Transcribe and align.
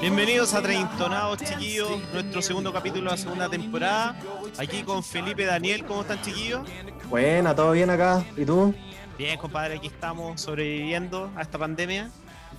Bienvenidos 0.00 0.52
a 0.52 0.62
Treintonados, 0.62 1.38
chiquillos. 1.38 1.90
Nuestro 2.12 2.42
segundo 2.42 2.72
capítulo 2.72 3.04
de 3.04 3.10
la 3.10 3.16
segunda 3.16 3.48
temporada. 3.48 4.20
Aquí 4.58 4.82
con 4.82 5.04
Felipe 5.04 5.44
Daniel. 5.44 5.84
¿Cómo 5.84 6.00
están, 6.02 6.20
chiquillos? 6.22 6.68
Buena, 7.08 7.54
todo 7.54 7.70
bien 7.70 7.88
acá. 7.88 8.26
¿Y 8.36 8.44
tú? 8.44 8.74
Bien, 9.16 9.38
compadre. 9.38 9.76
Aquí 9.76 9.86
estamos 9.86 10.40
sobreviviendo 10.40 11.30
a 11.36 11.42
esta 11.42 11.56
pandemia. 11.56 12.10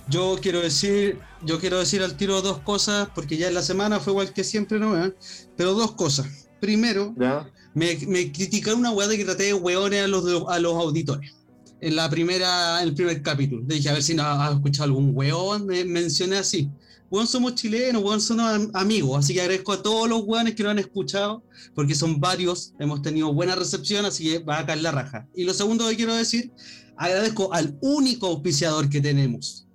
Yo 0.08 0.38
quiero 0.40 0.62
decir, 0.62 1.20
yo 1.42 1.60
quiero 1.60 1.78
decir 1.80 2.02
al 2.02 2.16
tiro 2.16 2.40
dos 2.40 2.60
cosas, 2.60 3.08
porque 3.14 3.36
ya 3.36 3.48
en 3.48 3.54
la 3.54 3.62
semana 3.62 4.00
fue 4.00 4.14
igual 4.14 4.32
que 4.32 4.42
siempre, 4.42 4.78
¿no? 4.78 5.04
¿Eh? 5.04 5.14
Pero 5.54 5.74
dos 5.74 5.92
cosas. 5.92 6.48
Primero, 6.60 7.12
¿Ya? 7.18 7.46
me, 7.74 7.98
me 8.06 8.32
criticaron 8.32 8.80
una 8.80 8.90
weá 8.90 9.06
de 9.06 9.18
que 9.18 9.24
traté 9.26 9.42
de 9.44 9.54
hueones 9.54 10.02
a 10.02 10.08
los, 10.08 10.24
a 10.48 10.58
los 10.58 10.74
auditores. 10.74 11.34
En 11.84 11.96
la 11.96 12.08
primera, 12.08 12.80
en 12.80 12.88
el 12.88 12.94
primer 12.94 13.20
capítulo. 13.20 13.62
Dije, 13.66 13.90
a 13.90 13.92
ver 13.92 14.02
si 14.02 14.14
no 14.14 14.22
has 14.22 14.54
escuchado 14.54 14.84
algún 14.84 15.10
hueón, 15.14 15.66
me 15.66 15.84
mencioné 15.84 16.38
así. 16.38 16.70
Weón, 17.10 17.26
somos 17.26 17.56
chilenos, 17.56 18.02
weón, 18.02 18.22
somos 18.22 18.46
am- 18.46 18.70
amigos. 18.72 19.18
Así 19.18 19.34
que 19.34 19.42
agradezco 19.42 19.72
a 19.74 19.82
todos 19.82 20.08
los 20.08 20.22
weones 20.24 20.54
que 20.54 20.62
lo 20.62 20.70
han 20.70 20.78
escuchado, 20.78 21.44
porque 21.74 21.94
son 21.94 22.18
varios, 22.20 22.72
hemos 22.78 23.02
tenido 23.02 23.34
buena 23.34 23.54
recepción, 23.54 24.06
así 24.06 24.24
que 24.24 24.38
va 24.38 24.60
a 24.60 24.66
caer 24.66 24.80
la 24.80 24.92
raja. 24.92 25.28
Y 25.34 25.44
lo 25.44 25.52
segundo 25.52 25.86
que 25.86 25.96
quiero 25.96 26.14
decir, 26.14 26.52
agradezco 26.96 27.52
al 27.52 27.76
único 27.82 28.28
auspiciador 28.28 28.88
que 28.88 29.02
tenemos, 29.02 29.66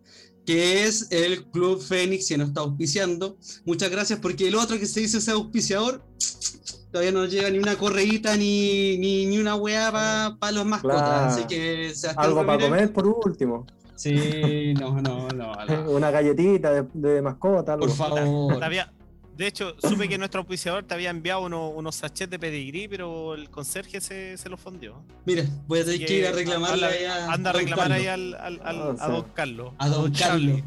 que 0.48 0.86
es 0.86 1.06
el 1.12 1.46
Club 1.52 1.80
Fénix, 1.80 2.28
que 2.28 2.40
nos 2.40 2.48
está 2.48 2.62
auspiciando. 2.62 3.38
Muchas 3.66 3.92
gracias, 3.92 4.18
porque 4.20 4.48
el 4.48 4.56
otro 4.56 4.80
que 4.80 4.88
se 4.88 5.02
dice 5.02 5.20
ese 5.20 5.30
auspiciador, 5.30 6.04
todavía 6.92 7.12
no 7.12 7.26
llega 7.26 7.50
ni 7.50 7.60
una 7.60 7.76
correíta 7.76 8.36
ni, 8.36 8.98
ni, 8.98 9.26
ni 9.26 9.38
una 9.38 9.56
weá 9.56 9.92
para 10.40 10.52
los 10.52 10.66
mascotas. 10.66 11.00
Claro. 11.02 11.26
Así 11.28 11.44
que 11.48 11.92
Algo 12.18 12.46
para 12.46 12.64
comer 12.64 12.92
por 12.94 13.08
último. 13.08 13.66
Sí, 13.96 14.74
no, 14.80 15.02
no, 15.02 15.28
no. 15.30 15.52
no. 15.66 15.92
Una 15.92 16.10
galletita 16.10 16.72
de, 16.72 16.86
de 16.94 17.22
mascota, 17.22 17.74
algo. 17.74 17.86
Por 17.88 17.96
favor. 17.96 18.64
Había- 18.64 18.92
de 19.36 19.48
hecho, 19.48 19.74
supe 19.82 20.10
que 20.10 20.18
nuestro 20.18 20.42
auspiciador 20.42 20.84
te 20.84 20.94
había 20.94 21.10
enviado 21.10 21.42
uno- 21.46 21.70
unos 21.70 21.96
sachets 21.96 22.30
de 22.30 22.38
pedigrí, 22.38 22.90
pero 22.90 23.36
el 23.36 23.50
conserje 23.50 24.02
se, 24.02 24.36
se 24.38 24.50
los 24.50 24.60
fundió. 24.60 25.02
Mira, 25.26 25.46
voy 25.66 25.80
a 25.80 25.86
tener 25.86 26.06
que 26.06 26.14
ir 26.14 26.28
a 26.28 26.32
reclamarle 26.34 27.08
anda, 27.08 27.26
a, 27.30 27.34
anda 27.34 27.50
a 27.50 27.54
don 27.54 27.62
reclamar 27.62 27.88
Carlos. 27.88 28.00
ahí 28.02 28.08
al, 28.08 28.34
al- 28.36 28.62
al- 28.64 28.82
Ah, 28.82 28.96
a 29.00 29.06
sí. 29.06 29.12
don 29.14 29.24
Carlos. 29.34 29.74
A 29.78 29.88
don 29.90 30.12
Charlie. 30.12 30.64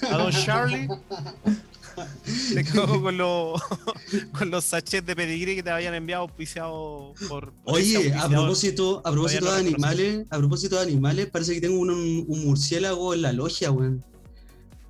Carlos. 0.00 0.12
A 0.14 0.16
don 0.22 0.32
Charlie. 0.32 0.88
Te 2.54 2.64
cago 2.64 3.00
con 3.02 3.16
los, 3.16 3.60
con 4.38 4.50
los 4.50 4.64
sachets 4.64 5.06
de 5.06 5.16
pedigrí 5.16 5.54
que 5.56 5.62
te 5.62 5.70
habían 5.70 5.94
enviado 5.94 6.22
auspiciado 6.22 7.14
por. 7.28 7.52
por 7.52 7.74
Oye, 7.76 8.12
a 8.14 8.28
propósito, 8.28 9.02
a 9.04 9.10
propósito 9.12 9.52
de 9.52 9.60
animales, 9.60 10.26
a 10.30 10.38
propósito 10.38 10.76
de 10.76 10.82
animales, 10.82 11.26
parece 11.26 11.54
que 11.54 11.60
tengo 11.60 11.78
un, 11.78 11.90
un 11.90 12.44
murciélago 12.44 13.14
en 13.14 13.22
la 13.22 13.32
logia, 13.32 13.70
weón. 13.70 14.04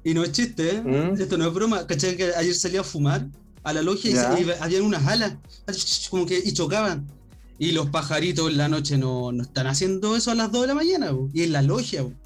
Y 0.05 0.15
no 0.15 0.23
es 0.23 0.33
chiste, 0.33 0.77
¿eh? 0.77 0.83
¿Mm? 0.83 1.21
Esto 1.21 1.37
no 1.37 1.47
es 1.49 1.53
broma. 1.55 1.87
¿Cachai? 1.87 2.17
Que 2.17 2.33
ayer 2.35 2.55
salí 2.55 2.77
a 2.77 2.85
fumar 2.85 3.27
a 3.65 3.73
la 3.73 3.83
logia 3.83 4.11
y, 4.11 4.15
se- 4.15 4.43
y 4.43 4.51
habían 4.61 4.83
unas 4.83 5.05
alas, 5.07 5.35
como 6.11 6.25
que, 6.27 6.39
y 6.45 6.53
chocaban. 6.53 7.07
Y 7.59 7.73
los 7.73 7.91
pajaritos 7.91 8.51
en 8.51 8.59
la 8.59 8.69
noche 8.69 8.99
no, 8.99 9.33
no 9.33 9.43
están 9.43 9.67
haciendo 9.67 10.15
eso 10.15 10.31
a 10.31 10.35
las 10.37 10.53
2 10.53 10.61
de 10.63 10.67
la 10.69 10.75
mañana, 10.75 11.13
weón, 11.13 11.31
y 11.35 11.43
en 11.43 11.53
la 11.53 11.63
logia. 11.63 12.03
weón. 12.03 12.17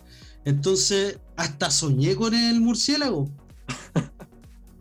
Entonces, 0.45 1.19
hasta 1.37 1.71
soñé 1.71 2.15
con 2.17 2.35
el 2.35 2.61
murciélago. 2.61 3.31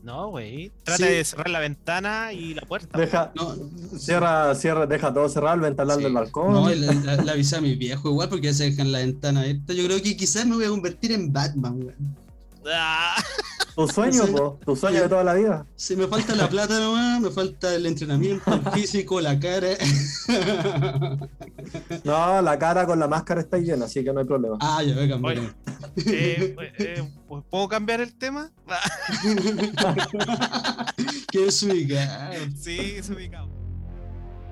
No, 0.09 0.29
güey. 0.29 0.71
Trata 0.83 1.05
Sí. 1.05 1.13
de 1.13 1.23
cerrar 1.23 1.49
la 1.51 1.59
ventana 1.59 2.33
y 2.33 2.55
la 2.55 2.63
puerta. 2.63 2.97
Deja, 2.97 3.31
No, 3.35 3.55
cierra, 3.99 4.55
cierra, 4.55 4.87
deja 4.87 5.13
todo 5.13 5.29
cerrado, 5.29 5.53
el 5.53 5.61
ventanal 5.61 5.97
Sí. 5.97 6.03
del 6.03 6.13
balcón. 6.13 6.51
No, 6.51 6.67
le, 6.67 6.75
le- 6.77 7.23
le 7.23 7.31
avisé 7.31 7.57
a 7.57 7.61
mi 7.61 7.75
viejo 7.75 8.09
igual 8.09 8.27
porque 8.27 8.47
ya 8.47 8.53
se 8.55 8.71
dejan 8.71 8.91
la 8.91 8.97
ventana 8.99 9.41
abierta. 9.41 9.71
Yo 9.73 9.85
creo 9.85 10.01
que 10.01 10.17
quizás 10.17 10.47
me 10.47 10.55
voy 10.55 10.65
a 10.65 10.69
convertir 10.69 11.11
en 11.11 11.31
Batman, 11.31 11.73
weón. 11.79 12.15
Ah, 12.73 13.15
Tu 13.79 13.87
sueño, 13.87 14.27
po, 14.27 14.59
tu 14.65 14.75
sueño 14.75 15.03
de 15.03 15.07
toda 15.07 15.23
la 15.23 15.33
vida. 15.35 15.65
Si 15.77 15.95
me 15.95 16.05
falta 16.05 16.35
la 16.35 16.49
plata 16.49 16.77
nomás, 16.81 17.21
me 17.21 17.29
falta 17.29 17.73
el 17.73 17.85
entrenamiento, 17.85 18.53
el 18.53 18.61
físico, 18.73 19.21
la 19.21 19.39
cara. 19.39 19.69
No, 22.03 22.41
la 22.41 22.59
cara 22.59 22.85
con 22.85 22.99
la 22.99 23.07
máscara 23.07 23.39
está 23.41 23.57
llena, 23.57 23.85
así 23.85 24.03
que 24.03 24.11
no 24.11 24.19
hay 24.19 24.25
problema. 24.25 24.57
ah, 24.59 24.83
ya 24.83 24.95
voy 24.95 25.05
a 25.05 25.09
cambiar. 25.09 25.37
Oye. 25.37 25.49
eh, 26.07 26.55
eh, 26.77 27.09
¿Puedo 27.49 27.69
cambiar 27.69 28.01
el 28.01 28.13
tema? 28.17 28.51
Qué 31.31 31.45
desubicado. 31.45 32.33
Sí, 32.59 32.95
es 32.97 33.09
ubicado. 33.09 33.47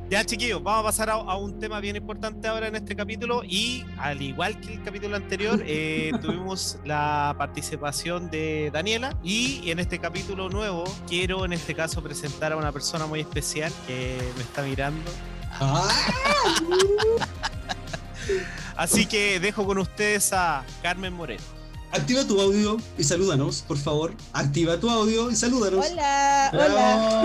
Ya, 0.10 0.24
chiquillos, 0.24 0.64
vamos 0.64 0.80
a 0.80 0.84
pasar 0.84 1.10
a, 1.10 1.16
a 1.16 1.36
un 1.36 1.60
tema 1.60 1.82
bien 1.82 1.98
importante 1.98 2.48
ahora 2.48 2.70
en 2.70 2.78
este 2.78 2.96
capítulo 2.96 3.44
y 3.44 3.84
al 3.98 4.22
igual 4.22 4.58
que 4.62 4.76
el 4.76 4.84
capítulo 4.84 5.18
anterior, 5.18 5.62
eh, 5.66 6.14
tuvimos 6.22 6.80
la 6.86 7.36
participación 7.38 8.30
de 8.30 8.70
Daniela 8.72 9.18
y 9.22 9.70
en 9.70 9.80
este 9.80 10.00
capítulo 10.00 10.48
nuevo 10.48 10.86
quiero 11.10 11.44
en 11.44 11.52
este 11.52 11.76
caso 11.76 12.02
presentar 12.02 12.54
a 12.54 12.56
una 12.56 12.72
persona 12.72 13.06
muy 13.06 13.20
especial 13.20 13.74
que 13.86 14.18
me 14.38 14.44
está 14.44 14.62
mirando. 14.62 15.12
Ah, 15.60 15.90
Así 18.78 19.08
que 19.08 19.42
dejo 19.42 19.66
con 19.66 19.78
ustedes 19.78 20.32
a 20.32 20.64
Carmen 20.82 21.12
Moreno. 21.12 21.57
Activa 21.92 22.24
tu 22.26 22.40
audio 22.40 22.78
y 22.98 23.04
salúdanos, 23.04 23.62
por 23.68 23.78
favor. 23.78 24.14
Activa 24.34 24.80
tu 24.80 24.90
audio 24.90 25.30
y 25.32 25.36
salúdanos. 25.36 25.86
Hola, 25.92 26.50
hola. 26.54 27.24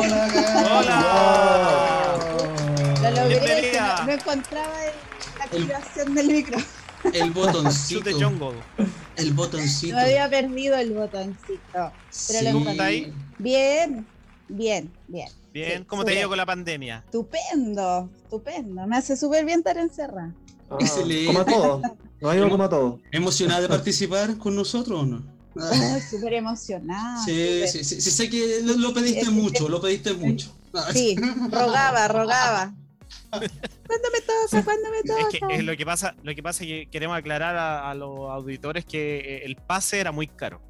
Hola. 0.81 2.19
Lo 3.03 3.11
logré, 3.11 3.71
que 3.73 3.79
no, 3.81 4.05
no 4.07 4.13
encontraba 4.13 4.85
el- 4.85 4.93
la 5.39 5.45
El- 5.45 5.63
activación 5.63 6.15
del 6.15 6.27
micro. 6.29 6.59
El 7.13 7.31
botoncito. 7.33 8.11
El 9.17 9.33
botoncito. 9.33 9.95
No 9.97 10.01
había 10.03 10.31
perdido 10.31 10.77
el 10.77 10.93
botoncito. 10.93 11.61
Pero 11.73 11.93
Sí. 12.11 12.45
lo 12.45 12.53
¿Cómo 12.53 12.71
está 12.71 12.85
ahí? 12.85 13.13
Bien, 13.39 14.07
bien, 14.49 14.93
bien. 15.09 15.29
Bien, 15.53 15.81
Sí, 15.81 15.85
¿cómo 15.87 16.03
te 16.05 16.13
ha 16.13 16.21
ido 16.21 16.29
con 16.31 16.39
la 16.39 16.47
pandemia? 16.47 17.03
Estupendo, 17.05 18.09
estupendo. 18.25 18.87
Me 18.87 18.97
hace 18.97 19.19
súper 19.19 19.45
bien 19.45 19.59
estar 19.59 19.77
encerrada. 19.77 20.33
Ah, 20.73 20.77
excelente. 20.81 21.27
como 21.27 21.41
a 21.41 21.45
todo. 21.45 21.83
No 22.21 22.31
digo 22.33 22.49
como 22.51 22.65
a 22.65 22.69
todo. 22.69 23.01
¿Emocionada 23.11 23.61
de 23.63 23.69
participar 23.69 24.37
con 24.39 24.55
nosotros 24.55 25.01
o 25.03 25.07
no? 25.07 25.23
Oh, 25.55 25.99
súper 26.11 26.35
emocionada. 26.35 27.23
Sí, 27.25 27.63
sí, 27.67 27.85
sí, 27.85 28.01
sí, 28.01 28.11
sé 28.11 28.31
que 28.31 28.61
lo, 28.65 28.75
lo 28.75 28.95
pediste 28.95 29.21
Sí, 29.21 29.27
sí, 29.27 29.33
mucho, 29.33 29.69
lo 29.69 29.81
pediste 29.81 30.15
mucho. 30.15 30.55
Sí, 30.93 31.17
rogaba, 31.51 32.09
rogaba. 32.09 32.73
¿Cuándo 33.31 34.09
me 34.13 34.21
toca? 34.21 34.65
¿Cuándo 34.65 34.91
me 34.91 35.03
toca? 35.03 35.21
Es 35.33 35.41
que 35.49 35.57
es 35.57 35.65
lo 35.65 35.77
que 35.77 35.85
pasa, 35.85 36.15
lo 36.23 36.35
que 36.35 36.43
pasa 36.43 36.65
es 36.65 36.69
que 36.69 36.89
queremos 36.91 37.17
aclarar 37.19 37.57
a, 37.57 37.91
a 37.91 37.95
los 37.95 38.31
auditores 38.31 38.85
que 38.85 39.19
eh, 39.19 39.43
el 39.45 39.57
pase 39.57 40.01
era 40.01 40.13
muy 40.13 40.27
caro. 40.27 40.61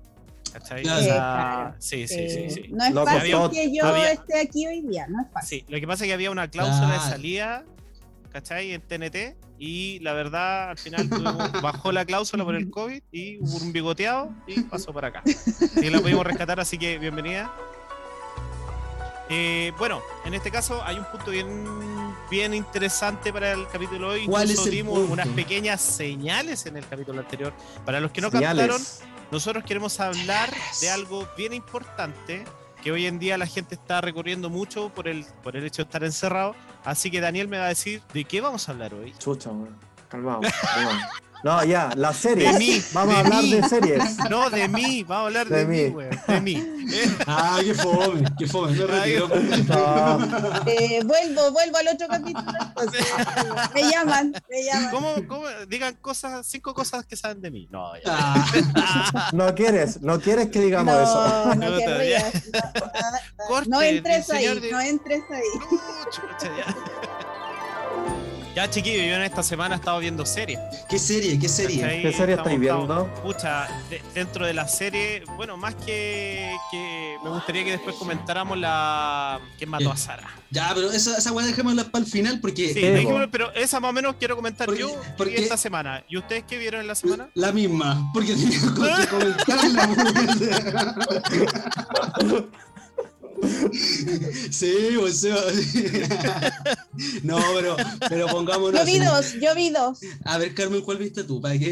¿Cachai? 0.53 0.83
Claro. 0.83 1.01
O 1.01 1.05
sea, 1.05 1.15
Sí, 1.15 1.17
claro. 1.17 1.75
sí, 1.79 2.09
sí, 2.09 2.15
sí, 2.29 2.39
Eh, 2.39 2.51
sí. 2.51 2.63
No 2.73 2.85
es 2.85 2.93
Loco, 2.93 3.07
fácil 3.07 3.51
que 3.53 3.75
yo 3.75 3.85
había- 3.87 4.13
esté 4.13 4.41
aquí 4.41 4.67
hoy 4.67 4.83
día, 4.83 5.07
no 5.09 5.23
es 5.23 5.29
fácil. 5.33 5.61
Sí, 5.61 5.65
lo 5.69 5.81
que 5.81 5.87
pasa 5.87 6.05
es 6.05 6.09
que 6.09 6.15
había 6.15 6.31
una 6.31 6.49
cláusula 6.51 6.89
de 6.89 6.95
Claro. 6.97 7.11
salida, 7.11 7.65
¿cachai? 8.33 8.73
En 8.73 8.81
TNT 8.81 9.37
y 9.59 9.99
la 10.01 10.13
verdad 10.13 10.71
al 10.71 10.79
final 10.79 11.09
tuvimos- 11.09 11.53
bajó 11.63 11.93
la 11.93 12.05
cláusula 12.05 12.45
por 12.45 12.55
el 12.55 12.71
COVID 12.71 13.03
y 13.13 13.39
hubo 13.39 13.57
un 13.59 13.73
bigoteado 13.73 14.31
y 14.47 14.61
pasó 14.63 14.93
para 14.93 15.09
acá. 15.09 15.23
Y 15.77 15.91
la 15.91 16.01
pudimos 16.01 16.27
rescatar, 16.27 16.59
así 16.61 16.79
que 16.79 16.99
bienvenida. 16.99 17.53
Eh, 19.29 19.73
bueno, 19.79 20.03
en 20.27 20.35
este 20.35 20.51
caso 20.51 20.83
hay 20.85 20.99
un 20.99 21.05
punto 21.07 21.31
bien, 21.31 21.65
bien 22.31 22.53
interesante 22.53 23.33
para 23.33 23.53
el 23.53 23.67
capítulo 23.69 24.11
de 24.13 24.21
hoy. 24.21 24.27
¿Cuál 24.27 24.43
Incluso 24.51 24.63
es 24.63 24.67
el 24.69 24.73
dimos 24.75 24.99
punto? 24.99 25.13
unas 25.15 25.29
pequeñas 25.29 25.81
señales 25.81 26.67
en 26.67 26.77
el 26.77 26.87
capítulo 26.87 27.21
anterior. 27.21 27.53
Para 27.87 28.01
los 28.01 28.11
que 28.11 28.21
no 28.21 28.31
captaron, 28.31 28.79
Señales. 28.79 29.01
nosotros 29.31 29.65
queremos 29.65 29.99
hablar 30.01 30.53
de 30.81 30.91
algo 30.91 31.27
bien 31.37 31.55
importante 31.55 32.45
que 32.83 32.93
hoy 32.93 33.07
en 33.07 33.19
día 33.19 33.39
la 33.39 33.47
gente 33.47 33.77
está 33.77 34.01
recurriendo 34.01 34.51
mucho 34.51 34.91
por 34.91 35.09
el, 35.09 35.25
por 35.43 35.57
el 35.57 35.65
hecho 35.65 35.83
de 35.83 35.87
estar 35.87 36.05
encerrado. 36.05 36.55
Así 36.85 37.11
que 37.11 37.21
Daniel 37.21 37.49
me 37.49 37.59
va 37.59 37.67
a 37.67 37.69
decir 37.69 38.03
de 38.13 38.25
qué 38.25 38.41
vamos 38.41 38.69
a 38.69 38.73
hablar 38.73 38.93
hoy. 38.93 39.15
Chucha. 39.19 39.51
Calmado. 40.09 40.41
calmado. 40.75 40.99
No, 41.45 41.65
ya, 41.65 41.91
las 41.97 42.17
series. 42.19 42.53
De 42.53 42.59
mí, 42.59 42.83
Vamos 42.93 43.15
de 43.15 43.17
a 43.17 43.25
hablar 43.25 43.43
mí. 43.43 43.55
de 43.55 43.69
series. 43.69 44.17
No, 44.31 44.49
de 44.49 44.69
mí, 44.69 45.03
vamos 45.03 45.25
a 45.25 45.27
hablar 45.27 45.49
de, 45.49 45.57
De 45.57 45.67
mí, 45.67 45.83
mí. 45.83 45.89
weón, 45.89 46.21
de 46.29 46.41
mí. 46.41 46.55
Eh, 46.93 47.17
Ah, 47.27 47.59
qué 47.63 47.75
fome, 47.75 48.23
qué 48.39 48.47
fome, 48.47 48.73
me 48.73 48.87
retiro. 48.87 49.29
No, 49.69 50.19
Eh, 50.67 51.01
vuelvo, 51.05 51.51
vuelvo 51.53 51.77
al 51.79 51.89
otro 51.89 52.07
capítulo. 52.09 52.53
entonces. 52.61 53.07
me 53.75 53.83
llaman, 53.91 54.33
me 54.51 54.65
llaman. 54.65 54.91
¿Cómo, 54.91 55.15
cómo? 55.27 55.45
Digan 55.69 55.95
cosas, 55.97 56.47
cinco 56.47 56.75
cosas 56.75 57.05
que 57.07 57.17
saben 57.17 57.41
de 57.41 57.51
mí. 57.51 57.69
No, 57.71 57.95
ya. 57.97 58.03
Ah, 58.07 59.31
no 59.33 59.55
quieres, 59.55 60.01
no 60.03 60.21
quieres 60.21 60.49
que 60.49 60.61
digamos 60.61 60.95
eso. 60.95 61.45
No, 61.47 61.55
no 61.55 61.71
No, 61.71 61.79
querrías. 61.79 62.33
No, 63.67 63.83
entres 63.83 64.31
ahí, 64.31 64.47
de- 64.61 64.71
no 64.71 64.81
entres 64.81 65.23
ahí. 65.31 65.79
Chucha, 66.11 66.53
ya. 66.57 66.75
Ya, 68.55 68.69
chiquillo, 68.69 68.99
yo 69.03 69.15
en 69.15 69.23
esta 69.23 69.43
semana 69.43 69.77
he 69.77 69.79
estado 69.79 69.99
viendo 69.99 70.27
series. 70.27 70.59
¿Qué 70.87 70.99
serie? 70.99 71.39
¿Qué 71.39 71.49
serie? 71.49 71.79
¿Qué 71.81 72.13
serie 72.13 72.35
Estamos- 72.35 72.39
estáis 72.39 72.61
viendo? 72.61 73.07
Pucha, 73.23 73.67
de- 73.89 74.03
dentro 74.15 74.45
de 74.45 74.53
la 74.53 74.69
serie, 74.69 75.25
bueno, 75.37 75.57
más 75.57 75.75
que, 75.75 76.55
que 76.71 77.17
me 77.25 77.31
gustaría 77.31 77.65
que 77.65 77.71
después 77.73 77.97
comentáramos 77.97 78.59
la 78.59 79.41
que 79.59 79.65
mató 79.65 79.87
¿Qué? 79.87 79.91
a 79.93 79.97
Sara. 79.97 80.29
Ya, 80.51 80.71
pero 80.75 80.93
esa, 80.93 81.17
esa 81.17 81.33
weá 81.33 81.47
dejémosla 81.47 81.85
para 81.85 82.05
el 82.05 82.11
final 82.11 82.41
porque 82.41 82.75
Sí, 82.75 83.07
pero 83.31 83.51
esa 83.55 83.81
más 83.81 83.89
o 83.89 83.93
menos 83.95 84.17
quiero 84.19 84.37
comentar 84.37 84.67
Porque- 84.67 84.83
yo 84.83 85.01
porque- 85.17 85.37
esta 85.41 85.57
semana. 85.57 86.05
¿Y 86.07 86.19
ustedes 86.19 86.45
qué 86.47 86.59
vieron 86.59 86.83
en 86.83 86.89
la 86.89 86.95
semana? 86.95 87.31
la 87.33 87.53
misma, 87.53 88.11
porque 88.13 88.35
tenía 88.35 88.61
que 88.61 89.07
comentarla. 89.09 89.89
Sí, 94.51 94.75
pues 94.99 95.21
sí. 95.21 95.29
No, 97.23 97.39
pero, 97.55 97.77
pero 98.09 98.27
pongámonos. 98.29 98.79
Yo 98.81 98.87
vi 98.87 98.99
dos, 98.99 99.33
yo 99.41 99.55
vi 99.55 99.71
dos. 99.71 99.99
A 100.25 100.39
ver, 100.39 100.55
Carmen, 100.55 100.83
¿cuál 100.83 100.99
viste 100.99 101.25
tú? 101.25 101.41
Para. 101.41 101.55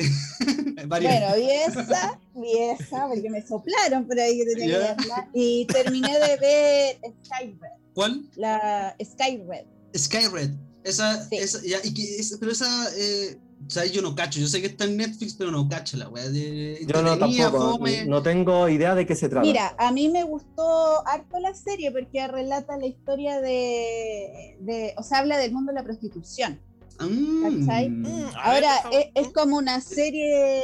Bueno, 0.87 1.37
vi 1.37 1.51
esa, 1.51 2.19
vi 2.35 2.59
esa, 2.59 3.07
porque 3.07 3.29
me 3.29 3.47
soplaron 3.47 4.07
por 4.07 4.19
ahí 4.19 4.39
que 4.39 4.45
tenía 4.55 4.67
Ya. 4.81 4.97
que 4.97 5.03
verla. 5.03 5.29
Y 5.35 5.67
terminé 5.67 6.13
de 6.19 6.37
ver 6.39 7.13
Skyred, 7.27 7.55
¿Cuál? 7.93 8.23
la 8.37 8.97
Skyred. 9.05 9.67
Skyred. 9.97 10.51
Esa, 10.83 11.29
Sí. 11.29 11.37
esa, 11.37 11.61
ya, 11.63 11.79
y 11.85 11.93
que 11.93 12.17
es- 12.17 12.35
pero 12.41 12.51
esa, 12.53 12.89
eh, 12.97 13.37
o 13.67 13.71
sea, 13.71 13.85
yo 13.87 14.03
no 14.03 14.15
cacho. 14.15 14.41
Yo 14.41 14.47
sé 14.47 14.61
que 14.61 14.69
está 14.69 14.85
en 14.85 14.97
Netflix, 14.97 15.35
pero 15.35 15.51
no 15.51 15.69
cacho 15.69 15.97
la 15.97 16.09
weá. 16.09 16.29
De, 16.29 16.85
Yo 16.87 17.03
no 17.03 17.19
tampoco, 17.19 17.79
fome. 17.79 18.05
no 18.07 18.23
tengo 18.23 18.69
idea 18.69 18.95
de 18.95 19.07
qué 19.07 19.15
se 19.15 19.29
trata. 19.29 19.47
Mira, 19.47 19.75
a 19.79 19.93
mí 19.93 20.09
me 20.09 20.25
gustó 20.25 21.07
harto 21.07 21.39
la 21.39 21.55
serie 21.55 21.93
porque 21.93 22.27
relata 22.27 22.77
la 22.77 22.87
historia 22.87 23.41
de, 23.41 24.57
de 24.61 24.95
o 24.97 25.03
sea, 25.03 25.19
habla 25.19 25.39
del 25.39 25.53
mundo 25.53 25.73
de 25.73 25.79
la 25.79 25.85
prostitución. 25.85 26.59
Mm. 26.99 27.65
¿cachai? 27.67 27.89
Mm, 27.89 28.03
ver, 28.03 28.27
Ahora, 28.37 28.75
favor. 28.83 28.99
es, 28.99 29.27
es 29.27 29.33
como 29.33 29.57
una 29.57 29.81
serie 29.81 30.63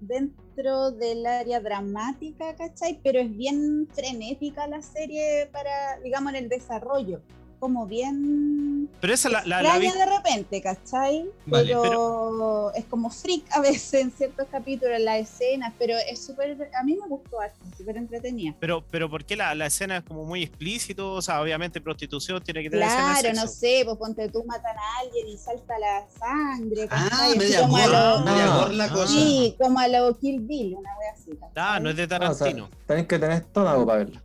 dentro 0.00 0.90
del 0.90 1.24
área 1.26 1.60
dramática, 1.60 2.56
¿cachai? 2.56 3.00
Pero 3.02 3.20
es 3.20 3.30
bien 3.30 3.88
frenética 3.94 4.66
la 4.66 4.82
serie 4.82 5.48
para, 5.52 6.00
digamos, 6.02 6.34
en 6.34 6.44
el 6.44 6.48
desarrollo. 6.48 7.20
Como 7.58 7.86
bien 7.86 8.88
Pero 9.00 9.12
esa 9.14 9.28
la, 9.28 9.40
la, 9.44 9.60
la 9.62 9.76
extraña 9.76 9.92
vi- 9.92 9.98
de 9.98 10.06
repente, 10.16 10.62
¿cachai? 10.62 11.28
Vale, 11.46 11.74
pero, 11.82 12.72
es 12.76 12.84
como 12.84 13.10
freak 13.10 13.42
a 13.50 13.60
veces 13.60 13.94
en 13.94 14.12
ciertos 14.12 14.46
capítulos, 14.48 14.96
en 14.96 15.04
las 15.04 15.18
escenas, 15.20 15.72
pero 15.76 15.94
es 16.08 16.24
súper, 16.24 16.56
a 16.78 16.82
mí 16.84 16.94
me 17.00 17.08
gustó 17.08 17.40
harto, 17.40 17.56
súper 17.76 17.96
entretenida. 17.96 18.54
Pero, 18.60 18.84
pero 18.90 19.10
¿por 19.10 19.24
qué 19.24 19.34
la, 19.34 19.54
la 19.56 19.66
escena 19.66 19.96
es 19.98 20.04
como 20.04 20.24
muy 20.24 20.44
explícito? 20.44 21.12
O 21.14 21.20
sea, 21.22 21.42
obviamente 21.42 21.80
prostitución 21.80 22.40
tiene 22.44 22.62
que 22.62 22.70
tener 22.70 22.86
Claro, 22.86 23.32
no 23.34 23.46
sé, 23.48 23.82
pues 23.84 23.96
ponte 23.98 24.28
tú 24.28 24.44
matan 24.44 24.76
a 24.76 24.98
alguien 25.00 25.26
y 25.28 25.36
salta 25.36 25.78
la 25.80 26.06
sangre, 26.16 26.86
Ah, 26.92 27.30
media 27.36 27.62
como 27.62 27.76
a 27.76 27.86
gorra, 27.86 28.14
lo- 28.18 28.24
media 28.24 28.44
Ah, 28.44 28.56
gorra 28.60 28.72
la 28.72 28.88
cosa. 28.88 29.12
Sí, 29.12 29.56
como 29.60 29.80
a 29.80 29.88
lo 29.88 30.16
Kill 30.18 30.40
Bill, 30.42 30.74
una 30.76 30.90
wea 30.96 31.12
así. 31.12 31.30
¿cachai? 31.32 31.50
Ah, 31.56 31.80
no 31.80 31.90
es 31.90 31.96
de 31.96 32.04
o 32.04 32.08
sea, 32.08 32.18
Tarantino. 32.20 32.70
tenéis 32.86 33.08
que 33.08 33.18
tener 33.18 33.38
estómago 33.38 33.84
para 33.84 33.98
verla. 33.98 34.22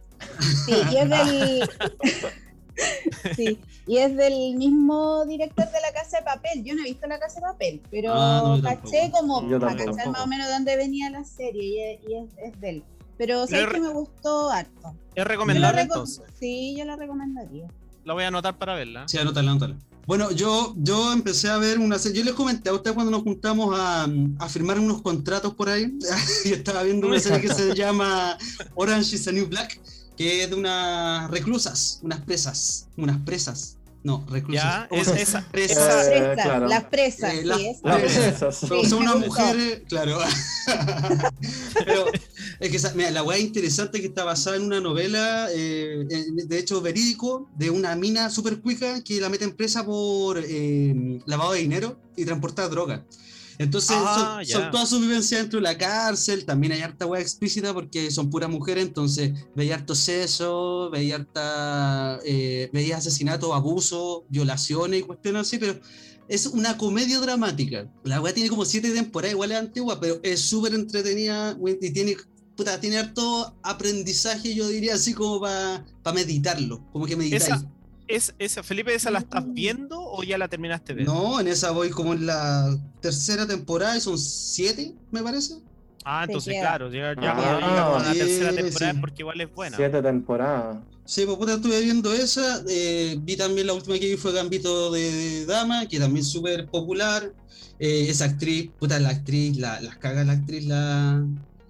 Sí, 0.65 0.73
y 0.91 0.97
es 0.97 1.09
del. 1.09 1.69
sí, 3.35 3.59
y 3.87 3.97
es 3.97 4.15
del 4.15 4.55
mismo 4.55 5.25
director 5.25 5.65
de 5.65 5.81
la 5.81 5.91
Casa 5.93 6.17
de 6.17 6.23
Papel. 6.23 6.63
Yo 6.63 6.75
no 6.75 6.81
he 6.81 6.85
visto 6.85 7.07
la 7.07 7.19
Casa 7.19 7.35
de 7.35 7.41
Papel, 7.41 7.81
pero 7.91 8.11
Ah, 8.13 8.41
no, 8.57 8.61
caché 8.61 9.09
tampoco. 9.11 9.17
como 9.39 9.49
Yo 9.49 9.59
para 9.59 9.75
tampoco. 9.75 9.97
cachar 9.97 10.11
más 10.11 10.21
o 10.21 10.27
menos 10.27 10.47
dónde 10.49 10.75
venía 10.77 11.09
la 11.09 11.23
serie 11.23 11.63
y 11.63 11.79
es, 11.79 11.99
y 12.09 12.13
es- 12.15 12.53
es 12.53 12.61
de 12.61 12.69
él. 12.69 12.83
Pero 13.17 13.43
es 13.43 13.49
que 13.51 13.79
me 13.79 13.89
gustó 13.89 14.49
harto. 14.49 14.95
Es 15.15 15.23
recomendable 15.25 15.81
reco- 15.81 15.83
entonces. 15.83 16.23
Sí, 16.39 16.75
yo 16.77 16.83
la 16.85 16.95
recomendaría. 16.95 17.67
La 18.05 18.13
voy 18.13 18.23
a 18.23 18.27
anotar 18.29 18.57
para 18.57 18.73
verla. 18.75 19.07
Sí, 19.07 19.17
anótala, 19.17 19.51
anótala. 19.51 19.77
Bueno, 20.05 20.31
yo, 20.31 20.73
yo 20.77 21.13
empecé 21.13 21.49
a 21.49 21.57
ver 21.57 21.79
una 21.79 21.97
serie. 21.99 22.17
Yo 22.19 22.25
les 22.25 22.33
comenté 22.33 22.69
a 22.69 22.73
ustedes 22.73 22.93
cuando 22.95 23.11
nos 23.11 23.21
juntamos 23.23 23.73
a, 23.79 24.05
a 24.39 24.49
firmar 24.49 24.77
unos 24.79 25.01
contratos 25.01 25.53
por 25.53 25.69
ahí. 25.69 25.97
y 26.45 26.51
estaba 26.53 26.83
viendo 26.83 27.07
una 27.07 27.19
serie 27.19 27.39
que 27.39 27.53
se 27.53 27.73
llama 27.75 28.37
Orange 28.75 29.15
is 29.15 29.23
the 29.23 29.31
New 29.31 29.47
Black, 29.47 29.79
que 30.17 30.43
es 30.43 30.49
de 30.49 30.55
unas 30.55 31.29
reclusas, 31.31 31.99
unas 32.03 32.21
presas. 32.21 32.87
Unas 32.97 33.19
presas. 33.25 33.77
No, 34.03 34.25
reclusas. 34.29 34.63
Ya, 34.65 34.87
¿Cómo 34.89 35.01
es, 35.01 35.07
se- 35.07 35.21
esa, 35.21 35.47
presas. 35.49 35.77
Las 35.87 36.07
Eh, 36.07 36.31
claro. 36.43 36.67
las 36.67 36.83
presas, 36.85 37.33
Eh, 37.33 37.39
sí, 37.41 37.45
las- 37.45 37.99
Presas. 38.01 38.57
Son, 38.57 38.81
Sí, 38.83 38.89
son 38.89 38.99
unas 39.03 39.15
mujeres, 39.25 39.81
claro. 39.87 40.19
Pero 41.85 42.05
es 42.59 42.69
que 42.69 42.95
mira, 42.95 43.11
la 43.11 43.23
weá 43.23 43.37
interesante 43.39 44.01
que 44.01 44.07
está 44.07 44.23
basada 44.25 44.57
en 44.57 44.63
una 44.63 44.79
novela, 44.81 45.47
eh, 45.53 46.05
en- 46.09 46.47
de 46.47 46.59
hecho 46.59 46.81
verídico, 46.81 47.49
de 47.55 47.69
una 47.69 47.95
mina 47.95 48.29
súper 48.29 48.59
cuica 48.59 49.01
que 49.03 49.19
la 49.21 49.29
meten 49.29 49.53
presa 49.55 49.85
por 49.85 50.37
eh, 50.45 51.19
lavado 51.25 51.53
de 51.53 51.59
dinero 51.59 51.97
y 52.17 52.25
transportar 52.25 52.69
droga. 52.69 53.05
Entonces, 53.59 53.95
Ah, 53.99 54.41
son, 54.45 54.71
todas 54.71 54.89
sus 54.89 55.01
vivencias 55.01 55.41
dentro 55.41 55.59
de 55.59 55.63
la 55.63 55.77
cárcel. 55.77 56.45
También 56.45 56.73
hay 56.73 56.81
harta 56.81 57.05
weá 57.05 57.21
explícita 57.21 57.73
porque 57.73 58.09
son 58.11 58.29
puras 58.29 58.49
mujeres. 58.49 58.85
Entonces, 58.85 59.31
veía 59.55 59.75
harto 59.75 59.95
sexo, 59.95 60.89
veía 60.91 61.15
harta. 61.15 62.19
eh, 62.25 62.69
veía 62.73 62.97
asesinatos, 62.97 63.51
abusos, 63.53 64.23
violaciones 64.29 64.99
y 64.99 65.03
cuestiones 65.03 65.41
así, 65.41 65.57
pero 65.57 65.79
es 66.27 66.47
una 66.47 66.77
comedia 66.77 67.19
dramática. 67.19 67.91
La 68.03 68.21
weá 68.21 68.33
tiene 68.33 68.49
como 68.49 68.65
siete 68.65 68.91
temporadas, 68.91 69.33
igual 69.33 69.51
es 69.51 69.57
antigua, 69.59 69.99
pero 69.99 70.19
es 70.23 70.39
súper 70.41 70.73
entretenida 70.73 71.57
y 71.81 71.91
tiene, 71.91 72.15
puta, 72.55 72.79
tiene 72.79 72.97
harto 72.97 73.55
aprendizaje, 73.61 74.53
yo 74.55 74.67
diría 74.67 74.95
así 74.95 75.13
como 75.13 75.41
para 75.41 75.83
meditarlo, 76.13 76.83
como 76.91 77.05
que 77.05 77.15
meditáis. 77.15 77.43
Esa- 77.43 77.72
es, 78.07 78.33
esa, 78.39 78.63
Felipe, 78.63 78.93
¿esa 78.93 79.11
la 79.11 79.19
estás 79.19 79.43
viendo 79.53 79.99
o 80.01 80.23
ya 80.23 80.37
la 80.37 80.47
terminaste 80.47 80.93
de 80.93 80.97
ver? 80.97 81.05
No, 81.05 81.39
en 81.39 81.47
esa 81.47 81.71
voy 81.71 81.89
como 81.89 82.13
en 82.13 82.25
la 82.25 82.77
tercera 83.01 83.47
temporada 83.47 83.97
y 83.97 84.01
son 84.01 84.17
siete, 84.17 84.93
me 85.11 85.21
parece. 85.23 85.55
Ah, 86.05 86.23
entonces 86.25 86.55
claro, 86.59 86.91
ya, 86.91 87.13
ya 87.19 87.31
Ah, 87.31 87.35
cuando 87.35 87.59
llegamos 87.67 88.03
a 88.03 88.07
la 88.07 88.13
tercera 88.13 88.53
temporada 88.53 88.93
sí. 88.93 88.97
porque 88.99 89.21
igual 89.21 89.41
es 89.41 89.53
buena. 89.53 89.77
Siete 89.77 90.01
temporadas. 90.01 90.77
Sí, 91.05 91.25
pues 91.25 91.37
puta, 91.37 91.53
estuve 91.55 91.81
viendo 91.81 92.13
esa. 92.13 92.63
eh, 92.69 93.17
vi 93.21 93.35
también 93.37 93.67
la 93.67 93.73
última 93.73 93.97
que 93.99 94.07
vi 94.09 94.17
fue 94.17 94.33
Gambito 94.33 94.91
de, 94.91 95.45
Dama, 95.45 95.87
que 95.87 95.99
también 95.99 96.25
es 96.25 96.31
súper 96.31 96.67
popular. 96.67 97.33
Eh, 97.79 98.07
esa 98.09 98.25
actriz, 98.25 98.69
puta, 98.79 98.99
la 98.99 99.09
actriz, 99.09 99.57
la, 99.57 99.79
las 99.81 99.97
caga 99.97 100.23
la 100.23 100.33
actriz, 100.33 100.65
la, 100.65 101.25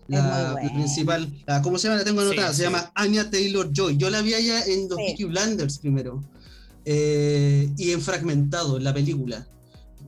la, 0.08 0.56
principal. 0.74 1.28
La, 1.46 1.62
¿Cómo 1.62 1.78
se 1.78 1.88
llama? 1.88 2.00
La 2.00 2.06
tengo 2.06 2.22
anotada. 2.22 2.52
sí. 2.52 2.58
Se 2.58 2.64
llama 2.64 2.92
Anya 2.96 3.30
Taylor 3.30 3.70
Joy. 3.72 3.98
Yo 3.98 4.10
la 4.10 4.22
vi 4.22 4.34
allá 4.34 4.64
en 4.66 4.90
los 4.90 4.98
Sí. 4.98 5.04
Peaky 5.08 5.24
Blinders 5.26 5.78
primero. 5.80 6.24
Eh, 6.86 7.70
y 7.78 7.92
en 7.92 8.02
Fragmentado, 8.02 8.78
en 8.78 8.84
la 8.84 8.94
película. 8.94 9.48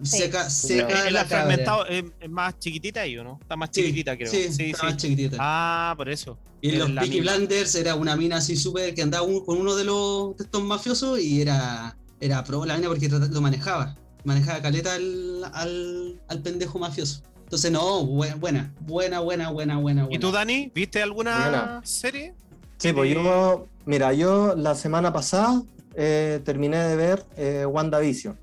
Sí. 0.04 0.18
Seca, 0.18 0.50
seca 0.50 1.10
la 1.10 1.24
fragmentado 1.24 1.86
es, 1.86 2.04
es 2.20 2.30
más 2.30 2.60
chiquitita 2.60 3.00
ahí, 3.02 3.18
¿o 3.18 3.24
no? 3.24 3.40
Está 3.42 3.56
más 3.56 3.70
Sí, 3.72 3.80
chiquitita, 3.82 4.18
creo. 4.18 4.30
Sí, 4.30 4.48
Sí, 4.52 4.66
está 4.72 4.80
sí. 4.82 4.86
más 4.86 4.98
chiquitita. 4.98 5.38
Ah, 5.40 5.94
por 5.96 6.10
eso. 6.10 6.38
Y 6.62 6.70
en 6.72 6.80
los 6.80 6.92
Peaky 6.92 7.22
misma. 7.22 7.36
Blinders 7.38 7.76
era 7.76 7.96
una 7.96 8.18
mina 8.18 8.38
así 8.38 8.58
súper 8.58 8.94
que 8.94 9.02
andaba 9.04 9.24
un- 9.26 9.46
con 9.46 9.58
uno 9.58 9.74
de 9.76 9.86
los 9.86 10.36
de 10.36 10.44
estos 10.44 10.62
mafiosos 10.64 11.20
y 11.22 11.42
era, 11.42 11.96
era 12.20 12.44
pro 12.44 12.66
la 12.66 12.76
mina 12.76 12.90
porque 12.90 13.08
lo 13.08 13.42
manejaba. 13.42 13.96
Manejaba 14.26 14.62
caleta 14.62 14.96
al, 14.96 15.44
al, 15.54 16.20
al 16.28 16.42
pendejo 16.42 16.78
mafioso. 16.78 17.22
Entonces, 17.46 17.72
no, 17.72 18.02
bu- 18.04 18.36
buena, 18.40 18.74
buena, 18.82 19.20
buena, 19.22 19.50
buena, 19.52 19.78
buena. 19.80 20.08
¿Y 20.10 20.20
tú, 20.20 20.32
Dani? 20.32 20.72
¿Viste 20.74 21.02
alguna 21.02 21.42
Buena. 21.42 21.82
serie? 21.84 22.34
Sí, 22.78 22.92
pues 22.92 23.14
yo, 23.14 23.68
mira, 23.86 24.12
yo 24.14 24.56
la 24.56 24.76
semana 24.76 25.14
pasada 25.14 25.62
eh, 25.96 26.42
terminé 26.44 26.78
de 26.78 26.96
ver 26.96 27.26
eh, 27.38 27.66
WandaVision. 27.66 28.38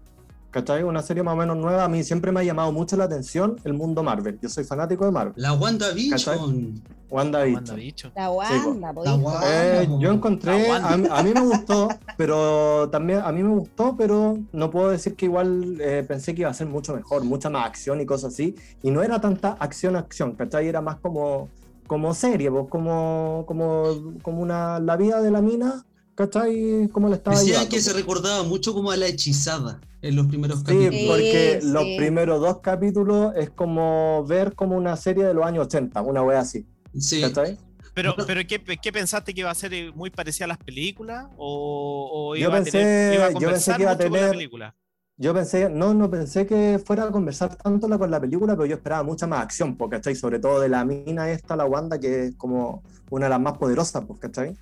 ¿Cachai? 0.52 0.82
Una 0.82 1.00
serie 1.00 1.22
más 1.22 1.32
o 1.32 1.36
menos 1.38 1.56
nueva. 1.56 1.84
A 1.84 1.88
mí 1.88 2.04
siempre 2.04 2.30
me 2.30 2.40
ha 2.40 2.44
llamado 2.44 2.70
mucho 2.72 2.94
la 2.94 3.04
atención 3.04 3.56
el 3.64 3.72
mundo 3.72 4.02
Marvel. 4.02 4.38
Yo 4.40 4.50
soy 4.50 4.64
fanático 4.64 5.06
de 5.06 5.10
Marvel. 5.10 5.32
La 5.36 5.54
WandaVision. 5.54 6.82
WandaVision. 7.08 8.12
La. 8.14 8.30
Wanda, 8.30 8.92
po, 8.92 9.02
La. 9.02 9.14
Wanda. 9.14 9.82
Eh, 9.82 9.88
yo 9.98 10.12
encontré, 10.12 10.68
La 10.68 10.76
a, 10.76 10.90
Wanda. 10.90 11.16
a 11.16 11.22
mí 11.22 11.32
me 11.32 11.40
gustó, 11.40 11.88
pero 12.18 12.90
también 12.90 13.20
a 13.24 13.32
mí 13.32 13.42
me 13.42 13.48
gustó, 13.48 13.96
pero 13.96 14.38
no 14.52 14.70
puedo 14.70 14.90
decir 14.90 15.16
que 15.16 15.24
igual 15.24 15.80
eh, 15.80 16.04
pensé 16.06 16.34
que 16.34 16.42
iba 16.42 16.50
a 16.50 16.54
ser 16.54 16.66
mucho 16.66 16.94
mejor, 16.94 17.24
mucha 17.24 17.48
más 17.48 17.66
acción 17.66 18.02
y 18.02 18.06
cosas 18.06 18.34
así. 18.34 18.54
Y 18.82 18.90
no 18.90 19.02
era 19.02 19.22
tanta 19.22 19.56
acción, 19.58 19.96
acción, 19.96 20.32
¿cachai? 20.32 20.68
Era 20.68 20.82
más 20.82 20.96
como, 20.96 21.48
como 21.86 22.12
serie, 22.12 22.50
pues, 22.50 22.66
como, 22.68 23.44
como, 23.46 23.84
como 24.20 24.42
una, 24.42 24.78
la 24.80 24.98
vida 24.98 25.22
de 25.22 25.30
la 25.30 25.40
mina, 25.40 25.86
¿cachai? 26.14 26.88
Como 26.92 27.08
le 27.08 27.16
estaba 27.16 27.38
Decían 27.38 27.68
que 27.68 27.80
se 27.80 27.92
recordaba 27.92 28.42
mucho 28.42 28.72
como 28.74 28.90
a 28.90 28.96
la 28.96 29.06
hechizada 29.06 29.80
en 30.02 30.16
los 30.16 30.26
primeros 30.26 30.58
Sí, 30.60 30.64
capítulos. 30.64 30.94
Sí, 30.94 31.06
porque 31.08 31.58
sí. 31.62 31.68
los 31.68 31.84
primeros 31.96 32.40
dos 32.40 32.58
capítulos 32.60 33.32
es 33.36 33.50
como 33.50 34.24
ver 34.26 34.54
como 34.54 34.76
una 34.76 34.96
serie 34.96 35.24
de 35.24 35.34
los 35.34 35.44
años 35.46 35.66
80, 35.66 36.00
una 36.02 36.22
wea 36.22 36.40
así, 36.40 36.66
Sí. 36.98 37.20
¿cachai? 37.20 37.58
Pero, 37.94 38.14
pero 38.26 38.40
¿qué, 38.46 38.58
qué 38.62 38.92
pensaste 38.92 39.34
que 39.34 39.40
iba 39.40 39.50
a 39.50 39.54
ser 39.54 39.74
eh, 39.74 39.92
muy 39.94 40.08
parecida 40.10 40.46
a 40.46 40.48
las 40.48 40.58
películas? 40.58 41.26
¿O, 41.36 42.10
o 42.30 42.36
Yo 42.36 42.48
iba, 42.48 42.56
a 42.56 42.60
pensé- 42.62 42.70
tener, 42.72 43.14
iba 43.14 43.26
a 43.26 43.32
yo 43.32 43.50
pensé 43.50 43.74
que 43.76 43.82
iba 43.82 43.90
a 43.90 43.98
tener- 43.98 44.30
película? 44.30 44.74
Yo 45.18 45.34
pensé, 45.34 45.68
no, 45.68 45.92
no 45.92 46.10
pensé 46.10 46.46
que 46.46 46.80
fuera 46.84 47.04
a 47.04 47.10
conversar 47.10 47.54
tanto 47.56 47.86
la, 47.86 47.98
con 47.98 48.10
la 48.10 48.18
película, 48.18 48.54
pero 48.56 48.64
yo 48.66 48.76
esperaba 48.76 49.02
mucha 49.02 49.26
más 49.26 49.40
acción, 49.42 49.76
pues, 49.76 49.90
¿cachai? 49.90 50.16
Sobre 50.16 50.38
todo 50.40 50.58
de 50.58 50.70
la 50.70 50.84
mina 50.86 51.30
esta, 51.30 51.54
la 51.54 51.66
Wanda, 51.66 52.00
que 52.00 52.24
es 52.28 52.34
como 52.36 52.82
una 53.10 53.26
de 53.26 53.30
las 53.30 53.40
más 53.40 53.58
poderosas, 53.58 54.02
¿cachai? 54.18 54.56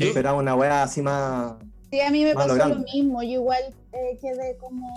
Sí. 0.00 0.08
Esperaba 0.08 0.38
una 0.38 0.54
wea 0.54 0.82
así 0.82 1.02
más... 1.02 1.54
Sí, 1.90 2.00
a 2.00 2.10
mí 2.10 2.22
me 2.22 2.34
pasó 2.34 2.48
logrando. 2.48 2.76
lo 2.76 2.84
mismo. 2.84 3.22
Yo 3.22 3.30
igual 3.30 3.62
eh, 3.92 4.16
quedé 4.20 4.56
como 4.58 4.88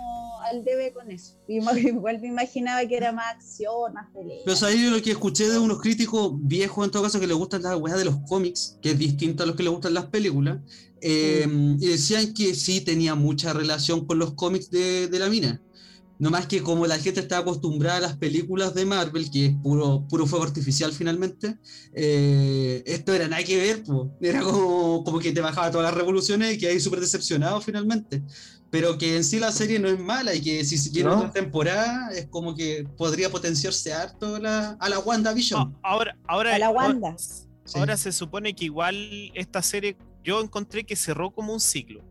al 0.41 0.63
debe 0.63 0.93
con 0.93 1.10
eso. 1.10 1.33
Igual 1.48 2.22
me 2.22 2.27
imaginaba 2.27 2.86
que 2.86 2.95
era 2.95 3.12
más 3.12 3.33
acción, 3.33 3.93
más 3.93 4.12
pelea. 4.13 4.41
Pero 4.45 4.69
yo 4.69 4.91
lo 4.91 5.01
que 5.01 5.12
escuché 5.12 5.50
de 5.50 5.57
unos 5.57 5.81
críticos 5.81 6.33
viejos, 6.36 6.86
en 6.86 6.91
todo 6.91 7.01
caso, 7.01 7.19
que 7.19 7.25
les 7.25 7.36
gustan 7.36 7.63
las 7.63 7.75
weas 7.77 7.98
de 7.98 8.05
los 8.05 8.17
cómics, 8.27 8.77
que 8.81 8.91
es 8.91 9.00
distinto 9.00 9.41
a 9.41 9.48
los 9.48 9.55
que 9.55 9.63
les 9.63 9.72
gustan 9.72 9.95
las 9.95 10.05
películas, 10.05 10.60
eh, 11.01 11.48
y 11.79 11.88
decían 11.88 12.33
que 12.33 12.53
sí 12.53 12.81
tenía 12.81 13.15
mucha 13.15 13.53
relación 13.53 14.05
con 14.05 14.19
los 14.19 14.36
cómics 14.36 14.69
de, 14.69 15.07
de 15.07 15.19
la 15.19 15.29
mina. 15.29 15.62
No 16.24 16.30
más 16.32 16.48
que 16.48 16.63
como 16.63 16.88
la 16.88 16.98
gente 17.00 17.20
está 17.20 17.39
acostumbrada 17.39 17.98
a 17.98 18.00
las 18.00 18.15
películas 18.15 18.74
de 18.74 18.86
Marvel, 18.86 19.30
que 19.30 19.48
es 19.48 19.53
puro, 19.62 20.08
puro 20.08 20.25
fuego 20.25 20.46
artificial 20.46 20.94
finalmente, 20.94 21.58
eh, 21.94 22.82
esto 22.86 23.13
era 23.13 23.27
nada 23.27 23.44
que 23.44 23.58
ver, 23.58 23.84
po. 23.84 24.10
era 24.22 24.39
como, 24.42 25.03
como 25.03 25.20
que 25.20 25.34
te 25.34 25.42
bajaba 25.42 25.70
todas 25.70 25.84
las 25.88 25.94
revoluciones 25.94 26.53
y 26.53 26.58
que 26.58 26.68
ahí 26.70 26.80
súper 26.80 27.01
decepcionado 27.01 27.60
finalmente. 27.60 28.24
Pero 28.70 28.98
que 28.98 29.18
en 29.18 29.25
sí 29.25 29.38
la 29.38 29.51
serie 29.51 29.80
no 29.80 29.89
es 29.89 30.00
mala 30.00 30.34
y 30.34 30.39
que 30.42 30.63
si 30.63 30.77
siguiera 30.77 31.10
¿No? 31.10 31.18
otra 31.18 31.32
temporada 31.34 32.10
es 32.15 32.27
como 32.27 32.56
que 32.56 32.88
podría 32.98 33.30
potenciarse 33.30 33.94
harto 33.94 34.39
la, 34.39 34.77
a 34.80 34.88
la 34.88 35.00
WandaVision. 35.00 35.62
Ah, 35.62 35.80
ahora, 35.92 36.18
ahora, 36.25 36.56
A 36.56 36.60
la 36.60 36.70
Wanda. 36.70 37.10
ahora- 37.10 37.18
Sí. 37.65 37.80
ahora 37.80 37.98
se 37.98 38.13
supone 38.13 38.56
que 38.56 38.63
igual 38.65 38.96
esta 39.36 39.62
serie 39.62 39.98
yo 40.24 40.39
encontré 40.42 40.86
que 40.86 40.96
cerró 40.96 41.32
como 41.32 41.51
un 41.51 41.60
ciclo. 41.60 42.01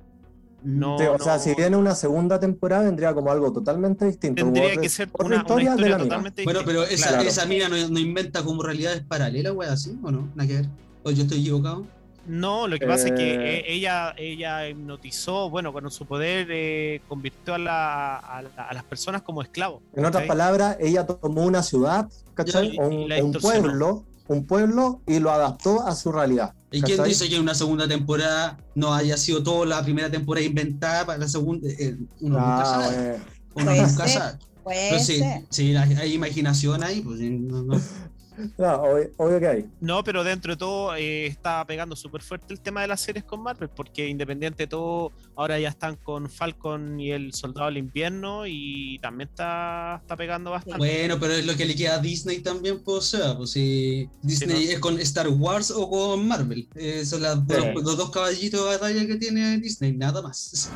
No, 0.64 0.97
Sí, 0.99 1.04
o 1.07 1.19
sea, 1.19 1.38
si 1.38 1.54
viene 1.54 1.76
una 1.76 1.95
segunda 1.95 2.38
temporada, 2.38 2.85
vendría 2.85 3.12
como 3.14 3.31
algo 3.33 3.52
totalmente 3.52 4.04
distinto. 4.07 4.42
Tendría 4.45 4.66
Otra- 4.69 4.81
que 4.83 4.88
ser 4.88 5.09
una, 5.19 5.26
una 5.26 5.37
historia 5.37 5.75
de 5.75 5.88
la 5.88 5.99
totalmente 5.99 6.45
Bueno, 6.45 6.61
pero 6.64 6.85
esa, 6.85 7.09
Claro. 7.09 7.23
esa 7.28 7.47
mina 7.47 7.69
no, 7.69 7.76
no 7.88 7.99
inventa 7.99 8.45
como 8.45 8.62
realidades 8.62 9.02
paralelas, 9.02 9.52
wea, 9.54 9.73
así, 9.73 9.99
¿o 10.02 10.11
no? 10.12 10.28
Nada 10.35 10.47
que 10.49 10.54
ver. 10.54 10.66
¿O 11.02 11.11
yo 11.11 11.23
estoy 11.25 11.40
equivocado? 11.40 11.85
No, 12.28 12.69
lo 12.69 12.78
que 12.78 12.87
pasa 12.87 13.09
es 13.09 13.14
que 13.14 13.35
Eh. 13.35 13.59
eh, 13.59 13.64
ella, 13.66 14.14
ella 14.16 14.69
hipnotizó, 14.69 15.50
bueno, 15.50 15.73
con 15.73 15.90
su 15.90 16.07
poder 16.07 16.47
eh, 16.50 17.00
convirtió 17.09 17.54
a, 17.54 17.59
la- 17.59 18.16
a 18.19 18.42
la- 18.42 18.62
a 18.69 18.73
las 18.75 18.85
personas 18.85 19.23
como 19.23 19.42
esclavos. 19.42 19.83
En 19.97 20.04
otras 20.04 20.26
palabras, 20.28 20.76
ella 20.78 21.04
tomó 21.04 21.42
una 21.45 21.64
ciudad, 21.64 22.09
¿cachai? 22.35 22.76
Y- 22.76 22.78
O 22.78 22.88
y 22.92 23.21
un, 23.21 23.33
pueblo, 23.33 24.04
un 24.29 24.47
pueblo 24.47 25.00
y 25.07 25.19
lo 25.19 25.31
adaptó 25.31 25.87
a 25.87 25.95
su 25.95 26.12
realidad. 26.12 26.55
¿Y 26.71 26.81
quién 26.81 26.97
¿cachai? 26.99 27.11
dice 27.11 27.29
que 27.29 27.37
en 27.37 27.43
una 27.43 27.55
segunda 27.55 27.87
temporada 27.87 28.57
no 28.75 28.95
haya 28.95 29.17
sido 29.17 29.43
toda 29.43 29.67
la 29.67 29.83
primera 29.83 30.11
temporada 30.11 30.47
inventada 30.47 31.05
para 31.07 31.19
la 31.19 31.29
segunda? 31.29 31.69
eh, 31.69 31.97
uno 32.21 32.38
nunca 32.38 32.62
Ah, 32.62 32.64
sabe. 32.85 33.09
bueno. 33.55 33.71
Uno 33.73 33.87
nunca 33.87 34.09
sabe. 34.09 34.38
Pero 34.64 34.99
sí, 35.00 35.21
sí, 35.50 35.75
hay, 35.76 36.14
imaginación 36.14 36.83
ahí, 36.85 37.00
pues 37.00 37.19
no, 37.21 37.62
no. 37.62 37.81
No, 38.58 38.75
obvio, 38.82 39.11
obvio 39.16 39.40
que 39.40 39.46
hay. 39.49 39.66
No, 39.80 40.02
pero 40.04 40.25
dentro 40.25 40.52
de 40.52 40.56
todo 40.56 40.94
eh, 40.96 41.26
está 41.26 41.64
pegando 41.66 41.96
súper 41.96 42.22
fuerte 42.22 42.52
el 42.54 42.61
tema 42.61 42.80
de 42.82 42.88
las 42.88 43.00
series 43.00 43.25
con 43.25 43.42
Marvel, 43.42 43.68
porque 43.68 44.08
independiente 44.08 44.64
de 44.64 44.66
todo, 44.66 45.12
ahora 45.37 45.58
ya 45.58 45.68
están 45.68 45.96
con 45.96 46.28
Falcon 46.30 47.00
y 47.00 47.11
el 47.12 47.32
Soldado 47.32 47.66
del 47.66 47.78
Invierno 47.78 48.46
y 48.46 48.99
también 49.00 49.28
está, 49.28 49.99
está 50.02 50.16
pegando 50.16 50.50
bastante. 50.50 50.78
Bueno, 50.78 51.18
pero 51.20 51.32
es 51.34 51.46
lo 51.46 51.56
que 51.56 51.64
le 51.64 51.75
queda 51.75 51.94
a 51.94 51.99
Disney 51.99 52.40
también, 52.40 52.82
pues, 52.82 52.99
o 53.14 53.18
sea, 53.18 53.37
pues 53.37 53.50
si 53.50 54.08
Disney 54.22 54.64
no. 54.66 54.70
es 54.72 54.78
con 54.78 54.99
Star 55.00 55.28
Wars 55.28 55.70
o 55.70 55.88
con 55.88 56.26
Marvel. 56.26 56.68
Eh, 56.75 57.04
son 57.04 57.22
las- 57.22 57.38
Sí. 57.49 57.56
los, 57.75 57.82
los 57.84 57.96
dos 57.96 58.11
caballitos 58.11 58.61
de 58.61 58.66
batalla 58.78 59.06
que 59.06 59.16
tiene 59.16 59.58
Disney, 59.58 59.92
nada 59.92 60.22
más. 60.22 60.70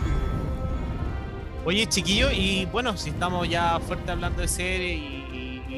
Oye, 1.64 1.87
chiquillo, 1.88 2.30
y 2.30 2.64
bueno, 2.66 2.96
si 2.96 3.11
estamos 3.11 3.49
ya 3.49 3.80
fuerte 3.80 4.12
hablando 4.12 4.40
de 4.40 4.46
series 4.49 5.00
y, 5.00 5.25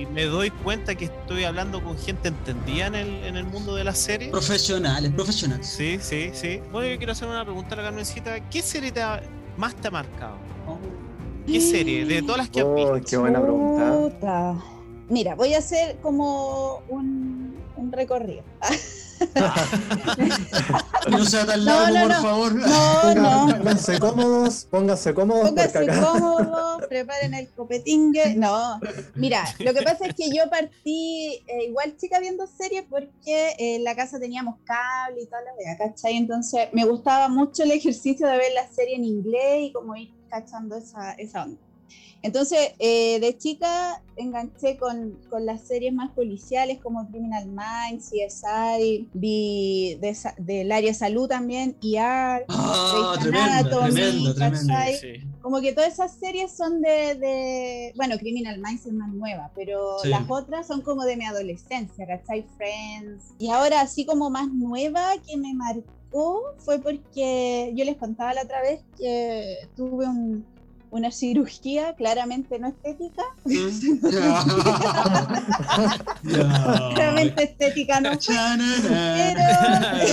y- 0.02 0.06
me 0.06 0.24
doy 0.24 0.50
cuenta 0.50 0.94
que 0.94 1.06
estoy 1.06 1.44
hablando 1.44 1.82
con 1.82 1.98
gente 1.98 2.28
entendida 2.28 2.86
en 2.86 2.94
el, 2.94 3.24
en 3.24 3.36
el 3.36 3.44
mundo 3.44 3.74
de 3.74 3.84
las 3.84 3.98
series. 3.98 4.30
Profesionales, 4.30 5.10
profesionales. 5.12 5.66
Sí, 5.66 5.98
sí, 6.00 6.30
sí. 6.32 6.60
Bueno, 6.72 6.88
yo 6.90 6.96
quiero 6.98 7.12
hacer 7.12 7.28
una 7.28 7.44
pregunta 7.44 7.74
a 7.74 7.78
la 7.78 7.82
Carmencita. 7.84 8.40
¿Qué 8.48 8.62
serie 8.62 8.92
te 8.92 9.02
ha- 9.02 9.22
más 9.56 9.74
te 9.74 9.88
ha 9.88 9.90
marcado? 9.90 10.36
¿Qué 11.46 11.60
serie? 11.60 12.04
De 12.04 12.20
todas 12.22 12.36
las 12.38 12.50
que 12.50 12.60
has 12.60 12.66
Oh, 12.66 12.74
visto. 12.74 13.00
qué 13.08 13.16
buena 13.16 13.40
pregunta. 13.40 14.54
Mira, 15.08 15.34
voy 15.34 15.54
a 15.54 15.58
hacer 15.58 15.96
como 16.02 16.82
un, 16.88 17.56
un 17.76 17.90
recorrido. 17.92 18.42
No 21.08 21.24
sea 21.24 21.46
tan 21.46 21.64
largo, 21.64 21.94
no, 21.94 22.02
por 22.02 22.10
no. 22.10 22.22
favor. 22.22 22.54
No, 22.54 23.14
no. 23.14 23.46
Pónganse 23.58 23.98
cómodos, 23.98 24.66
pónganse 24.70 25.14
cómodos 25.14 25.48
Pónganse 25.48 25.86
cómodos, 25.86 26.86
preparen 26.88 27.34
el 27.34 27.48
copetingue. 27.50 28.34
No, 28.34 28.78
mira, 29.14 29.44
lo 29.60 29.72
que 29.72 29.82
pasa 29.82 30.06
es 30.06 30.14
que 30.14 30.30
yo 30.30 30.48
partí 30.50 31.42
eh, 31.46 31.64
igual 31.68 31.96
chica 31.96 32.20
viendo 32.20 32.46
series 32.46 32.84
porque 32.88 33.50
eh, 33.58 33.76
en 33.76 33.84
la 33.84 33.96
casa 33.96 34.18
teníamos 34.18 34.56
cable 34.64 35.22
y 35.22 35.26
toda 35.26 35.42
la 35.42 35.54
wea, 35.58 35.78
¿cachai? 35.78 36.16
Entonces 36.16 36.68
me 36.72 36.84
gustaba 36.84 37.28
mucho 37.28 37.62
el 37.62 37.72
ejercicio 37.72 38.26
de 38.26 38.36
ver 38.36 38.52
la 38.54 38.68
serie 38.68 38.96
en 38.96 39.04
inglés 39.04 39.68
y 39.68 39.72
como 39.72 39.96
ir 39.96 40.12
cachando 40.28 40.76
esa, 40.76 41.12
esa 41.12 41.44
onda. 41.44 41.67
Entonces, 42.22 42.72
eh, 42.80 43.20
de 43.20 43.38
chica 43.38 44.02
enganché 44.16 44.76
con, 44.76 45.12
con 45.30 45.46
las 45.46 45.60
series 45.68 45.92
más 45.94 46.10
policiales 46.10 46.78
como 46.82 47.06
Criminal 47.08 47.46
Minds, 47.46 48.10
CSI, 48.10 49.08
vi 49.14 49.96
de 50.00 50.16
del 50.38 50.72
área 50.72 50.90
de 50.90 50.94
salud 50.94 51.28
también, 51.28 51.76
ER, 51.80 52.44
Grey's 52.48 53.20
tremendo, 53.22 53.78
tremendo, 53.80 54.34
tremendo. 54.34 54.74
Sí, 54.90 54.96
sí. 55.20 55.26
como 55.40 55.60
que 55.60 55.72
todas 55.72 55.92
esas 55.92 56.12
series 56.16 56.50
son 56.50 56.82
de, 56.82 57.14
de- 57.14 57.92
bueno, 57.96 58.18
Criminal 58.18 58.58
Minds 58.60 58.86
es 58.86 58.92
más 58.92 59.12
nueva, 59.14 59.52
pero 59.54 59.98
Sí. 60.02 60.08
las 60.08 60.24
otras 60.28 60.66
son 60.66 60.80
como 60.82 61.04
de 61.04 61.16
mi 61.16 61.24
adolescencia, 61.24 62.04
¿cachai? 62.04 62.44
Friends. 62.56 63.22
Y 63.38 63.50
ahora 63.50 63.80
así 63.82 64.04
como 64.04 64.28
más 64.28 64.48
nueva 64.52 65.12
que 65.24 65.36
me 65.36 65.54
marcó 65.54 66.42
fue 66.58 66.80
porque 66.80 67.72
yo 67.76 67.84
les 67.84 67.96
contaba 67.96 68.34
la 68.34 68.42
otra 68.42 68.60
vez 68.62 68.80
que 68.98 69.58
tuve 69.76 70.06
un- 70.08 70.44
una 70.90 71.10
cirugía 71.10 71.94
claramente 71.94 72.58
no 72.58 72.68
estética, 72.68 73.22
Ya. 76.24 76.92
claramente 76.94 77.44
estética 77.44 78.00
no 78.00 78.14
Chanana. 78.16 80.04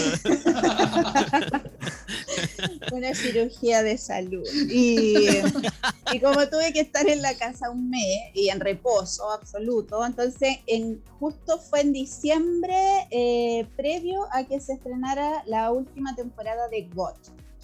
una 2.91 3.13
cirugía 3.13 3.84
de 3.84 3.98
salud. 3.98 4.44
Y, 4.70 5.39
y 6.12 6.20
como 6.20 6.48
tuve 6.48 6.74
que 6.74 6.82
estar 6.82 7.08
en 7.10 7.22
la 7.22 7.36
casa 7.36 7.70
un 7.70 7.89
mes 7.89 8.32
y 8.34 8.50
en 8.50 8.60
reposo 8.60 9.32
absoluto, 9.32 10.05
entonces 10.05 10.60
en, 10.67 11.01
justo 11.20 11.60
fue 11.60 11.82
en 11.82 11.94
diciembre, 11.94 12.75
eh, 13.12 13.67
previo 13.75 14.27
a 14.32 14.44
que 14.44 14.60
se 14.60 14.74
estrenara 14.74 15.44
la 15.46 15.72
última 15.72 16.15
temporada 16.15 16.67
de 16.70 16.89
GOT. 16.94 17.17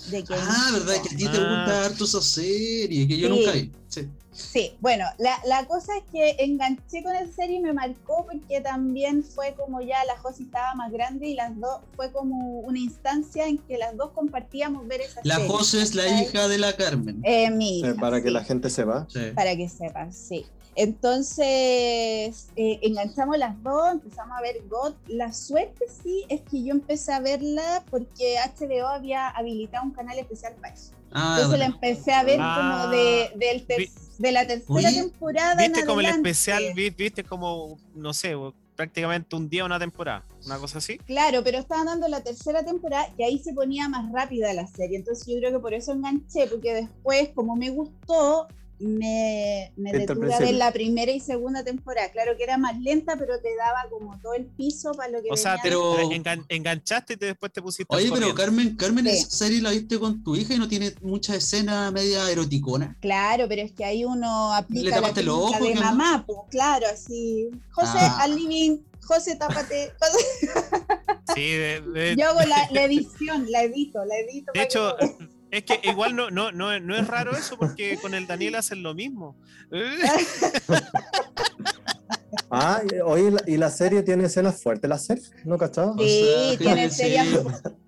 De 0.10 0.24
Ah, 0.30 0.70
verdad, 0.74 0.94
que 1.04 1.14
a 1.16 1.18
ti 1.18 1.24
te 1.26 1.38
gusta 1.38 1.86
harto 1.86 2.06
esa 2.06 2.22
serie, 2.22 3.08
que 3.08 3.18
yo 3.18 3.28
Sí. 3.28 3.34
nunca 3.40 3.52
vi. 3.52 3.72
Sí. 3.88 4.08
Sí, 4.34 4.72
bueno, 4.80 5.06
la, 5.20 5.38
la 5.46 5.68
cosa 5.68 5.92
es 5.98 6.04
que 6.12 6.38
enganché 6.44 7.04
con 7.04 7.14
esa 7.14 7.32
serie 7.36 7.58
y 7.58 7.60
me 7.60 7.74
marcó 7.74 8.26
porque 8.26 8.62
también 8.62 9.24
fue 9.24 9.54
como 9.56 9.82
ya 9.82 10.04
la 10.06 10.18
Josie 10.18 10.46
estaba 10.46 10.74
más 10.74 10.90
grande 10.92 11.28
y 11.28 11.36
las 11.36 11.58
dos 11.60 11.82
fue 11.98 12.12
como 12.14 12.60
una 12.62 12.80
instancia 12.80 13.46
en 13.46 13.58
que 13.58 13.78
las 13.78 13.96
dos 13.98 14.12
compartíamos 14.12 14.88
ver 14.88 15.02
esa 15.02 15.20
La 15.26 15.36
serie. 15.36 15.50
José 15.50 15.82
es 15.82 15.96
la 15.96 16.08
hija 16.22 16.48
de 16.48 16.58
la 16.58 16.76
Carmen. 16.78 17.22
Eh, 17.26 17.52
mi 17.52 17.80
hija, 17.80 17.90
Eh, 17.90 17.96
para 18.00 18.24
que 18.24 18.32
la 18.32 18.44
gente 18.44 18.70
sepa. 18.70 19.06
Sí. 19.10 19.20
para 19.36 19.56
que 19.56 19.68
sepas, 19.68 20.16
sí. 20.16 20.46
Entonces, 20.76 22.48
eh, 22.56 22.80
enganchamos 22.82 23.38
las 23.38 23.62
dos, 23.64 23.92
empezamos 23.94 24.38
a 24.38 24.42
ver 24.42 24.58
GOT. 24.70 24.96
La 25.08 25.32
suerte 25.34 25.86
sí 26.04 26.26
es 26.30 26.42
que 26.42 26.64
yo 26.64 26.72
empecé 26.72 27.14
a 27.14 27.20
verla 27.20 27.84
porque 27.90 28.36
HBO 28.38 28.88
había 28.88 29.30
habilitado 29.30 29.86
un 29.86 29.92
canal 29.92 30.18
especial 30.20 30.54
para 30.62 30.74
eso. 30.74 30.92
Ah, 31.12 31.36
Entonces 31.38 31.60
la 31.60 31.66
bueno. 31.70 31.76
empecé 31.76 32.14
a 32.14 32.24
ver 32.24 32.40
Ah. 32.42 32.56
como 32.58 32.92
de, 32.92 33.32
del 33.36 33.66
ter- 33.66 33.78
Vi- 33.80 33.92
de 34.18 34.32
la 34.32 34.48
tercera 34.48 34.74
Oye, 34.90 34.94
temporada. 35.02 35.64
en 35.66 35.72
Viste 35.72 35.86
como 35.86 36.00
el 36.00 36.06
especial, 36.08 36.64
vi- 36.76 36.90
viste 36.92 37.24
como, 37.24 37.78
no 37.96 38.14
sé, 38.14 38.34
prácticamente 38.76 39.36
un 39.36 39.50
día 39.50 39.66
una 39.66 39.78
temporada, 39.80 40.26
una 40.46 40.58
cosa 40.58 40.78
así. 40.78 40.98
Claro, 41.00 41.44
pero 41.44 41.58
estaban 41.60 41.86
dando 41.88 42.08
la 42.08 42.22
tercera 42.24 42.64
temporada 42.64 43.10
y 43.18 43.24
ahí 43.24 43.40
se 43.40 43.54
ponía 43.54 43.90
más 43.90 44.12
rápida 44.12 44.54
la 44.54 44.66
serie. 44.68 44.98
Entonces 44.98 45.28
yo 45.28 45.38
creo 45.40 45.52
que 45.52 45.60
por 45.60 45.74
eso 45.74 45.92
enganché, 45.92 46.48
porque 46.48 46.74
después, 46.74 47.30
como 47.36 47.56
me 47.56 47.70
gustó, 47.72 48.48
me, 48.82 49.72
me 49.78 49.92
detuve 49.94 50.34
a 50.34 50.40
ver 50.40 50.54
la 50.56 50.72
primera 50.72 51.12
y 51.12 51.20
segunda 51.20 51.64
temporada. 51.64 52.10
Claro 52.12 52.36
que 52.38 52.44
era 52.44 52.58
más 52.58 52.80
lenta, 52.80 53.16
pero 53.18 53.40
te 53.40 53.56
daba 53.56 53.90
como 53.90 54.20
todo 54.20 54.34
el 54.34 54.46
piso 54.46 54.92
para 54.94 55.10
lo 55.10 55.22
que 55.22 55.30
O 55.32 55.38
sea, 55.38 55.58
Pero- 55.64 55.98
engan- 56.12 56.46
enganchaste 56.50 57.14
y 57.14 57.18
te- 57.18 57.26
después 57.28 57.52
te 57.54 57.62
pusiste. 57.62 57.96
Oye, 57.96 58.10
pero. 58.14 58.34
Carmen, 58.36 58.76
Carmen, 58.76 59.06
Sí. 59.06 59.12
esa 59.12 59.30
serie 59.30 59.62
la 59.62 59.72
viste 59.72 60.00
con 60.00 60.24
tu 60.24 60.36
hija 60.36 60.54
y 60.54 60.58
no 60.58 60.68
tiene 60.68 60.94
mucha 61.02 61.36
escena 61.36 61.92
media 61.92 62.30
eroticona. 62.30 62.98
Claro, 63.02 63.46
pero 63.48 63.62
es 63.62 63.72
que 63.72 63.86
ahí 63.86 64.04
uno 64.06 64.54
aplica 64.54 64.90
la 64.90 64.96
tapaste 64.98 65.24
los 65.24 65.38
ojos, 65.38 65.60
de 65.60 65.74
¿qué 65.74 65.80
mamá, 65.80 66.24
pues 66.26 66.40
claro, 66.50 66.86
así. 66.92 67.50
José, 67.72 67.98
Ah. 68.00 68.20
al 68.24 68.36
living, 68.36 68.78
José, 69.04 69.36
tápate. 69.36 69.92
Sí, 71.36 71.50
de, 71.52 71.82
de- 71.82 72.16
Yo 72.18 72.30
hago 72.30 72.42
la, 72.42 72.68
la 72.72 72.84
edición, 72.84 73.46
la 73.50 73.64
edito, 73.64 74.04
la 74.06 74.18
edito. 74.18 74.52
de 74.54 74.62
hecho, 74.64 74.96
que- 75.00 75.16
es 75.52 75.64
que 75.64 75.80
igual 75.84 76.16
no, 76.16 76.32
no, 76.32 76.52
no, 76.52 76.80
no 76.80 76.96
es 76.96 77.08
raro 77.08 77.36
eso 77.36 77.58
porque 77.58 77.98
con 78.02 78.14
el 78.14 78.26
Daniel 78.28 78.56
hacen 78.56 78.82
lo 78.84 78.94
mismo. 78.96 79.36
Ah, 82.50 82.82
y- 82.90 83.00
oye, 83.00 83.28
¿y 83.28 83.32
la- 83.32 83.44
¿y 83.48 83.58
la 83.58 83.70
serie 83.70 84.04
tiene 84.04 84.26
escenas 84.26 84.62
fuertes? 84.62 84.90
¿La 84.90 84.98
serie? 84.98 85.24
¿No 85.46 85.58
cachaba? 85.58 85.92
O 85.92 86.00
Sí, 86.00 86.26
sea, 86.50 86.58
tiene 86.58 86.90
sí. 86.90 87.16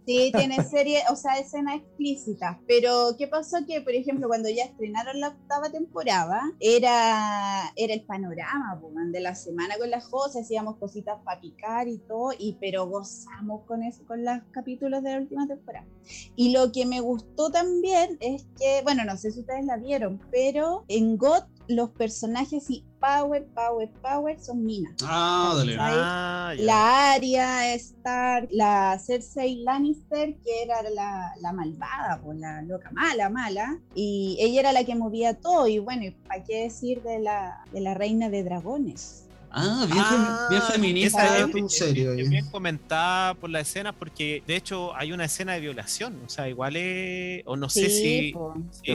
Sí, 0.05 0.31
tiene 0.35 0.63
serie, 0.63 1.01
o 1.09 1.15
sea, 1.15 1.39
escena 1.39 1.75
explícita. 1.75 2.59
Pero, 2.67 3.15
¿qué 3.17 3.27
pasó? 3.27 3.57
Que, 3.65 3.81
por 3.81 3.93
ejemplo, 3.93 4.27
cuando 4.27 4.49
ya 4.49 4.65
estrenaron 4.65 5.19
la 5.19 5.29
octava 5.29 5.69
temporada, 5.71 6.41
era, 6.59 7.71
era 7.75 7.93
el 7.93 8.03
panorama 8.03 8.81
man, 8.93 9.11
de 9.11 9.21
la 9.21 9.35
semana 9.35 9.77
con 9.77 9.89
las 9.89 10.07
cosas, 10.07 10.43
hacíamos 10.43 10.77
cositas 10.77 11.17
para 11.23 11.39
picar 11.39 11.87
y 11.87 11.99
todo, 11.99 12.31
y, 12.37 12.57
pero 12.59 12.87
gozamos 12.87 13.63
con 13.65 13.83
eso, 13.83 14.05
con 14.05 14.23
los 14.23 14.41
capítulos 14.51 15.03
de 15.03 15.11
la 15.11 15.17
última 15.19 15.47
temporada. 15.47 15.87
Y 16.35 16.51
lo 16.51 16.71
que 16.71 16.85
me 16.85 16.99
gustó 16.99 17.49
también 17.49 18.17
es 18.19 18.45
que, 18.59 18.81
bueno, 18.83 19.05
no 19.05 19.17
sé 19.17 19.31
si 19.31 19.41
ustedes 19.41 19.65
la 19.65 19.77
vieron, 19.77 20.19
pero 20.31 20.83
en 20.87 21.17
GOT 21.17 21.45
los 21.67 21.91
personajes 21.91 22.69
y 22.69 22.83
Power, 23.03 23.45
Power, 23.53 23.89
Power 24.01 24.39
son 24.39 24.63
minas. 24.63 24.95
Ah, 25.03 25.53
dale. 25.57 25.75
Ah. 25.77 26.53
La 26.57 27.13
Arya 27.13 27.73
Stark, 27.75 28.47
la 28.51 28.97
Cersei 28.97 29.57
Lannister, 29.57 30.37
que 30.37 30.63
era 30.63 30.81
la, 30.83 31.33
la 31.41 31.51
malvada, 31.51 32.21
pues 32.23 32.39
la 32.39 32.61
loca 32.61 32.91
mala, 32.91 33.29
mala, 33.29 33.77
y 33.93 34.37
ella 34.39 34.61
era 34.61 34.71
la 34.71 34.85
que 34.85 34.95
movía 34.95 35.33
todo, 35.33 35.67
y 35.67 35.79
bueno, 35.79 36.05
¿y 36.05 36.11
¿para 36.11 36.45
qué 36.45 36.63
decir 36.63 37.01
de 37.03 37.19
la, 37.19 37.65
de 37.73 37.81
la 37.81 37.93
reina 37.93 38.29
de 38.29 38.43
dragones? 38.43 39.22
Ah, 39.55 39.85
bien, 39.85 40.03
Ah, 40.03 40.09
fem- 40.09 40.49
bien 40.49 40.61
feminista 40.63 41.37
esa 41.37 41.47
tu 41.47 41.57
es- 41.59 41.65
es- 41.65 41.77
serie. 41.77 42.03
es 42.05 42.09
oye. 42.09 42.23
bien 42.27 42.45
comentada 42.49 43.35
por 43.35 43.51
las 43.51 43.67
escenas 43.69 43.93
porque 43.99 44.41
de 44.47 44.55
hecho 44.55 44.95
hay 44.95 45.11
una 45.11 45.25
escena 45.25 45.53
de 45.53 45.59
violación, 45.59 46.19
o 46.25 46.29
sea, 46.29 46.49
igual 46.49 46.75
es, 46.75 47.43
o 47.45 47.55
no 47.55 47.69
sé 47.69 47.87
si... 47.89 48.33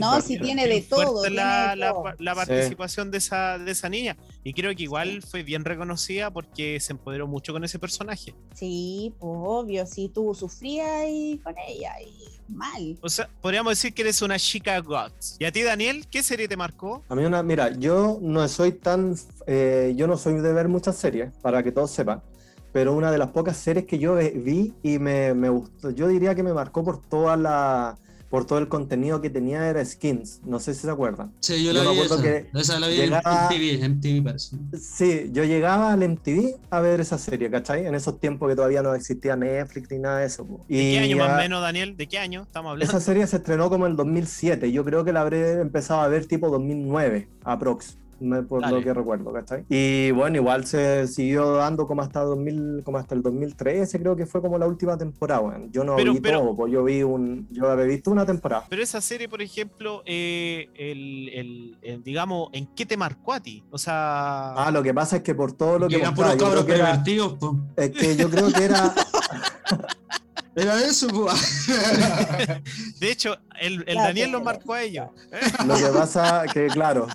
no, 0.01 0.21
si 0.21 0.37
tiene 0.39 0.65
es 0.65 0.69
de 0.69 0.81
todo, 0.83 1.23
La, 1.29 1.29
tiene 1.29 1.71
de 1.71 1.77
la- 1.77 1.91
todo. 1.93 2.05
la 2.19 2.33
Sí. 2.35 2.37
participación 2.37 3.11
de, 3.13 3.19
esa, 3.19 3.59
de 3.59 3.71
esa 3.71 3.89
niña 3.89 4.17
y 4.49 4.55
creo 4.55 4.75
que 4.75 4.85
igual 4.85 5.21
fue 5.21 5.43
bien 5.43 5.63
reconocida 5.63 6.31
porque 6.31 6.81
se 6.81 6.95
empoderó 6.95 7.27
mucho 7.27 7.53
con 7.53 7.65
ese 7.65 7.79
personaje. 7.79 8.35
Sí, 8.55 9.13
pues 9.19 9.33
obvio, 9.45 9.85
si 9.85 10.09
tú 10.09 10.35
sufrías 10.35 11.05
y 11.07 11.39
con 11.45 11.55
ella, 11.59 11.93
y 12.01 12.51
mal. 12.51 12.99
O 13.03 13.11
sea, 13.11 13.29
podríamos 13.43 13.73
decir 13.73 13.93
que 13.93 14.01
eres 14.01 14.23
una 14.23 14.39
chica 14.39 14.81
goth. 14.81 15.13
¿Y 15.39 15.45
a 15.45 15.53
ti, 15.53 15.63
Daniel, 15.63 16.07
qué 16.11 16.23
serie 16.23 16.49
te 16.49 16.57
marcó? 16.57 17.05
A 17.11 17.15
mí 17.15 17.27
una, 17.27 17.43
mira, 17.43 17.77
yo 17.77 18.19
no 18.23 18.49
soy 18.49 18.73
tan, 18.73 19.17
eh, 19.47 19.93
yo 19.95 20.07
no 20.07 20.17
soy 20.17 20.41
de 20.41 20.51
ver 20.55 20.67
muchas 20.69 20.97
series, 20.97 21.31
para 21.43 21.63
que 21.63 21.71
todos 21.71 21.91
sepan, 21.91 22.23
pero 22.73 22.95
una 22.95 23.13
de 23.13 23.19
las 23.19 23.29
pocas 23.29 23.55
series 23.59 23.85
que 23.85 23.99
yo 23.99 24.15
vi 24.17 24.73
y 24.83 24.99
me, 24.99 25.35
me 25.35 25.51
gustó, 25.51 25.91
yo 25.91 26.09
diría 26.09 26.35
que 26.35 26.43
me 26.43 26.55
marcó 26.55 26.83
por 26.83 27.03
toda 27.03 27.37
la, 27.37 27.99
por 28.31 28.45
todo 28.47 28.59
el 28.59 28.69
contenido 28.69 29.21
que 29.23 29.31
tenía 29.31 29.69
era 29.69 29.83
Skins, 29.85 30.41
no 30.45 30.61
sé 30.61 30.75
si 30.75 30.83
se 30.83 30.91
acuerdan. 30.91 31.33
Sí, 31.41 31.65
yo 31.65 31.73
Yo 31.73 31.83
la 31.85 31.91
vi 31.93 31.99
esa. 32.01 32.21
que 32.23 32.47
Esa 32.55 32.79
la 32.79 32.89
vi 32.89 32.97
llegaba- 32.97 33.49
en 33.51 33.59
MTV, 33.59 33.85
MTV 33.89 34.23
parece. 34.25 34.57
Sí, 34.79 35.31
yo 35.33 35.45
llegaba 35.45 35.93
al 35.93 36.03
MTV 36.03 36.57
a 36.71 36.81
ver 36.81 37.01
esa 37.01 37.17
serie, 37.19 37.51
¿cachai? 37.51 37.87
En 37.87 37.95
esos 37.95 38.21
tiempos 38.21 38.49
que 38.49 38.57
todavía 38.57 38.83
no 38.83 38.95
existía 38.95 39.35
Netflix 39.37 39.91
ni 39.91 39.99
nada 39.99 40.19
de 40.21 40.27
eso. 40.27 40.47
po. 40.47 40.65
¿De 40.69 40.77
qué 40.77 40.99
año 40.99 41.17
ya- 41.17 41.25
más 41.27 41.35
o 41.35 41.37
menos, 41.39 41.63
Daniel? 41.63 41.97
¿De 41.97 42.07
qué 42.07 42.19
año 42.19 42.43
estamos 42.43 42.71
hablando? 42.73 42.91
Esa 42.91 43.01
serie 43.01 43.27
se 43.27 43.37
estrenó 43.37 43.71
como 43.71 43.87
en 43.87 43.97
2007. 43.97 44.71
Yo 44.73 44.85
creo 44.85 45.05
que 45.05 45.13
la 45.13 45.23
habré 45.23 45.61
empezado 45.61 46.01
a 46.03 46.09
ver 46.09 46.27
tipo 46.27 46.51
2009, 46.51 47.29
aprox. 47.45 47.97
Por 48.49 48.61
Dale. 48.63 48.77
lo 48.79 48.83
que 48.83 48.93
recuerdo, 48.93 49.33
¿cachai? 49.33 49.65
Y 49.69 50.11
bueno, 50.11 50.37
igual 50.39 50.67
se 50.67 51.07
siguió 51.07 51.53
dando 51.55 51.87
como 51.87 52.03
hasta 52.03 52.21
2000, 52.21 52.83
como 52.85 52.99
hasta 52.99 53.15
el 53.15 53.23
2013, 53.23 54.01
creo 54.01 54.17
que 54.17 54.27
fue 54.27 54.41
como 54.43 54.59
la 54.59 54.67
última 54.67 54.99
temporada, 54.99 55.41
weón. 55.41 55.71
Yo 55.71 55.85
no 55.85 55.95
Pero- 55.97 56.13
vi 56.15 56.21
pero- 56.21 56.41
todo, 56.41 56.57
pues 56.57 56.73
yo 56.73 56.83
vi 56.85 57.03
un, 57.05 57.47
yo 57.51 57.71
había 57.71 57.85
visto 57.85 58.11
una 58.11 58.27
temporada. 58.27 58.65
Pero 58.69 58.83
esa 58.83 59.01
serie, 59.01 59.29
por 59.29 59.41
ejemplo, 59.41 60.03
eh, 60.05 60.69
el, 60.75 61.29
el- 61.29 61.79
el, 61.83 62.03
digamos, 62.03 62.49
¿en 62.53 62.67
qué 62.75 62.85
te 62.87 62.97
marcó 62.97 63.33
a 63.33 63.41
ti? 63.41 63.63
O 63.71 63.79
sea, 63.79 64.53
Ah, 64.55 64.71
lo 64.73 64.83
que 64.83 64.93
pasa 64.93 65.17
es 65.19 65.23
que 65.23 65.35
por 65.35 65.53
todo 65.53 65.79
lo 65.79 65.89
que 65.89 65.99
mostraba, 65.99 66.15
puros 66.15 66.37
cabros 66.43 66.65
creo 66.65 66.67
que 66.67 66.75
era, 66.75 66.85
pervertidos, 67.03 67.37
es 67.77 67.91
que 67.91 68.17
yo 68.17 68.29
creo 68.31 68.53
que 68.53 68.65
era 68.65 68.95
Era 70.57 70.81
eso. 70.83 71.07
de 73.01 73.11
hecho, 73.11 73.37
el, 73.61 73.85
el 73.87 73.95
La 73.97 74.05
Daniel 74.05 74.33
tele. 74.33 74.45
marcó 74.45 74.75
a 74.75 74.83
ellos. 74.83 75.09
Lo 75.67 75.77
que 75.77 75.87
pasa 75.87 76.45
que, 76.53 76.67
claro. 76.69 77.07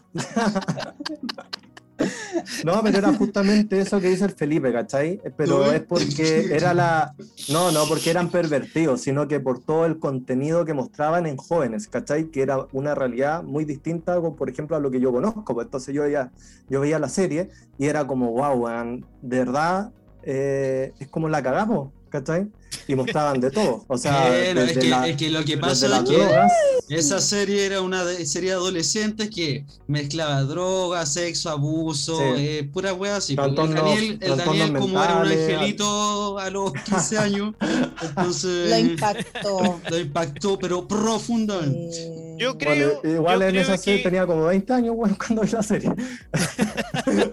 No, 2.65 2.81
pero 2.81 2.97
era 2.97 3.13
justamente 3.13 3.79
eso 3.79 3.99
que 4.01 4.09
dice 4.09 4.25
el 4.25 4.31
Felipe, 4.31 4.73
¿cachai? 4.73 5.21
Pero 5.37 5.71
es 5.71 5.81
porque 5.81 6.47
era 6.53 6.73
la. 6.73 7.13
No, 7.49 7.71
no 7.71 7.85
porque 7.87 8.09
eran 8.09 8.29
pervertidos, 8.29 9.01
sino 9.01 9.27
que 9.27 9.39
por 9.39 9.59
todo 9.59 9.85
el 9.85 9.99
contenido 9.99 10.65
que 10.65 10.73
mostraban 10.73 11.27
en 11.27 11.37
jóvenes, 11.37 11.87
¿cachai? 11.87 12.25
Que 12.31 12.41
era 12.41 12.65
una 12.71 12.95
realidad 12.95 13.43
muy 13.43 13.63
distinta, 13.63 14.19
por 14.19 14.49
ejemplo, 14.49 14.75
a 14.75 14.79
lo 14.79 14.89
que 14.91 14.99
yo 14.99 15.11
conozco. 15.11 15.53
Pues 15.53 15.65
entonces 15.65 15.93
yo 15.93 16.01
veía, 16.03 16.31
yo 16.67 16.81
veía 16.81 16.99
la 16.99 17.09
serie 17.09 17.49
y 17.77 17.85
era 17.85 18.05
como, 18.07 18.31
wow, 18.31 18.53
weón, 18.55 19.05
de 19.21 19.37
verdad 19.39 19.91
eh, 20.23 20.93
es 20.99 21.07
como 21.09 21.29
la 21.29 21.43
cagamos, 21.43 21.91
¿cachai? 22.09 22.47
Y 22.87 22.95
mostraban 22.95 23.39
de 23.39 23.51
todo. 23.51 23.83
O 23.87 23.97
sea, 23.97 24.35
es 24.37 24.77
que, 24.77 24.89
la- 24.89 25.07
es 25.07 25.17
que 25.17 25.29
lo 25.29 25.43
que 25.45 25.57
pasa 25.57 25.85
es 25.87 26.03
que 26.09 26.15
drogas. 26.17 26.51
esa 26.89 27.19
serie 27.21 27.65
era 27.65 27.81
una 27.81 28.03
de- 28.03 28.25
serie 28.25 28.49
de 28.51 28.55
adolescentes 28.55 29.29
que 29.29 29.65
mezclaba 29.87 30.41
drogas, 30.43 31.13
sexo, 31.13 31.49
abuso, 31.49 32.17
Sí. 32.17 32.23
eh, 32.37 32.69
pura 32.71 32.93
wea 32.93 33.17
así. 33.17 33.35
Porque 33.35 33.61
El 33.61 33.73
Daniel, 33.73 34.17
el 34.21 34.37
Daniel 34.37 34.73
como 34.77 35.03
era 35.03 35.15
un 35.17 35.27
angelito 35.31 36.37
a 36.39 36.49
los 36.49 36.71
15 36.73 37.17
años, 37.17 37.53
entonces 38.01 38.69
Lo 38.69 38.77
impactó. 38.79 39.79
lo 39.89 39.99
impactó, 39.99 40.59
pero 40.59 40.87
profundamente. 40.87 42.32
Yo 42.43 42.53
Bueno, 42.55 42.99
creo. 43.01 43.15
igual 43.15 43.39
yo 43.39 43.45
en 43.45 43.49
creo 43.51 43.61
esa 43.63 43.77
serie 43.77 43.97
que- 43.99 44.03
tenía 44.03 44.25
como 44.27 44.45
20 44.45 44.73
años, 44.73 44.95
bueno, 44.95 45.17
cuando 45.27 45.41
vi 45.43 45.49
la 45.51 45.63
serie. 45.63 45.91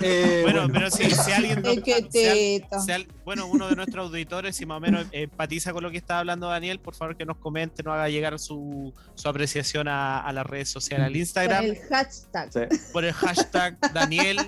Eh, 0.03 0.40
Bueno, 0.42 0.61
bueno, 0.62 0.73
pero 0.73 0.90
si, 0.90 1.11
si 1.11 1.33
alguien. 1.33 1.62
Que 1.62 2.07
si 2.11 2.81
si 2.81 3.07
bueno, 3.25 3.46
uno 3.46 3.68
de 3.68 3.77
nuestros 3.77 4.07
auditores, 4.09 4.57
si 4.57 4.66
más 4.66 4.79
o 4.79 4.81
menos 4.81 5.07
empatiza 5.12 5.73
con 5.73 5.83
lo 5.83 5.90
que 5.90 5.96
está 5.99 6.18
hablando 6.18 6.49
Daniel, 6.49 6.81
por 6.81 6.94
favor 6.94 7.16
que 7.16 7.25
nos 7.25 7.37
comente, 7.37 7.83
nos 7.83 7.94
haga 7.94 8.09
llegar 8.09 8.38
su, 8.38 8.92
su 9.14 9.29
apreciación 9.29 9.88
a, 9.88 10.20
a 10.20 10.33
las 10.33 10.46
redes 10.46 10.68
sociales, 10.70 11.07
al 11.07 11.16
Instagram, 11.16 11.64
el 11.64 11.77
hashtag. 11.88 12.53
Sí, 12.53 12.61
por 12.92 13.05
el 13.05 13.12
hashtag 13.12 13.79
Daniel 13.92 14.38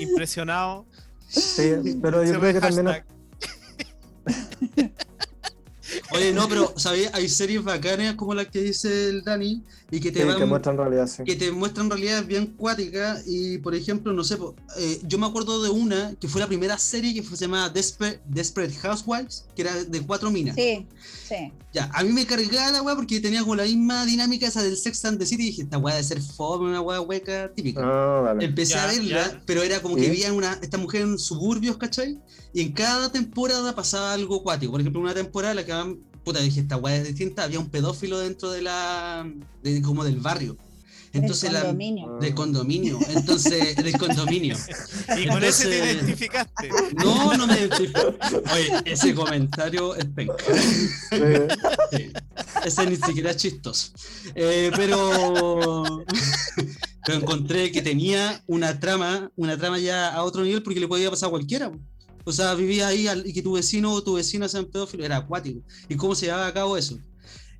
impresionado. 0.00 0.86
sí, 1.28 1.72
pero 2.02 2.22
yo 2.24 2.38
creo 2.40 2.52
que 2.52 2.52
ve 2.52 2.60
también 2.60 2.86
hashtag. 2.86 3.06
Oye, 6.10 6.32
no, 6.32 6.48
pero 6.48 6.72
¿sabes? 6.76 7.10
Hay 7.12 7.28
series 7.28 7.62
bacanas 7.62 8.14
como 8.14 8.34
las 8.34 8.48
que 8.48 8.60
dice 8.60 9.08
el 9.08 9.22
Dani 9.24 9.62
y 9.90 10.00
que 10.00 10.10
te 10.10 10.20
sí, 10.22 10.26
van 10.26 10.36
que 10.36 10.44
muestra 10.46 10.72
en 10.72 10.78
realidad, 10.78 11.06
sí. 11.06 11.22
que 11.22 11.36
te 11.36 11.52
muestran 11.52 11.88
realidades 11.88 12.26
bien 12.26 12.46
cuáticas 12.56 13.22
y 13.26 13.58
por 13.58 13.74
ejemplo, 13.74 14.12
no 14.12 14.24
sé, 14.24 14.36
po, 14.36 14.56
eh, 14.78 15.00
yo 15.04 15.16
me 15.16 15.26
acuerdo 15.26 15.62
de 15.62 15.70
una 15.70 16.14
que 16.20 16.26
fue 16.26 16.40
la 16.40 16.48
primera 16.48 16.76
serie 16.76 17.14
que 17.14 17.22
fue, 17.22 17.36
se 17.36 17.44
llamaba 17.44 17.68
Desperate, 17.68 18.20
Desperate 18.26 18.74
Housewives, 18.74 19.46
que 19.54 19.62
era 19.62 19.74
de 19.84 20.00
cuatro 20.02 20.30
minas. 20.32 20.56
Sí, 20.56 20.86
sí. 21.28 21.52
Ya, 21.72 21.88
a 21.94 22.02
mí 22.02 22.12
me 22.12 22.26
cargaba 22.26 22.72
la 22.72 22.82
weá 22.82 22.96
porque 22.96 23.20
tenía 23.20 23.40
como 23.42 23.54
la 23.54 23.62
misma 23.64 24.04
dinámica 24.06 24.46
esa 24.48 24.62
del 24.62 24.76
Sex 24.76 25.04
and 25.04 25.18
the 25.18 25.26
City 25.26 25.42
y 25.44 25.46
dije, 25.46 25.62
esta 25.62 25.78
weá 25.78 25.94
debe 25.94 26.06
ser 26.08 26.20
fome, 26.22 26.68
una 26.70 26.80
weá 26.80 27.00
hueca 27.00 27.52
típica. 27.54 27.80
Ah, 27.84 28.20
vale. 28.22 28.44
Empecé 28.44 28.74
Ya, 28.74 28.84
a 28.84 28.86
verla, 28.88 29.30
ya. 29.30 29.42
pero 29.46 29.62
era 29.62 29.80
como 29.82 29.94
¿Sí? 29.96 30.02
que 30.02 30.10
veían 30.10 30.34
una, 30.34 30.58
esta 30.62 30.78
mujer 30.78 31.02
en 31.02 31.18
suburbios, 31.18 31.76
¿cachai? 31.76 32.18
Y 32.52 32.62
en 32.62 32.72
cada 32.72 33.12
temporada 33.12 33.74
pasaba 33.74 34.12
algo 34.14 34.42
cuático. 34.42 34.72
Por 34.72 34.80
ejemplo, 34.80 35.00
una 35.00 35.14
temporada 35.14 35.52
en 35.52 35.56
la 35.56 35.64
que 35.66 35.72
habían- 35.72 35.98
puta, 36.26 36.40
dije, 36.40 36.58
esta 36.58 36.76
weá 36.76 36.96
es 36.96 37.06
distinta, 37.06 37.44
había 37.44 37.60
un 37.60 37.70
pedófilo 37.70 38.18
dentro 38.18 38.50
de 38.50 38.60
la, 38.60 39.24
de, 39.62 39.80
como 39.80 40.02
del 40.02 40.16
barrio. 40.16 40.56
Entonces 41.12 41.44
del 41.44 41.52
la, 41.52 41.60
condominio. 41.60 42.18
del 42.20 42.34
condominio, 42.34 42.98
entonces, 43.10 43.76
del 43.76 43.96
condominio. 43.96 44.56
Y 45.16 45.28
con 45.28 45.44
ese 45.44 45.68
te 45.68 45.78
identificaste. 45.78 46.68
No, 46.96 47.32
no 47.36 47.46
me 47.46 47.60
identifico. 47.60 48.00
Oye, 48.52 48.72
ese 48.84 49.14
comentario 49.14 49.94
es 49.94 50.04
penca. 50.06 50.34
Sí. 51.92 52.12
Ese 52.64 52.86
ni 52.90 52.96
siquiera 52.96 53.30
es 53.30 53.36
chistoso. 53.36 53.92
Eh, 54.34 54.72
pero, 54.74 56.04
pero 57.06 57.18
encontré 57.18 57.70
que 57.70 57.82
tenía 57.82 58.42
una 58.48 58.80
trama, 58.80 59.30
una 59.36 59.56
trama 59.56 59.78
ya 59.78 60.08
a 60.08 60.24
otro 60.24 60.42
nivel 60.42 60.64
porque 60.64 60.80
le 60.80 60.88
podía 60.88 61.08
pasar 61.08 61.28
a 61.28 61.30
cualquiera. 61.30 61.70
O 62.28 62.32
sea, 62.32 62.54
vivía 62.54 62.88
ahí 62.88 63.06
y 63.24 63.32
que 63.32 63.40
tu 63.40 63.52
vecino 63.52 63.92
o 63.92 64.02
tu 64.02 64.14
vecina 64.14 64.48
sean 64.48 64.64
pedófilo, 64.66 65.04
era 65.04 65.18
acuático. 65.18 65.60
¿Y 65.88 65.94
cómo 65.94 66.14
se 66.16 66.26
llevaba 66.26 66.48
a 66.48 66.52
cabo 66.52 66.76
eso? 66.76 66.98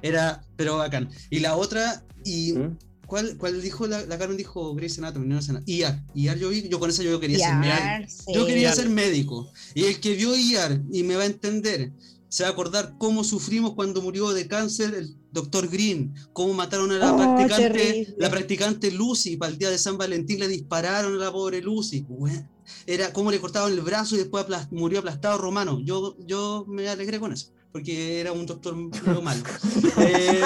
Era, 0.02 0.44
pero 0.56 0.76
bacán. 0.78 1.08
Y 1.30 1.38
la 1.38 1.56
otra, 1.56 2.04
y 2.24 2.52
¿Mm? 2.52 2.76
¿cuál, 3.06 3.36
cuál 3.38 3.62
dijo 3.62 3.86
la, 3.86 4.04
la 4.06 4.18
Karen? 4.18 4.36
Dijo 4.36 4.74
Grey's 4.74 4.98
Anatomy, 4.98 5.26
no 5.28 5.38
Anatomy. 5.38 5.62
IAR. 5.66 6.04
IAR 6.14 6.38
yo 6.38 6.48
vi, 6.48 6.68
yo 6.68 6.80
con 6.80 6.90
esa 6.90 7.04
yo 7.04 7.20
quería 7.20 7.38
ser 7.38 7.54
médico. 7.56 8.08
Sí. 8.08 8.32
Yo 8.34 8.44
quería 8.44 8.62
IAR. 8.62 8.74
ser 8.74 8.88
médico. 8.90 9.52
Y 9.74 9.84
el 9.84 10.00
que 10.00 10.14
vio 10.14 10.34
IAR 10.36 10.82
y 10.92 11.04
me 11.04 11.14
va 11.14 11.22
a 11.22 11.26
entender, 11.26 11.92
se 12.28 12.42
va 12.42 12.48
a 12.48 12.52
acordar 12.52 12.96
cómo 12.98 13.22
sufrimos 13.22 13.74
cuando 13.74 14.02
murió 14.02 14.32
de 14.32 14.48
cáncer 14.48 14.94
el 14.96 15.14
doctor 15.30 15.68
Green, 15.68 16.12
cómo 16.32 16.54
mataron 16.54 16.90
a 16.90 16.98
la 16.98 17.12
Oh, 17.12 17.16
practicante, 17.16 17.62
terrible. 17.78 18.14
la 18.18 18.30
practicante 18.30 18.90
Lucy, 18.90 19.36
para 19.36 19.52
el 19.52 19.58
día 19.58 19.70
de 19.70 19.78
San 19.78 19.96
Valentín 19.96 20.40
le 20.40 20.48
dispararon 20.48 21.14
a 21.14 21.24
la 21.24 21.30
pobre 21.32 21.62
Lucy. 21.62 22.04
Bueno, 22.08 22.48
Era 22.86 23.12
cómo 23.12 23.30
le 23.30 23.40
cortaban 23.40 23.72
el 23.72 23.80
brazo 23.80 24.14
y 24.14 24.18
después 24.18 24.44
aplas- 24.46 24.68
murió 24.70 24.98
aplastado 25.00 25.38
Romano. 25.38 25.80
Yo, 25.84 26.16
yo 26.20 26.64
me 26.68 26.88
alegré 26.88 27.18
con 27.20 27.32
eso. 27.32 27.52
porque 27.72 28.20
era 28.20 28.32
un 28.32 28.46
doctor 28.46 28.74
medio 28.74 29.20
malo. 29.20 29.42
Eh, 29.98 30.40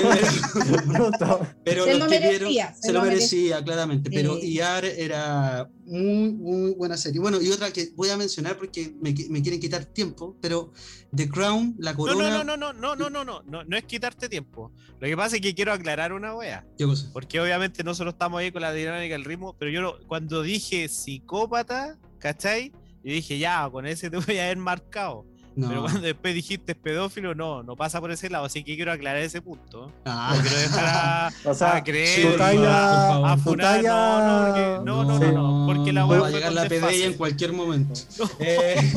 pero 1.64 1.84
Se 1.84 1.90
los 1.92 2.00
lo 2.00 2.06
que 2.06 2.20
merecía, 2.20 2.28
vieron, 2.30 2.52
se 2.74 2.82
se 2.82 2.92
lo 2.92 3.00
lo 3.00 3.04
merecía, 3.06 3.64
claramente. 3.64 4.10
Pero 4.10 4.36
Sí. 4.40 4.52
IAR 4.54 4.84
era 4.84 5.68
muy, 5.86 6.30
muy 6.32 6.72
buena 6.74 6.96
serie. 6.96 7.20
Bueno, 7.20 7.40
y 7.40 7.50
otra 7.50 7.72
que 7.72 7.90
voy 7.96 8.10
a 8.10 8.16
mencionar 8.16 8.56
porque 8.58 8.94
me, 9.00 9.14
me 9.28 9.42
quieren 9.42 9.60
quitar 9.60 9.84
tiempo, 9.84 10.36
pero 10.40 10.72
The 11.14 11.28
Crown, 11.28 11.76
La 11.78 11.92
No, 11.92 11.98
Corona. 11.98 12.30
no, 12.30 12.44
no, 12.44 12.56
no, 12.56 12.72
no, 12.72 12.96
no, 12.96 13.10
no, 13.10 13.24
no, 13.24 13.42
no, 13.44 13.64
no 13.64 13.76
es 13.76 13.84
quitarte 13.84 14.28
tiempo. 14.28 14.72
Lo 15.00 15.06
que 15.08 15.16
pasa 15.16 15.36
es 15.36 15.42
que 15.42 15.54
quiero 15.54 15.72
aclarar 15.72 16.12
una 16.12 16.34
wea. 16.34 16.64
¿Qué 16.78 16.84
cosa? 16.84 17.10
Porque 17.12 17.40
obviamente 17.40 17.82
nosotros 17.84 18.14
estamos 18.14 18.40
ahí 18.40 18.52
con 18.52 18.62
la 18.62 18.72
dinámica 18.72 19.14
del 19.14 19.24
ritmo, 19.24 19.56
pero 19.58 19.70
yo 19.70 19.82
no- 19.82 19.94
cuando 20.06 20.42
dije 20.42 20.88
psicópata, 20.88 21.98
¿cachai? 22.20 22.70
Yo 23.02 23.12
dije, 23.12 23.38
ya, 23.38 23.68
con 23.70 23.86
ese 23.86 24.08
te 24.10 24.16
voy 24.26 24.38
a 24.38 24.44
haber 24.44 24.58
marcado. 24.58 25.24
No. 25.56 25.68
Pero 25.68 25.80
cuando 25.82 26.00
después 26.02 26.32
dijiste 26.32 26.76
pedófilo, 26.76 27.34
no, 27.34 27.64
no 27.64 27.74
pasa 27.74 28.00
por 28.00 28.12
ese 28.12 28.30
lado. 28.30 28.44
Así 28.44 28.62
que 28.62 28.76
quiero 28.76 28.92
aclarar 28.92 29.20
ese 29.20 29.42
punto. 29.42 29.92
Ah. 30.04 30.32
No 30.36 30.42
quiero 30.42 30.56
dejar 30.58 30.84
a, 30.86 31.30
O 31.44 31.54
sea, 31.54 31.76
a 31.76 31.82
creer, 31.84 32.36
talla, 32.38 33.32
a 33.32 33.36
funar, 33.36 33.80
talla- 33.82 34.80
no, 34.84 35.02
no, 35.02 35.04
no, 35.04 35.18
no, 35.18 35.18
no, 35.18 35.32
no, 35.32 35.66
porque 35.66 35.92
la 35.92 36.04
va 36.04 36.18
wea 36.20 36.26
a 36.26 36.30
llegar 36.30 36.52
la 36.52 36.68
PDI 36.68 37.02
en 37.02 37.14
cualquier 37.14 37.52
momento. 37.52 38.00
Eh, 38.38 38.92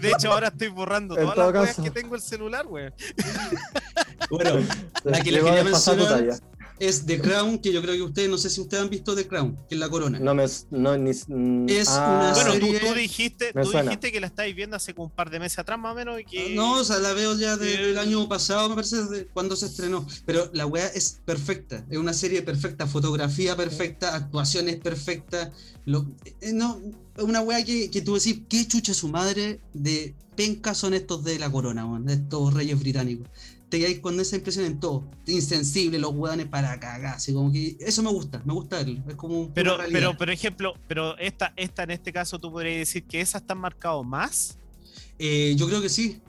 De 0.00 0.10
hecho, 0.10 0.32
ahora 0.32 0.48
estoy 0.48 0.68
borrando 0.68 1.14
todas 1.14 1.34
todo 1.36 1.52
las 1.52 1.68
caso. 1.68 1.84
que 1.84 1.90
tengo 1.92 2.16
el 2.16 2.20
celular, 2.20 2.66
weón. 2.66 2.92
bueno, 4.28 4.50
la 5.04 5.20
que 5.20 5.30
a 5.30 5.32
quería 5.44 5.64
mencionar. 5.64 6.24
Es 6.78 7.06
The 7.06 7.20
Crown, 7.20 7.58
que 7.58 7.72
yo 7.72 7.80
creo 7.82 7.94
que 7.94 8.02
ustedes, 8.02 8.28
no 8.28 8.36
sé 8.38 8.50
si 8.50 8.60
ustedes 8.60 8.82
han 8.82 8.90
visto 8.90 9.14
The 9.14 9.26
Crown, 9.26 9.56
que 9.68 9.74
es 9.74 9.78
la 9.78 9.88
corona. 9.88 10.18
No 10.18 10.34
me. 10.34 10.44
No, 10.70 10.96
ni, 10.96 11.10
mm, 11.10 11.68
Es 11.68 11.88
una 11.88 12.32
Bueno, 12.34 12.52
tú, 12.54 12.66
serie- 12.66 12.80
tú 12.80 12.94
dijiste, 12.94 13.52
Me 13.54 13.62
tú 13.62 13.70
dijiste 13.72 14.12
que 14.12 14.20
la 14.20 14.26
estáis 14.26 14.54
viendo 14.54 14.76
hace 14.76 14.94
como 14.94 15.06
un 15.06 15.14
par 15.14 15.30
de 15.30 15.40
meses 15.40 15.58
atrás, 15.58 15.78
más 15.78 15.92
o 15.92 15.94
menos, 15.94 16.20
y 16.20 16.24
que... 16.24 16.54
No, 16.54 16.74
o 16.80 16.84
sea, 16.84 16.98
la 16.98 17.12
veo 17.14 17.34
ya 17.38 17.56
desde 17.56 17.74
Eh, 17.86 17.90
el 17.90 17.98
año 17.98 18.28
pasado, 18.28 18.68
me 18.68 18.74
parece, 18.74 18.96
desde 18.96 19.26
cuando 19.28 19.56
se 19.56 19.66
estrenó. 19.66 20.06
Pero 20.26 20.50
la 20.52 20.66
weá 20.66 20.86
es 20.88 21.20
perfecta, 21.24 21.84
es 21.90 21.98
una 21.98 22.12
serie 22.12 22.42
perfecta, 22.42 22.86
fotografía 22.86 23.56
perfecta, 23.56 24.14
actuaciones 24.14 24.76
perfectas. 24.76 25.50
Lo, 25.86 26.06
eh, 26.40 26.52
no, 26.52 26.80
una 27.18 27.40
weá 27.40 27.64
que, 27.64 27.90
que 27.90 28.02
tú 28.02 28.14
decís, 28.14 28.40
qué 28.48 28.66
chucha 28.66 28.92
su 28.92 29.08
madre 29.08 29.60
de 29.72 30.14
penca 30.36 30.74
son 30.74 30.92
estos 30.92 31.24
de 31.24 31.38
la 31.38 31.50
corona, 31.50 31.86
weón, 31.86 32.04
de 32.04 32.14
estos 32.14 32.52
reyes 32.52 32.78
británicos. 32.78 33.26
Te 33.68 33.78
quedáis 33.78 33.98
con 33.98 34.18
esa 34.20 34.36
impresión 34.36 34.64
en 34.64 34.78
todo, 34.78 35.10
insensible, 35.26 35.98
los 35.98 36.12
weones 36.14 36.46
para 36.46 36.78
cagar, 36.78 37.16
así 37.16 37.32
como 37.32 37.50
que 37.50 37.76
eso 37.80 38.02
me 38.02 38.10
gusta, 38.10 38.40
me 38.44 38.52
gusta 38.52 38.76
verlo, 38.76 39.02
es 39.08 39.16
como 39.16 39.40
un 39.40 39.52
Pero, 39.52 39.76
pero, 39.90 40.16
por 40.16 40.30
ejemplo, 40.30 40.74
pero 40.86 41.18
esta, 41.18 41.52
esta 41.56 41.82
en 41.82 41.90
este 41.90 42.12
caso 42.12 42.38
tú 42.38 42.52
podrías 42.52 42.78
decir 42.78 43.02
que 43.04 43.20
esas 43.20 43.42
están 43.42 43.58
marcado 43.58 44.04
más. 44.04 44.56
Eh, 45.18 45.54
yo 45.56 45.66
creo 45.66 45.82
que 45.82 45.88
sí. 45.88 46.20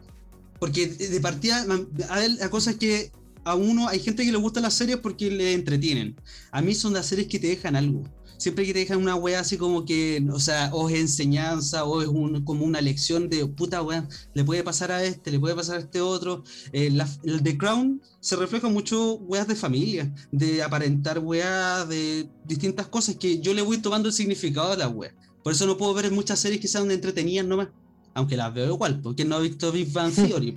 Porque 0.60 0.88
de 0.88 1.20
partida, 1.22 1.64
man, 1.66 1.88
a 2.10 2.18
ver, 2.18 2.32
la 2.32 2.50
cosa 2.50 2.72
es 2.72 2.78
que 2.78 3.12
a 3.44 3.56
uno, 3.56 3.88
hay 3.88 4.00
gente 4.00 4.26
que 4.26 4.32
le 4.32 4.38
gustan 4.38 4.64
las 4.64 4.74
series 4.74 4.98
porque 4.98 5.32
le 5.32 5.54
entretienen. 5.54 6.16
A 6.52 6.62
mí 6.62 6.76
son 6.76 6.94
las 6.94 7.06
series 7.06 7.28
que 7.28 7.40
te 7.40 7.48
dejan 7.48 7.76
algo. 7.76 8.04
Siempre 8.38 8.66
que 8.66 8.74
te 8.74 8.80
dejan 8.80 9.00
una 9.00 9.16
wea 9.16 9.40
así 9.40 9.58
como 9.58 9.84
que, 9.84 10.24
o 10.32 10.40
sea, 10.40 10.70
o 10.74 10.90
es 10.90 10.96
enseñanza, 11.00 11.86
o 11.86 12.02
es 12.02 12.08
un, 12.08 12.44
como 12.46 12.66
una 12.66 12.82
lección 12.82 13.30
de 13.30 13.46
puta 13.48 13.82
wea, 13.82 14.08
le 14.34 14.44
puede 14.44 14.64
pasar 14.64 14.92
a 14.92 15.04
este, 15.04 15.32
le 15.32 15.40
puede 15.40 15.56
pasar 15.56 15.78
a 15.78 15.80
este 15.80 16.02
otro. 16.02 16.44
Eh, 16.72 16.92
la- 16.92 17.10
el 17.24 17.42
The 17.42 17.58
Crown 17.58 18.02
se 18.20 18.36
refleja 18.36 18.70
mucho 18.70 19.16
weas 19.16 19.48
de 19.48 19.56
familia, 19.56 20.14
de 20.32 20.62
aparentar 20.62 21.20
weas, 21.20 21.90
de 21.90 22.30
distintas 22.46 22.88
cosas 22.88 23.16
que 23.16 23.40
yo 23.40 23.54
le 23.54 23.62
voy 23.64 23.80
tomando 23.80 24.08
el 24.08 24.14
significado 24.14 24.72
a 24.72 24.78
las 24.78 24.94
weas. 24.94 25.14
Por 25.44 25.54
eso 25.54 25.66
no 25.66 25.78
puedo 25.78 25.94
ver 25.94 26.12
muchas 26.12 26.40
series 26.40 26.62
que 26.62 26.68
sean 26.68 26.92
entretenidas 26.92 27.46
nomás. 27.48 27.70
Aunque 28.14 28.36
las 28.38 28.54
veo 28.54 28.74
igual, 28.74 29.00
porque 29.02 29.26
no 29.26 29.36
ha 29.36 29.40
visto 29.40 29.72
Big 29.72 29.92
Bang 29.92 30.14
Theory, 30.16 30.56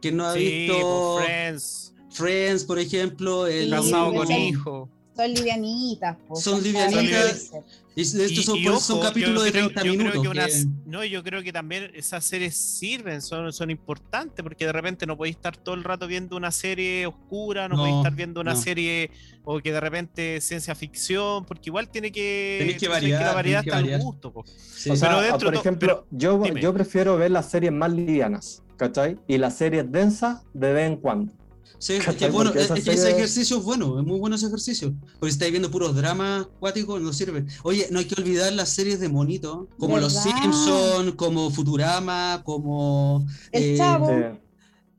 ¿Quién 0.00 0.16
no 0.16 0.24
ha 0.26 0.34
Sí, 0.34 0.38
visto 0.40 1.18
Friends, 1.18 1.94
Friends, 2.10 2.64
por 2.64 2.78
ejemplo? 2.78 3.46
El, 3.46 3.70
casado 3.70 4.14
con 4.14 4.30
hijo. 4.32 4.88
Son 5.18 5.34
livianitas. 5.34 6.16
Son 6.34 6.62
livianitas. 6.62 7.50
y 7.96 8.02
Y- 8.02 8.04
son, 8.04 8.20
y 8.56 8.62
eso 8.68 8.78
son 8.78 8.98
ojo, 8.98 9.06
capítulos 9.08 9.38
yo 9.40 9.42
de 9.44 9.50
creo- 9.50 9.64
30 9.72 9.82
yo 9.82 9.92
creo 9.92 9.98
minutos. 9.98 10.22
que 10.22 10.28
unas- 10.28 10.52
que- 10.52 10.66
no, 10.86 11.04
yo 11.04 11.24
creo 11.24 11.42
que 11.42 11.52
también 11.52 11.90
esas 11.94 12.24
series 12.24 12.56
sirven, 12.56 13.20
son, 13.20 13.52
son 13.52 13.70
importantes, 13.72 14.40
porque 14.44 14.66
de 14.66 14.72
repente 14.72 15.04
no 15.06 15.16
podéis 15.16 15.34
estar 15.34 15.56
todo 15.56 15.74
el 15.74 15.82
rato 15.82 16.06
viendo 16.06 16.36
una 16.36 16.52
serie 16.52 17.06
oscura, 17.06 17.66
no, 17.66 17.74
No, 17.74 17.80
podéis 17.82 17.96
estar 17.96 18.14
viendo 18.14 18.40
una 18.40 18.54
no. 18.54 18.60
serie 18.60 19.10
o 19.42 19.58
que 19.58 19.72
de 19.72 19.80
repente 19.80 20.40
ciencia 20.40 20.76
ficción, 20.76 21.44
porque 21.44 21.70
igual 21.70 21.88
tiene 21.88 22.12
que. 22.12 22.56
Tenéis 22.60 22.78
que 22.78 22.86
variar, 22.88 23.20
la 23.22 23.32
variedad 23.34 23.60
tenéis 23.62 23.64
que 23.64 23.68
está 23.70 23.78
al 23.78 23.82
variar. 23.84 24.00
gusto. 24.00 24.32
po. 24.32 24.44
sí. 24.46 24.90
O 24.90 24.94
sea, 24.96 25.08
Pero 25.08 25.20
dentro 25.22 25.48
por 25.50 25.54
ejemplo, 25.56 26.06
yo, 26.12 26.38
dime. 26.40 26.60
yo 26.62 26.72
prefiero 26.72 27.16
ver 27.16 27.32
las 27.32 27.50
series 27.50 27.72
más 27.72 27.90
livianas, 27.92 28.62
¿cachai? 28.76 29.18
Y 29.26 29.38
las 29.38 29.56
series 29.56 29.90
densas 29.90 30.42
de 30.54 30.72
vez 30.72 30.86
en 30.88 30.96
cuando. 30.98 31.32
Sí, 31.78 31.94
es 31.94 32.06
que 32.16 32.28
bueno, 32.30 32.50
Porque 32.50 32.64
es, 32.64 32.70
es 32.70 32.84
que 32.84 32.92
ese 32.92 33.10
ejercicio 33.12 33.58
es 33.58 33.62
bueno, 33.62 34.00
es 34.00 34.04
muy 34.06 34.18
bueno 34.18 34.34
ese 34.36 34.46
ejercicio. 34.46 34.94
Porque 35.20 35.30
si 35.32 35.36
estáis 35.36 35.52
viendo 35.52 35.70
puros 35.70 35.94
dramas 35.94 36.42
acuáticos, 36.56 37.00
no 37.00 37.12
sirve. 37.12 37.46
Oye, 37.62 37.86
no 37.90 38.00
hay 38.00 38.04
que 38.06 38.20
olvidar 38.20 38.52
las 38.52 38.70
series 38.70 38.98
de 38.98 39.08
monito, 39.08 39.68
como 39.78 39.98
Los 39.98 40.14
¿Verdad? 40.14 40.40
Simpsons, 40.42 41.14
como 41.14 41.50
Futurama, 41.50 42.42
como. 42.44 43.26
El 43.52 43.62
eh, 43.62 43.76
Chavo. 43.76 44.08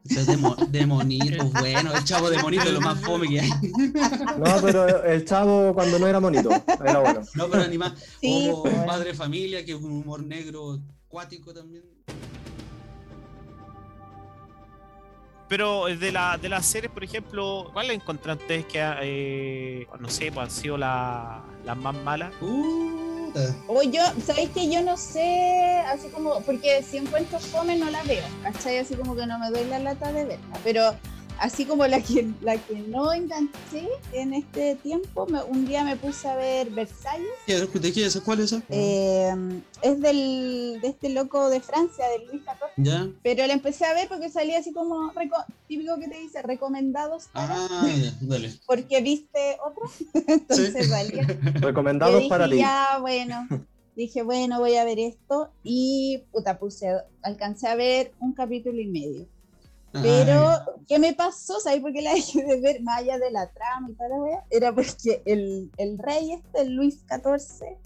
Sí. 0.05 0.15
de, 0.25 0.37
mo- 0.37 0.55
de 0.55 0.85
monitos, 0.85 1.51
bueno, 1.51 1.93
el 1.93 2.03
chavo 2.05 2.29
de 2.29 2.41
monito 2.41 2.63
es 2.63 2.71
lo 2.71 2.81
más 2.81 2.99
fome 3.01 3.27
que 3.27 3.41
hay. 3.41 3.49
No, 3.49 4.61
pero 4.61 5.03
el 5.03 5.25
chavo 5.25 5.73
cuando 5.73 5.99
no 5.99 6.07
era 6.07 6.19
monito, 6.21 6.49
era 6.83 6.99
bueno. 6.99 7.21
No, 7.35 7.49
pero 7.49 7.63
animal. 7.63 7.93
Sí, 8.21 8.49
o 8.51 8.63
pues. 8.63 8.73
Padre 8.85 9.13
Familia, 9.13 9.63
que 9.65 9.73
es 9.73 9.77
un 9.77 9.91
humor 9.91 10.23
negro 10.23 10.79
acuático 11.07 11.53
también. 11.53 11.83
Pero 15.49 15.85
de, 15.87 16.11
la, 16.11 16.37
de 16.37 16.47
las 16.47 16.65
series, 16.65 16.91
por 16.91 17.03
ejemplo, 17.03 17.69
¿cuál 17.73 17.89
encontraste 17.91 18.63
que, 18.65 18.79
eh, 19.01 19.87
no 19.99 20.07
sé, 20.07 20.31
pues 20.31 20.43
han 20.45 20.51
sido 20.51 20.77
la- 20.77 21.41
las 21.65 21.75
más 21.75 21.95
malas? 22.03 22.31
Puta. 22.39 23.55
O 23.67 23.81
yo, 23.81 24.01
¿sabéis 24.25 24.49
que 24.51 24.69
yo 24.71 24.81
no 24.83 24.95
sé? 24.95 25.81
Así 25.87 26.07
como, 26.09 26.39
porque 26.41 26.83
si 26.83 26.97
encuentro 26.97 27.39
fome 27.39 27.75
no 27.75 27.89
la 27.89 28.03
veo, 28.03 28.23
¿cachai? 28.43 28.77
Así 28.77 28.95
como 28.95 29.15
que 29.15 29.25
no 29.25 29.39
me 29.39 29.49
doy 29.49 29.65
la 29.65 29.79
lata 29.79 30.11
de 30.13 30.25
verla. 30.25 30.57
Pero 30.63 30.95
así 31.39 31.65
como 31.65 31.85
la 31.87 32.01
que, 32.01 32.27
la 32.41 32.57
que 32.57 32.75
no 32.81 33.11
enganché 33.13 33.87
en 34.13 34.33
este 34.33 34.75
tiempo, 34.75 35.25
me- 35.27 35.43
un 35.43 35.65
día 35.65 35.83
me 35.83 35.95
puse 35.95 36.27
a 36.27 36.35
ver 36.35 36.69
Versalles. 36.71 37.27
¿Qué- 37.45 37.55
¿De 37.79 37.93
qué 37.93 38.05
es? 38.05 38.19
¿Cuál 38.21 38.39
es 38.41 38.51
esa? 38.51 38.63
eh, 38.69 39.33
es 39.81 40.01
del, 40.01 40.79
de 40.81 40.87
este 40.87 41.09
loco 41.09 41.49
de 41.49 41.61
Francia, 41.61 42.05
de 42.09 42.25
Luis 42.25 42.43
XIV. 42.43 42.69
Ya. 42.77 43.07
Pero 43.23 43.45
la 43.47 43.53
empecé 43.53 43.85
a 43.85 43.93
ver 43.93 44.07
porque 44.07 44.29
salía 44.29 44.59
así 44.59 44.71
como, 44.73 45.11
reco- 45.13 45.45
típico 45.67 45.97
que 45.99 46.07
te 46.07 46.19
dice, 46.19 46.41
recomendados, 46.41 47.27
para, 47.33 47.55
Ah, 47.57 47.87
ya, 47.87 48.13
dale. 48.21 48.53
porque 48.65 49.01
viste 49.01 49.57
otro. 49.65 49.83
Entonces 50.27 50.87
salía. 50.89 51.23
Yo 51.27 51.59
Recomendados 51.67 52.17
dije, 52.17 52.29
para 52.29 52.49
ti. 52.49 52.57
ya, 52.57 52.97
bueno. 53.01 53.47
Dije, 53.95 54.21
bueno, 54.23 54.59
voy 54.59 54.75
a 54.75 54.85
ver 54.85 54.97
esto. 54.99 55.51
Y, 55.63 56.23
puta, 56.31 56.57
puse, 56.57 56.87
alcancé 57.21 57.67
a 57.67 57.75
ver 57.75 58.13
un 58.19 58.33
capítulo 58.33 58.79
y 58.79 58.87
medio. 58.87 59.27
Pero, 59.91 60.49
¿qué 60.87 60.99
me 60.99 61.13
pasó? 61.13 61.59
¿Sabes 61.59 61.81
por 61.81 61.91
qué 61.93 62.01
la 62.01 62.13
dejé 62.15 62.43
de 62.43 62.59
ver 62.61 62.81
más 62.81 62.99
allá 62.99 63.17
de 63.17 63.31
la 63.31 63.51
trama 63.51 63.89
y 63.89 63.95
toda 63.95 64.09
la 64.09 64.15
wea? 64.17 64.45
Era 64.49 64.73
porque 64.73 65.21
el, 65.25 65.71
el 65.77 65.97
rey 65.97 66.31
este, 66.33 66.61
el 66.61 66.73
Luis 66.75 67.03
XIV, 67.07 67.77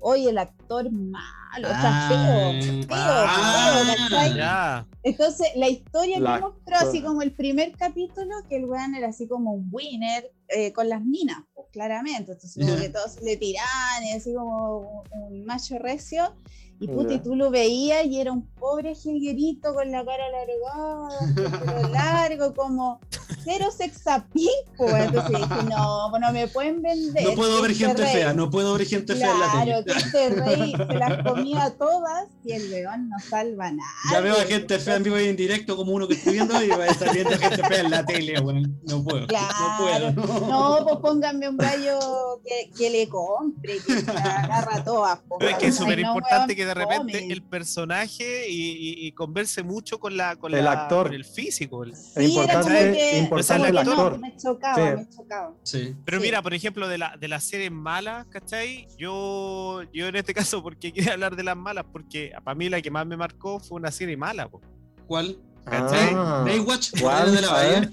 hoy 0.00 0.28
el 0.28 0.38
actor 0.38 0.90
malo, 0.92 1.68
o 1.68 1.80
sea, 1.80 2.08
feo, 2.08 2.52
feo, 2.86 2.88
Ah. 2.90 4.84
feo. 4.84 4.88
Entonces, 5.02 5.48
la 5.56 5.68
historia 5.68 6.20
La- 6.20 6.36
que 6.36 6.40
mostró, 6.42 6.76
así 6.76 7.02
como 7.02 7.22
el 7.22 7.32
primer 7.32 7.74
capítulo, 7.76 8.30
que 8.48 8.56
el 8.56 8.64
weón 8.66 8.94
era 8.94 9.08
así 9.08 9.26
como 9.26 9.52
un 9.52 9.68
winner 9.72 10.30
eh, 10.48 10.72
con 10.72 10.88
las 10.88 11.02
minas, 11.04 11.38
pues, 11.54 11.66
claramente. 11.72 12.32
Entonces, 12.32 12.54
como 12.54 12.74
Ya. 12.76 12.82
que 12.82 12.88
todos 12.90 13.20
le 13.22 13.36
tiraban, 13.36 14.04
y 14.04 14.12
así 14.12 14.34
como 14.34 14.78
un, 15.10 15.22
un 15.22 15.44
macho 15.44 15.78
recio. 15.78 16.34
Y 16.80 16.86
puta, 16.86 17.14
y 17.14 17.18
tú 17.18 17.34
lo 17.34 17.50
veías 17.50 18.06
y 18.06 18.20
era 18.20 18.30
un 18.32 18.46
pobre 18.54 18.94
jilguerito 18.94 19.74
con 19.74 19.90
la 19.90 20.04
cara 20.04 20.24
alargada, 20.26 21.80
el 21.86 21.92
largo, 21.92 22.54
como 22.54 23.00
cero 23.44 23.66
sex 23.76 24.06
appeal, 24.06 24.48
pues. 24.76 24.94
Entonces 25.06 25.30
dije, 25.38 25.62
no, 25.68 26.06
pues 26.10 26.22
no 26.22 26.32
me 26.32 26.46
pueden 26.48 26.80
vender. 26.82 27.24
No 27.24 27.34
puedo 27.34 27.60
ver 27.62 27.74
gente 27.74 28.02
rey- 28.02 28.12
fea, 28.12 28.32
no 28.32 28.48
puedo 28.50 28.74
ver 28.78 28.86
gente 28.86 29.16
fea 29.16 29.32
en 29.32 29.40
la 29.40 29.50
Claro, 29.50 29.84
tele. 29.84 29.84
que 29.84 29.98
este 29.98 30.28
rey 30.30 30.72
se 30.76 30.94
las 30.94 31.22
comía 31.24 31.74
todas 31.78 32.28
y 32.44 32.52
el 32.52 32.72
weón 32.72 33.08
no 33.08 33.16
salva 33.28 33.70
nada. 33.72 33.90
Ya 34.12 34.20
veo 34.20 34.34
a 34.34 34.44
gente 34.44 34.78
fea 34.78 34.96
en 34.96 35.02
vivo 35.02 35.18
y 35.18 35.28
en 35.28 35.36
directo 35.36 35.76
como 35.76 35.92
uno 35.92 36.06
que 36.06 36.14
estoy 36.14 36.34
viendo 36.34 36.62
y 36.62 36.68
va 36.68 36.84
a 36.84 36.86
estar 36.86 37.12
viendo 37.12 37.36
gente 37.36 37.62
fea 37.64 37.80
en 37.80 37.90
la 37.90 38.04
tele, 38.06 38.38
weón. 38.40 38.80
No 38.84 39.02
puedo. 39.02 39.26
Claro. 39.26 40.12
No 40.12 40.22
puedo. 40.22 40.46
No, 40.46 40.78
pues 40.84 40.96
pónganme 40.98 41.48
un 41.48 41.56
gallo 41.56 41.98
que, 42.44 42.70
que 42.76 42.90
le 42.90 43.08
compre, 43.08 43.78
que 43.84 44.00
se 44.00 44.10
agarra 44.12 44.84
todas. 44.84 45.18
pues, 45.28 45.38
Pero 45.40 45.50
es 45.50 45.58
que 45.58 45.66
es 45.68 45.76
súper 45.76 46.00
no, 46.00 46.08
importante 46.08 46.54
que 46.54 46.67
de 46.68 46.74
repente 46.74 47.26
el 47.32 47.42
personaje 47.42 48.48
y, 48.48 48.54
y- 48.54 49.06
y 49.06 49.12
converse 49.12 49.62
mucho 49.62 49.98
con 49.98 50.16
la 50.16 50.36
con 50.36 50.54
El 50.54 50.64
la- 50.64 50.72
actor. 50.72 51.06
con 51.06 51.14
el 51.14 51.24
físico. 51.24 51.82
el- 51.84 51.92
Es 51.92 51.98
Sí, 51.98 52.10
era 52.14 52.28
como 52.28 52.42
importante, 52.42 52.92
que- 52.92 53.18
importante 53.18 53.68
el 53.68 53.78
actor. 53.78 54.12
No, 54.12 54.18
me 54.18 54.36
chocaba, 54.36 54.76
Sí. 54.76 54.96
me 54.96 55.08
chocaba. 55.08 55.54
Sí. 55.62 55.96
Pero 56.04 56.18
Sí. 56.20 56.24
mira, 56.26 56.42
por 56.42 56.54
ejemplo, 56.54 56.86
de 56.88 56.98
la 56.98 57.16
de 57.16 57.28
las 57.28 57.44
series 57.44 57.72
malas, 57.72 58.26
¿cachai? 58.28 58.86
Yo, 58.96 59.82
yo 59.92 60.06
en 60.06 60.16
este 60.16 60.34
caso, 60.48 60.62
porque 60.62 60.92
quería 60.92 61.14
hablar 61.14 61.34
de 61.36 61.42
las 61.42 61.56
malas? 61.56 61.84
Porque 61.92 62.32
para 62.44 62.54
mí 62.54 62.68
la 62.68 62.80
que 62.80 62.90
más 62.90 63.06
me 63.06 63.16
marcó 63.16 63.58
fue 63.60 63.76
una 63.76 63.90
serie 63.90 64.16
mala. 64.16 64.48
po. 64.48 64.60
¿Cuál? 65.06 65.38
¿Cachai? 65.70 66.10
Ah, 66.14 66.42
Baywatch, 66.46 66.90
¿cuál? 67.00 67.30
Guardianes 67.30 67.34
de 67.34 67.40
la. 67.46 67.52
Bahía. 67.52 67.92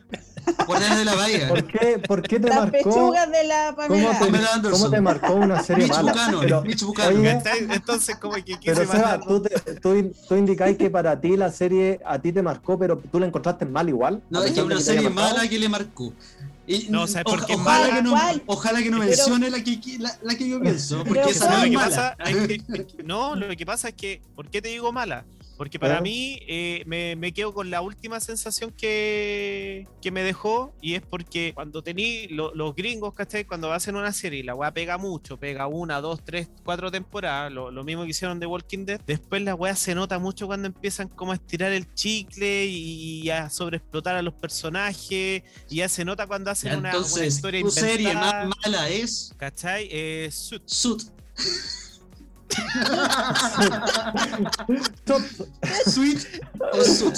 Guardianes 0.68 0.98
de 1.00 1.06
la 1.06 1.16
Bahía. 1.16 1.48
¿Por 1.50 1.66
qué, 1.68 2.00
por 2.08 2.22
qué 2.22 2.40
te 2.40 2.48
Las 2.50 2.58
marcó? 2.60 2.72
pechugas 2.72 3.32
de 3.32 3.44
la 3.46 3.74
¿Cómo 3.76 3.88
Pamela. 3.88 4.12
te, 4.20 4.26
Pamela 4.26 4.54
Anderson. 4.54 4.80
cómo 4.80 4.92
te 4.92 5.02
marcó 5.02 5.34
una 5.34 5.64
serie 5.64 5.86
Mitch 5.86 5.96
mala? 5.96 6.12
Buchanan, 6.12 6.40
Pero, 6.42 6.62
Mitch 6.62 6.84
Buchanan. 6.84 7.18
oye, 7.18 7.34
¿Cachai? 7.44 7.68
Entonces, 7.72 8.16
como 8.18 8.34
que 8.36 8.44
quise 8.44 8.60
pero 8.64 8.78
Seba, 8.92 8.94
mandar- 9.18 9.28
tú, 9.28 9.42
te- 9.42 9.76
tú, 9.80 10.14
tú 10.28 10.36
indicáis 10.36 10.78
que 10.78 10.90
para 10.92 11.20
ti 11.20 11.36
la 11.36 11.52
serie 11.52 12.00
a 12.06 12.20
ti 12.20 12.32
te 12.32 12.44
marcó, 12.44 12.78
pero 12.78 12.98
tú 13.12 13.20
la 13.20 13.26
encontraste 13.26 13.66
mal 13.66 13.90
igual. 13.90 14.22
No, 14.30 14.40
a 14.42 14.46
es 14.46 14.52
que 14.52 14.62
pesar 14.62 14.68
de 14.68 14.76
una 14.76 14.76
te 14.76 14.92
haya 14.92 15.02
serie 15.02 15.10
marcado. 15.10 15.36
mala 15.38 15.50
que 15.50 15.60
le 15.60 15.70
marcó. 15.70 16.14
Y, 16.68 16.88
No, 16.90 17.06
¿sabes 17.08 17.26
por 17.26 17.38
oja- 17.40 17.46
qué 17.48 17.54
es 17.54 17.60
ojalá, 17.60 17.80
mala? 17.80 17.96
que 17.96 18.02
no, 18.04 18.10
¿Cuál? 18.12 18.44
ojalá 18.48 18.80
que 18.84 18.90
no 18.92 18.98
Pero- 19.00 19.10
mencione 19.10 19.50
la 19.52 19.64
que, 19.64 19.80
la, 20.00 20.18
la 20.24 20.36
que 20.36 20.48
yo 20.50 20.60
pienso, 20.62 20.98
porque 21.00 21.14
Pero 21.14 21.28
esa 21.30 21.46
¿Sabes 21.46 21.58
no 21.58 21.58
lo 21.60 21.64
es 21.66 21.70
que 21.70 21.78
mala. 21.78 22.16
pasa? 22.18 22.30
Es 22.30 22.48
que- 22.48 22.54
es 22.56 22.86
que- 22.94 23.04
no, 23.04 23.36
lo 23.36 23.56
que 23.56 23.66
pasa 23.66 23.90
es 23.90 23.94
que, 23.96 24.22
¿por 24.36 24.48
qué 24.50 24.62
te 24.62 24.70
digo 24.70 24.92
mala? 24.92 25.26
Porque 25.58 25.80
para 25.80 26.00
¿Eh? 26.00 26.02
mí 26.02 26.40
eh, 26.48 26.84
me, 26.86 27.16
me 27.16 27.32
quedo 27.34 27.54
con 27.54 27.70
la 27.70 27.82
última 27.82 28.20
sensación 28.20 28.72
que, 28.72 29.88
que 30.02 30.12
me 30.12 30.22
dejó 30.24 30.74
y 30.82 30.96
es 30.96 31.02
porque 31.02 31.54
cuando 31.56 31.82
tení 31.82 32.28
lo- 32.28 32.54
los 32.54 32.76
gringos, 32.76 33.14
¿cachai? 33.14 33.46
Cuando 33.46 33.72
hacen 33.72 33.96
una 33.96 34.12
serie 34.12 34.40
y 34.42 34.44
la 34.44 34.54
weá 34.54 34.74
pega 34.74 34.98
mucho, 34.98 35.38
pega 35.38 35.68
una, 35.68 36.02
dos, 36.02 36.24
tres, 36.26 36.50
cuatro 36.64 36.92
temporadas, 36.92 37.52
lo, 37.54 37.72
lo 37.72 37.84
mismo 37.84 38.04
que 38.04 38.10
hicieron 38.10 38.40
de 38.40 38.46
Walking 38.48 38.86
Dead, 38.86 39.00
después 39.08 39.42
la 39.44 39.56
weá 39.56 39.76
se 39.76 39.96
nota 39.96 40.20
mucho 40.20 40.46
cuando 40.48 40.68
empiezan 40.68 41.08
como 41.08 41.32
a 41.32 41.36
estirar 41.36 41.72
el 41.72 41.94
chicle 41.94 42.66
y 42.66 43.30
a 43.30 43.50
sobreexplotar 43.50 44.16
a 44.18 44.22
los 44.22 44.34
personajes 44.34 45.44
y 45.70 45.76
ya 45.76 45.88
se 45.88 46.04
nota 46.04 46.28
cuando 46.28 46.52
hacen 46.52 46.72
una, 46.72 46.80
una 46.80 46.90
Entonces, 46.92 47.34
historia 47.36 47.62
tu 47.62 47.72
serie 47.72 48.14
más 48.14 48.50
mala 48.64 48.90
es 48.90 49.34
¿cachai? 49.38 49.88
Eh. 49.90 50.30
Suit. 50.32 51.02
Top, 55.06 55.22
Sweet 55.86 56.42
o 56.74 56.84
Suit. 56.84 57.16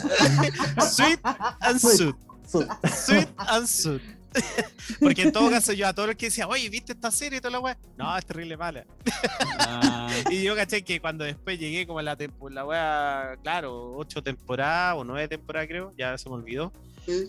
Sweet 0.82 1.20
and 1.62 1.80
Sweet. 1.80 1.98
Suit. 1.98 2.16
su- 2.48 2.68
Sweet 3.06 3.30
and 3.38 3.68
Suit. 3.68 4.02
Porque 5.00 5.24
en 5.24 5.32
todo 5.32 5.50
caso 5.50 5.74
yo 5.74 5.88
a 5.88 5.94
todos 5.94 6.08
los 6.10 6.16
que 6.16 6.28
decían, 6.28 6.48
oye, 6.52 6.70
¿viste 6.70 6.94
esta 6.94 7.10
serie 7.10 7.40
y 7.40 7.42
toda 7.42 7.52
la 7.54 7.60
weá? 7.60 7.78
No, 7.98 8.16
es 8.16 8.26
terrible 8.26 8.56
mala. 8.56 8.86
Ah, 9.60 10.10
Y 10.30 10.44
yo 10.44 10.56
caché 10.56 10.84
que 10.84 11.00
cuando 11.02 11.24
después 11.24 11.58
llegué 11.60 11.88
como 11.88 12.00
a 12.00 12.04
la, 12.04 12.16
la 12.52 12.66
weá, 12.66 13.36
claro, 13.42 13.96
ocho 13.96 14.22
temporadas 14.22 14.96
o 14.98 15.04
nueve 15.04 15.28
temporadas 15.28 15.68
creo, 15.68 15.94
ya 15.98 16.18
se 16.18 16.30
me 16.30 16.36
olvidó. 16.36 16.72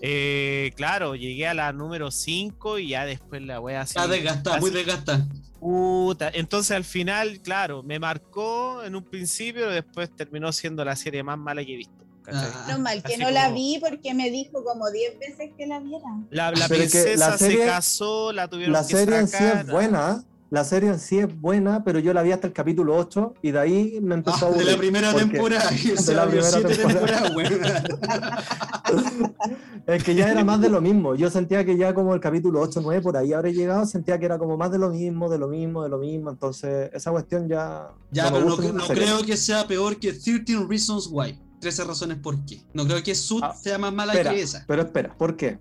Eh, 0.02 0.72
claro, 0.76 1.14
llegué 1.14 1.46
a 1.46 1.54
la 1.54 1.72
número 1.72 2.10
5 2.10 2.78
y 2.78 2.88
ya 2.88 3.04
después 3.04 3.42
la 3.42 3.60
weá 3.60 3.82
así. 3.82 3.90
Está 3.96 4.06
desgastada, 4.08 4.58
muy 4.60 4.70
desgastada. 4.70 5.26
puta. 5.60 6.30
Entonces 6.34 6.72
al 6.76 6.84
final, 6.84 7.40
claro, 7.40 7.82
me 7.82 7.98
marcó 7.98 8.82
en 8.84 8.96
un 8.96 9.04
principio, 9.04 9.62
pero 9.62 9.72
después 9.74 10.10
terminó 10.14 10.52
siendo 10.52 10.84
la 10.84 10.96
serie 10.96 11.22
más 11.22 11.38
mala 11.38 11.64
que 11.64 11.74
he 11.74 11.76
visto. 11.76 11.94
Ah. 12.30 12.66
No 12.68 12.78
mal 12.80 13.02
que 13.02 13.14
Así 13.14 13.22
no 13.22 13.30
la 13.30 13.50
vi 13.50 13.78
porque 13.80 14.12
me 14.12 14.30
dijo 14.30 14.62
como 14.62 14.90
10 14.90 15.18
veces 15.18 15.50
que 15.56 15.66
la 15.66 15.80
viera. 15.80 16.04
La, 16.30 16.50
la 16.50 16.68
Pero 16.68 16.82
es 16.84 16.92
que 16.92 16.98
princesa 17.02 17.30
la 17.30 17.38
serie- 17.38 17.58
se 17.60 17.66
casó, 17.66 18.32
la 18.32 18.48
tuvieron 18.48 18.74
La 18.74 18.80
que 18.86 18.94
serie 18.96 19.16
en 19.18 19.28
sí 19.28 19.32
sacar. 19.38 19.64
es 19.64 19.70
buena. 19.72 20.24
La 20.50 20.64
serie 20.64 20.88
en 20.88 20.98
sí 20.98 21.18
es 21.18 21.40
buena, 21.40 21.84
pero 21.84 21.98
yo 21.98 22.14
la 22.14 22.22
vi 22.22 22.32
hasta 22.32 22.46
el 22.46 22.54
capítulo 22.54 22.96
8 22.96 23.34
y 23.42 23.50
de 23.50 23.58
ahí 23.58 23.98
me 24.00 24.14
empezó 24.14 24.46
a 24.46 24.48
Ah, 24.48 24.52
de 24.52 24.56
aburrir. 24.56 24.66
la 24.72 24.78
primera 24.78 25.14
temporada. 25.14 25.70
se 25.70 26.14
la 26.14 26.26
primera 26.26 26.50
temporada. 26.50 27.22
temporadas, 27.22 27.36
weón. 27.36 27.60
Es 29.86 30.04
que 30.04 30.14
ya 30.14 30.30
era 30.30 30.44
más 30.44 30.60
de 30.60 30.68
lo 30.68 30.80
mismo. 30.82 31.14
Yo 31.14 31.30
sentía 31.30 31.64
que 31.64 31.76
ya 31.76 31.94
como 31.94 32.14
el 32.14 32.20
capítulo 32.20 32.60
8, 32.60 32.80
9, 32.82 33.00
por 33.02 33.16
ahí 33.16 33.32
habré 33.32 33.54
llegado, 33.54 33.86
sentía 33.86 34.18
que 34.18 34.26
era 34.26 34.38
como 34.38 34.56
más 34.58 34.70
de 34.70 34.78
lo 34.78 34.90
mismo, 34.90 35.30
de 35.30 35.38
lo 35.38 35.48
mismo, 35.48 35.82
de 35.82 35.88
lo 35.88 35.98
mismo. 35.98 36.30
Entonces, 36.30 36.90
esa 36.92 37.10
cuestión 37.10 37.48
ya. 37.48 37.88
Ya, 38.10 38.24
me 38.24 38.32
pero 38.38 38.44
no, 38.44 38.56
no 38.72 38.86
creo 38.86 39.22
que 39.24 39.36
sea 39.36 39.66
peor 39.66 39.96
que 39.98 40.12
13 40.12 40.66
Reasons 40.68 41.08
Why. 41.10 41.38
13 41.60 41.84
razones 41.84 42.18
por 42.18 42.44
qué. 42.44 42.62
No 42.74 42.84
creo 42.86 43.02
que 43.02 43.14
Suit 43.14 43.42
Ah, 43.44 43.54
sea 43.54 43.78
más 43.78 43.92
mala 43.92 44.12
espera. 44.12 44.30
que 44.32 44.42
esa. 44.42 44.64
Pero 44.68 44.82
espera, 44.82 45.14
¿por 45.16 45.36
qué? 45.36 45.58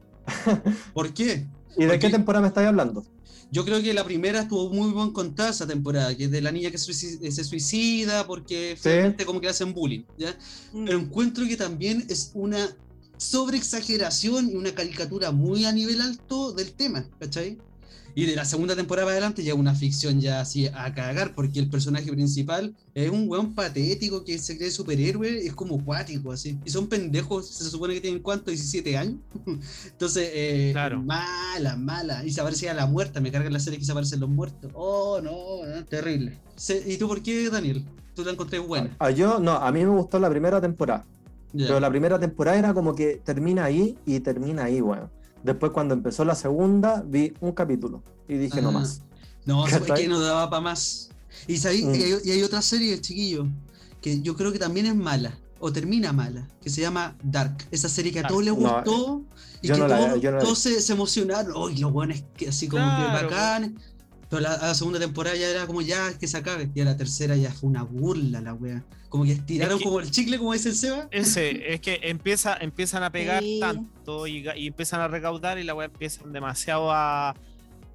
¿Por 0.94 1.14
qué? 1.14 1.48
¿Y 1.78 1.86
de 1.86 1.98
qué 2.00 2.10
temporada 2.10 2.42
me 2.42 2.48
estáis 2.50 2.68
hablando? 2.68 3.04
Yo 3.52 3.64
creo 3.64 3.82
que 3.82 3.94
la 3.94 4.04
primera 4.04 4.42
estuvo 4.42 4.70
muy 4.70 4.92
bien 4.94 5.12
contada 5.12 5.50
esa 5.52 5.66
temporada, 5.66 6.16
que 6.16 6.26
es 6.26 6.32
de 6.32 6.42
la 6.42 6.52
niña 6.52 6.70
que 6.70 6.78
se 6.78 7.44
suicida 7.44 8.28
porque 8.28 8.76
Sí. 8.76 8.90
finalmente 8.90 9.26
como 9.26 9.40
que 9.40 9.48
hacen 9.48 9.74
bullying, 9.74 10.04
¿ya? 10.18 10.38
Mm. 10.74 10.86
Pero 10.86 11.00
encuentro 11.00 11.48
que 11.48 11.56
también 11.56 12.06
es 12.10 12.32
una 12.34 12.76
sobreexageración 13.18 14.50
y 14.52 14.56
una 14.56 14.74
caricatura 14.74 15.32
muy 15.32 15.66
a 15.66 15.72
nivel 15.72 16.02
alto 16.02 16.52
del 16.52 16.74
tema, 16.74 17.10
¿cachai? 17.20 17.58
Y 18.18 18.26
de 18.26 18.36
la 18.36 18.46
segunda 18.46 18.76
temporada 18.76 19.06
para 19.06 19.14
adelante 19.18 19.44
ya 19.44 19.54
una 19.54 19.76
ficción 19.76 20.20
ya 20.20 20.42
así 20.42 20.66
a 20.74 20.92
cagar, 20.92 21.36
porque 21.36 21.60
el 21.60 21.70
personaje 21.70 22.12
principal 22.12 22.74
es 22.96 23.12
un 23.12 23.30
weón 23.30 23.54
patético 23.54 24.24
que 24.24 24.40
se 24.40 24.58
cree 24.58 24.72
superhéroe, 24.72 25.46
es 25.46 25.54
como 25.54 25.86
cuático, 25.86 26.32
así. 26.32 26.58
Y 26.66 26.72
son 26.72 26.88
pendejos, 26.88 27.48
se 27.48 27.66
supone 27.70 27.94
que 27.94 28.02
tienen 28.02 28.20
cuánto, 28.24 28.50
17 28.50 28.98
años. 28.98 29.18
Entonces, 29.92 30.32
eh, 30.34 30.70
Claro. 30.74 31.04
mala, 31.04 31.76
mala. 31.76 32.26
Y 32.26 32.32
se 32.32 32.42
aparece 32.42 32.68
a 32.72 32.74
la 32.74 32.88
muerta, 32.88 33.22
me 33.22 33.32
cargan 33.32 33.54
la 33.54 33.60
serie 33.60 33.78
que 33.78 33.86
se 33.86 33.92
aparecen 33.92 34.20
los 34.20 34.30
muertos. 34.30 34.72
Oh, 34.74 35.20
no, 35.22 35.68
no, 35.68 35.86
terrible. 35.86 36.40
Se- 36.56 36.84
¿Y 36.92 36.98
tú 36.98 37.08
por 37.08 37.22
qué, 37.22 37.52
Daniel? 37.52 37.86
¿Tú 38.16 38.24
la 38.24 38.32
encontré 38.32 38.58
buena? 38.58 38.96
Ah, 38.98 39.12
yo, 39.12 39.38
no, 39.38 39.52
a 39.58 39.72
mí 39.72 39.82
me 39.86 39.92
gustó 39.92 40.18
la 40.18 40.32
primera 40.32 40.60
temporada. 40.60 41.06
Ya. 41.54 41.68
Pero 41.68 41.80
la 41.80 41.90
primera 41.92 42.20
temporada 42.20 42.58
era 42.58 42.74
como 42.74 42.96
que 42.96 43.22
termina 43.24 43.66
ahí 43.66 43.96
y 44.08 44.20
termina 44.22 44.64
ahí, 44.64 44.82
weón. 44.82 45.16
Después, 45.48 45.72
cuando 45.72 45.94
empezó 45.94 46.26
la 46.26 46.36
segunda, 46.36 47.02
vi 47.08 47.34
un 47.40 47.54
capítulo 47.54 48.04
y 48.28 48.36
dije 48.36 48.62
no 48.62 48.70
Ah. 48.70 48.74
más. 48.74 49.02
No, 49.46 49.66
es 49.68 49.80
que 49.80 50.08
no 50.10 50.20
daba 50.20 50.50
para 50.50 50.62
más. 50.62 51.10
Y, 51.48 51.56
sabí- 51.58 51.86
Mm. 51.86 51.96
y 51.96 52.04
hay, 52.04 52.16
y 52.26 52.32
hay 52.32 52.44
otra 52.44 52.62
serie, 52.62 53.00
chiquillo, 53.00 53.48
que 54.02 54.22
yo 54.22 54.36
creo 54.36 54.52
que 54.52 54.60
también 54.60 54.88
es 54.88 54.96
mala, 54.96 55.38
o 55.60 55.72
termina 55.72 56.12
mala, 56.12 56.48
que 56.62 56.70
se 56.70 56.82
llama 56.82 57.16
Dark. 57.24 57.58
Esa 57.72 57.88
serie 57.88 58.12
que 58.12 58.20
a 58.20 58.28
todos 58.28 58.44
les 58.44 58.54
No, 58.58 58.60
gustó 58.60 59.24
y 59.62 59.68
yo 59.70 59.76
que 59.76 59.80
no 59.82 59.88
todos, 59.88 60.22
no 60.24 60.40
todos 60.40 60.60
se, 60.60 60.82
se 60.82 60.92
emocionaron. 60.94 61.54
¡Oh, 61.56 61.70
los 61.70 61.92
buenos 61.94 62.22
que 62.36 62.50
así 62.50 62.68
como 62.68 62.84
Claro, 62.84 63.30
que 63.30 63.34
bacán! 63.36 63.76
Pero 64.30 64.42
la, 64.42 64.54
a 64.54 64.68
la 64.68 64.74
segunda 64.76 65.00
temporada 65.00 65.36
ya 65.38 65.48
era 65.50 65.66
como 65.68 65.82
ya 65.82 66.18
que 66.18 66.28
se 66.28 66.38
acabe. 66.38 66.70
Y 66.76 66.82
a 66.82 66.86
la 66.86 66.98
tercera 66.98 67.36
ya 67.36 67.52
fue 67.52 67.70
una 67.70 67.84
burla 67.84 68.42
la 68.42 68.54
wea. 68.54 68.84
Como 69.10 69.24
que 69.24 69.32
estiraron 69.32 69.76
Es 69.76 69.80
que- 69.80 69.86
como 69.86 70.00
el 70.02 70.12
chicle, 70.12 70.38
como 70.38 70.52
dice 70.54 70.70
el 70.70 70.76
Seba. 70.76 71.08
Ese, 71.12 71.74
es 71.74 71.80
que 71.80 72.00
empieza, 72.04 72.58
empiezan 72.60 73.04
a 73.04 73.12
pegar 73.12 73.42
Sí. 73.42 73.60
tanto 73.62 74.28
y, 74.28 74.46
empiezan 74.68 75.00
a 75.00 75.08
recaudar 75.08 75.58
y 75.60 75.64
la 75.64 75.74
weá 75.76 75.86
empiezan 75.86 76.34
demasiado 76.34 76.92
a. 76.92 77.36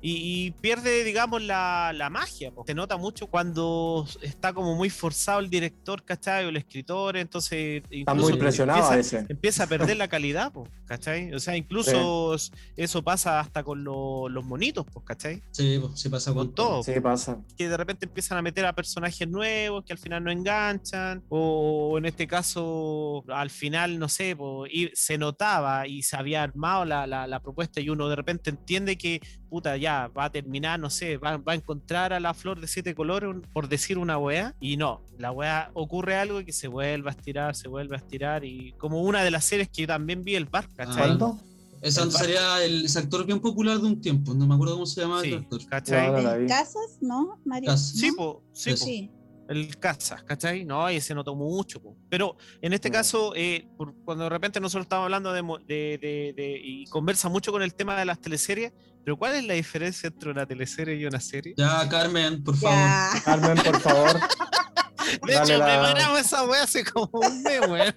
Y, 0.05 0.47
y 0.47 0.51
pierde, 0.51 1.05
digamos, 1.05 1.41
la, 1.43 1.93
la 1.95 2.11
magia. 2.11 2.53
Se 2.67 2.75
nota 2.75 2.97
mucho 2.97 3.29
cuando 3.29 4.05
está 4.21 4.53
como 4.53 4.75
muy 4.75 4.91
forzado 4.91 5.39
el 5.39 5.49
director, 5.49 6.03
¿cachai? 6.05 6.45
O 6.45 6.49
el 6.49 6.57
escritor, 6.57 7.17
entonces. 7.17 7.85
Está 7.89 8.13
muy 8.13 8.25
incluso 8.25 8.39
presionado 8.39 8.83
a 8.83 8.95
empieza, 8.97 9.19
ese. 9.21 9.27
empieza 9.33 9.63
a 9.65 9.67
perder 9.69 9.97
la 9.99 10.09
calidad, 10.09 10.51
po, 10.53 10.67
¿cachai? 10.87 11.33
O 11.33 11.39
sea, 11.39 11.57
incluso 11.57 12.35
eso 12.77 13.03
pasa 13.05 13.39
hasta 13.39 13.63
con 13.63 13.85
lo- 13.85 14.29
los 14.29 14.45
monitos, 14.45 14.85
pues, 14.93 15.05
¿cachai? 15.07 15.43
Sí, 15.53 15.79
pues, 15.81 16.01
se 16.01 16.11
pasa 16.11 16.35
con, 16.35 16.47
Con 16.49 16.55
todo. 16.57 16.83
Sí, 16.83 16.93
pasa. 17.01 17.39
que 17.57 17.69
de 17.69 17.77
repente 17.77 18.07
empiezan 18.07 18.39
a 18.39 18.43
meter 18.43 18.67
a 18.67 18.75
personajes 18.75 19.29
nuevos 19.29 19.85
que 19.85 19.93
al 19.93 19.99
final 20.01 20.25
no 20.25 20.33
enganchan, 20.33 21.23
o 21.29 21.97
en 21.97 22.07
este 22.07 22.27
caso, 22.27 23.25
al 23.29 23.51
final, 23.51 23.99
no 24.01 24.09
sé, 24.09 24.37
y 24.71 24.89
se 24.95 25.17
notaba 25.17 25.87
y 25.87 26.03
se 26.03 26.17
había 26.17 26.43
armado 26.43 26.85
la, 26.85 27.07
la- 27.07 27.27
la 27.29 27.41
propuesta 27.41 27.81
y 27.81 27.89
uno 27.89 28.09
de 28.09 28.17
repente 28.17 28.51
entiende 28.51 28.97
que, 28.99 29.21
puta, 29.53 29.77
ya 29.77 30.09
va 30.17 30.25
a 30.25 30.31
terminar, 30.33 30.81
no 30.81 30.89
sé, 30.89 31.19
va, 31.19 31.37
va 31.37 31.53
a 31.53 31.55
encontrar 31.55 32.15
a 32.15 32.21
la 32.21 32.33
flor 32.33 32.59
de 32.59 32.67
siete 32.67 32.95
colores, 32.95 33.29
un- 33.29 33.43
por 33.43 33.69
decir 33.69 33.99
una 33.99 34.17
weá, 34.17 34.55
y 34.61 34.79
no, 34.79 35.03
la 35.19 35.31
weá 35.31 35.71
ocurre 35.75 36.17
algo 36.17 36.43
que 36.43 36.53
se 36.55 36.69
vuelve 36.69 37.11
a 37.11 37.13
estirar, 37.13 37.55
se 37.55 37.69
vuelve 37.69 37.95
a 37.97 37.99
estirar, 37.99 38.47
y 38.47 38.73
como 38.79 39.03
una 39.03 39.23
de 39.23 39.31
las 39.31 39.45
series 39.45 39.69
que 39.69 39.83
yo 39.83 39.89
también 39.89 40.25
vi 40.25 40.37
el 40.37 40.47
bar, 40.47 40.67
¿cachai? 40.75 40.97
¿Cuánto? 40.97 41.39
Ese 41.83 42.01
El 42.03 42.13
sería 42.13 42.65
el, 42.65 42.87
ese 42.87 42.99
actor 42.99 43.27
bien 43.27 43.41
popular 43.41 43.77
de 43.79 43.87
un 43.89 44.01
tiempo. 44.01 44.33
No 44.33 44.47
me 44.47 44.55
acuerdo 44.55 44.75
cómo 44.75 44.87
se 44.87 45.03
llamaba 45.03 45.21
Sí, 45.21 45.33
el 45.33 45.39
actor. 45.41 45.61
¿cachai? 45.67 46.07
No, 46.07 46.13
no 46.17 46.23
la 46.23 46.35
¿En 46.37 46.43
vi. 46.43 46.47
casas? 46.49 46.99
¿No, 47.03 47.39
Mario? 47.45 47.69
Casas. 47.71 47.91
Sí, 47.99 48.11
po, 48.13 48.43
sí, 48.55 48.71
po. 48.71 48.77
Sí. 48.79 49.11
el 49.49 49.77
Casas, 49.79 50.23
¿cachai? 50.23 50.65
No, 50.65 50.91
y 50.91 50.99
se 51.01 51.15
notó 51.15 51.35
mucho. 51.35 51.83
po. 51.83 51.95
Pero 52.09 52.37
en 52.63 52.73
este 52.73 52.89
Mm. 52.89 52.93
caso, 52.93 53.33
eh, 53.37 53.67
por- 53.77 53.95
cuando 54.05 54.25
de 54.25 54.31
repente 54.31 54.61
nosotros 54.61 54.85
estamos 54.87 55.05
hablando 55.05 55.31
de, 55.33 55.43
de- 55.67 55.99
de- 56.01 56.33
de- 56.35 56.61
y 56.65 56.87
conversa 56.87 57.29
mucho 57.29 57.53
con 57.53 57.61
el 57.63 57.75
tema 57.75 57.99
de 57.99 58.07
las 58.07 58.19
teleseries, 58.21 58.73
pero 59.05 59.17
¿cuál 59.17 59.35
es 59.35 59.45
la 59.45 59.55
diferencia 59.55 60.07
entre 60.09 60.31
una 60.31 60.47
teleserie 60.47 60.97
y 60.97 61.05
una 61.07 61.21
serie? 61.21 61.55
Ya, 61.57 61.89
Carmen, 61.89 62.43
por 62.43 62.57
favor. 62.57 62.77
Ya. 62.77 63.23
Carmen, 63.25 63.57
por 63.57 63.81
favor. 63.81 64.21
De 65.27 65.35
Dale 65.35 65.53
hecho, 65.55 65.59
la- 65.59 65.67
preparamos 65.67 66.21
esa 66.21 66.45
wea 66.45 66.63
hace 66.63 66.85
como 66.85 67.11
un 67.13 67.43
mes, 67.43 67.61
weón. 67.69 67.93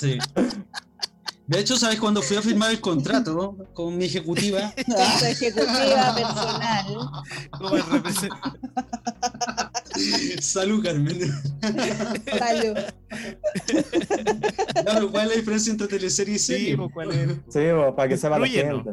Sí. 0.00 0.18
De 1.46 1.58
hecho, 1.58 1.76
¿sabes 1.76 1.98
cuando 1.98 2.22
fui 2.22 2.36
a 2.36 2.42
firmar 2.42 2.70
el 2.70 2.80
contrato 2.80 3.56
con 3.74 3.96
mi 3.96 4.04
ejecutiva? 4.04 4.72
Con 4.86 5.18
su 5.18 5.24
ejecutiva 5.24 6.14
personal. 6.14 6.86
Como 7.50 7.76
el 7.76 7.82
represent- 7.82 8.38
Salud, 10.40 10.84
Carmen. 10.84 11.18
Salud. 12.38 12.78
Claro, 14.84 15.10
¿Cuál 15.10 15.24
es 15.24 15.30
la 15.30 15.34
diferencia 15.36 15.70
entre 15.72 15.88
teleserie 15.88 16.34
y 16.36 16.38
Sí, 16.38 16.44
serie? 16.52 16.76
po, 16.76 16.88
¿cuál 16.90 17.10
es? 17.10 17.28
Sí, 17.48 17.60
pues, 17.74 17.94
para 17.96 18.08
que 18.08 18.16
sepa 18.16 18.38
la 18.38 18.46
gente. 18.46 18.90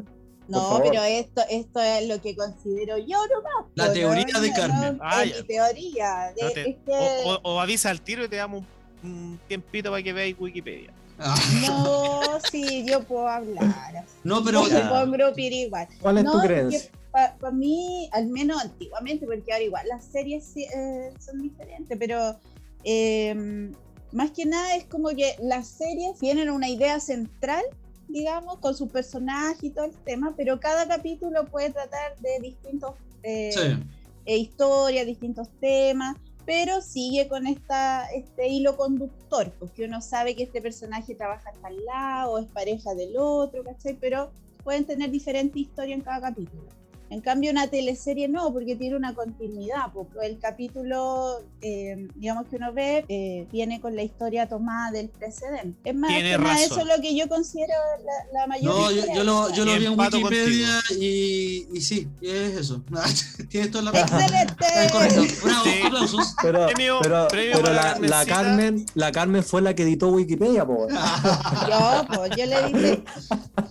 No, 0.48 0.80
pero 0.84 1.04
esto, 1.04 1.42
esto 1.50 1.82
es 1.82 2.08
lo 2.08 2.22
que 2.22 2.36
considero 2.36 2.98
yo 2.98 3.18
nomás. 3.28 3.66
La 3.76 3.92
teoría 3.92 4.26
¿no? 4.34 4.42
de 4.42 4.50
No, 4.50 4.56
Carmen. 4.56 4.98
no, 4.98 5.04
Ah, 5.04 5.24
es 5.24 5.32
ya. 5.36 5.42
mi 5.42 5.48
teoría. 5.48 6.34
de- 6.36 6.44
No 6.44 6.50
te- 6.52 6.70
es 6.70 6.76
que- 6.86 6.92
o, 7.26 7.34
o- 7.36 7.42
o 7.56 7.60
avisa 7.60 7.90
al 7.90 8.02
tiro 8.02 8.24
y 8.26 8.30
te 8.30 8.38
damos 8.38 8.64
un, 9.04 9.10
un 9.10 9.40
tiempito 9.48 9.90
para 9.92 10.02
que 10.02 10.14
veáis 10.14 10.36
Wikipedia. 10.40 10.92
Ah, 11.20 11.36
No, 11.68 12.40
sí, 12.52 12.86
yo 12.88 13.04
puedo 13.04 13.28
hablar. 13.28 14.06
no, 14.24 14.44
pero 14.44 14.64
Yo 14.64 14.70
Ya. 14.70 14.90
puedo 14.90 15.34
igual. 15.38 15.88
¿Cuál 16.02 16.18
es 16.20 16.24
no, 16.24 16.32
tu 16.34 16.40
creencia? 16.40 16.92
Para 17.12 17.52
mí, 17.52 18.08
al 18.12 18.28
menos 18.28 18.62
antiguamente, 18.62 19.26
porque 19.26 19.52
ahora 19.52 19.64
igual 19.64 19.88
las 19.88 20.06
series 20.06 20.56
eh, 20.56 21.12
son 21.20 21.42
diferentes, 21.42 21.98
pero 21.98 22.40
eh, 22.84 23.72
más 24.12 24.32
que 24.32 24.46
nada 24.46 24.76
es 24.76 24.86
como 24.86 25.10
que 25.10 25.36
las 25.42 25.68
series 25.68 26.18
tienen 26.20 26.50
una 26.52 26.70
idea 26.70 27.00
central, 27.00 27.64
digamos, 28.08 28.60
con 28.60 28.76
su 28.76 28.88
personaje 28.88 29.68
y 29.68 29.70
todo 29.70 29.86
el 29.86 29.94
tema, 29.94 30.34
pero 30.36 30.60
cada 30.60 30.88
capítulo 30.88 31.46
puede 31.46 31.72
tratar 31.72 32.18
de 32.20 32.40
distintos 32.42 32.94
eh, 33.24 33.52
sí. 33.54 33.84
eh, 34.26 34.38
historias, 34.38 35.06
distintos 35.06 35.50
temas, 35.60 36.16
pero 36.46 36.82
sigue 36.82 37.28
con 37.28 37.46
esta, 37.46 38.06
este 38.12 38.48
hilo 38.48 38.78
conductor, 38.78 39.52
porque 39.60 39.84
uno 39.86 40.02
sabe 40.02 40.36
que 40.36 40.44
este 40.44 40.62
personaje 40.62 41.14
trabaja 41.14 41.50
hasta 41.50 41.68
al 41.68 41.84
lado, 41.86 42.40
es 42.40 42.48
pareja 42.48 42.96
del 42.96 43.18
otro, 43.18 43.64
¿cachai? 43.64 43.98
Pero 44.00 44.32
pueden 44.64 44.86
tener 44.86 45.12
diferente 45.12 45.60
historia 45.60 45.94
en 45.94 46.02
cada 46.02 46.22
capítulo. 46.22 46.64
En 47.10 47.22
cambio, 47.22 47.52
una 47.52 47.68
teleserie 47.68 48.28
no, 48.28 48.52
porque 48.52 48.76
tiene 48.76 48.96
una 48.98 49.14
continuidad, 49.14 49.92
porque 49.94 50.26
el 50.26 50.40
capítulo, 50.40 51.40
eh, 51.62 52.08
digamos 52.16 52.48
que 52.48 52.58
uno 52.58 52.74
ve, 52.74 53.06
eh, 53.08 53.48
viene 53.52 53.80
con 53.80 53.96
la 53.96 54.04
historia 54.04 54.50
tomada 54.50 54.92
del 54.92 55.08
precedente. 55.10 55.90
Es 55.90 55.96
más, 55.96 56.12
que 56.12 56.34
eso 56.66 56.80
es 56.82 56.86
lo 56.86 57.02
que 57.02 57.16
yo 57.16 57.30
considero 57.30 57.74
la, 58.06 58.40
la 58.42 58.48
mayor 58.48 58.74
No, 58.76 58.92
yo, 58.92 59.04
yo 59.14 59.24
lo, 59.24 59.54
yo 59.54 59.64
lo 59.66 59.78
vi 59.78 59.86
en 59.86 59.98
Wikipedia 60.00 60.70
y, 61.00 61.66
y 61.74 61.82
sí, 61.82 62.08
es 62.22 62.56
eso. 62.58 62.84
Tienes 63.50 63.72
toda 63.72 63.92
la. 63.92 64.00
¡Excelente! 64.02 64.66
Correcto. 64.92 65.22
Bravo, 65.44 65.64
Sí. 65.64 65.72
aplausos. 65.86 66.36
Pero, 66.42 66.68
Premio- 66.68 67.00
pero, 67.02 67.28
premio 67.30 67.60
pero 67.62 67.74
la. 67.74 68.26
Carmen, 68.26 68.86
la 68.96 69.12
Carmen 69.14 69.44
fue 69.44 69.62
la 69.62 69.74
que 69.74 69.84
editó 69.84 70.10
Wikipedia, 70.10 70.66
po. 70.66 70.88
Yo, 70.90 72.06
pues, 72.14 72.32
yo 72.36 72.46
le 72.46 72.64
dije 72.68 73.04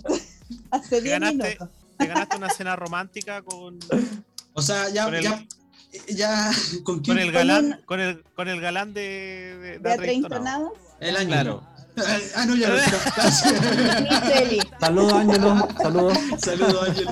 hace 0.70 1.00
10 1.00 1.12
Ganaste. 1.20 1.36
minutos. 1.36 1.68
Te 1.98 2.06
ganaste 2.06 2.36
una 2.36 2.50
cena 2.50 2.76
romántica 2.76 3.42
con, 3.42 3.78
O 4.52 4.62
sea, 4.62 4.88
ya, 4.88 5.04
Con 5.04 5.14
el- 5.14 5.22
ya, 5.22 5.44
ya, 6.08 6.50
¿con 6.84 7.00
quién? 7.00 7.16
con 7.16 7.22
el 7.24 7.32
galán, 7.32 7.80
con 7.86 8.00
el, 8.00 8.22
con 8.34 8.48
el 8.48 8.60
galán 8.60 8.92
de, 8.94 9.56
de, 9.60 9.78
de 9.78 10.74
El 11.00 11.16
año. 11.16 11.28
Claro. 11.28 11.62
Ah, 12.34 12.44
no, 12.46 12.54
ya. 12.54 12.68
Micheli. 14.02 14.60
Saludos, 14.78 15.12
Ángelo. 15.14 15.68
Saludos. 15.80 16.18
Saludos, 16.38 16.88
Ángel. 16.88 17.08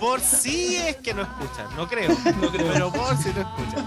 Por 0.00 0.20
si 0.22 0.76
es 0.76 0.96
que 0.96 1.12
no 1.12 1.20
escuchan, 1.22 1.66
no 1.76 1.86
creo, 1.86 2.08
no 2.40 2.50
creo, 2.50 2.72
pero 2.72 2.92
por 2.92 3.16
si 3.18 3.28
no 3.34 3.40
escuchan. 3.42 3.86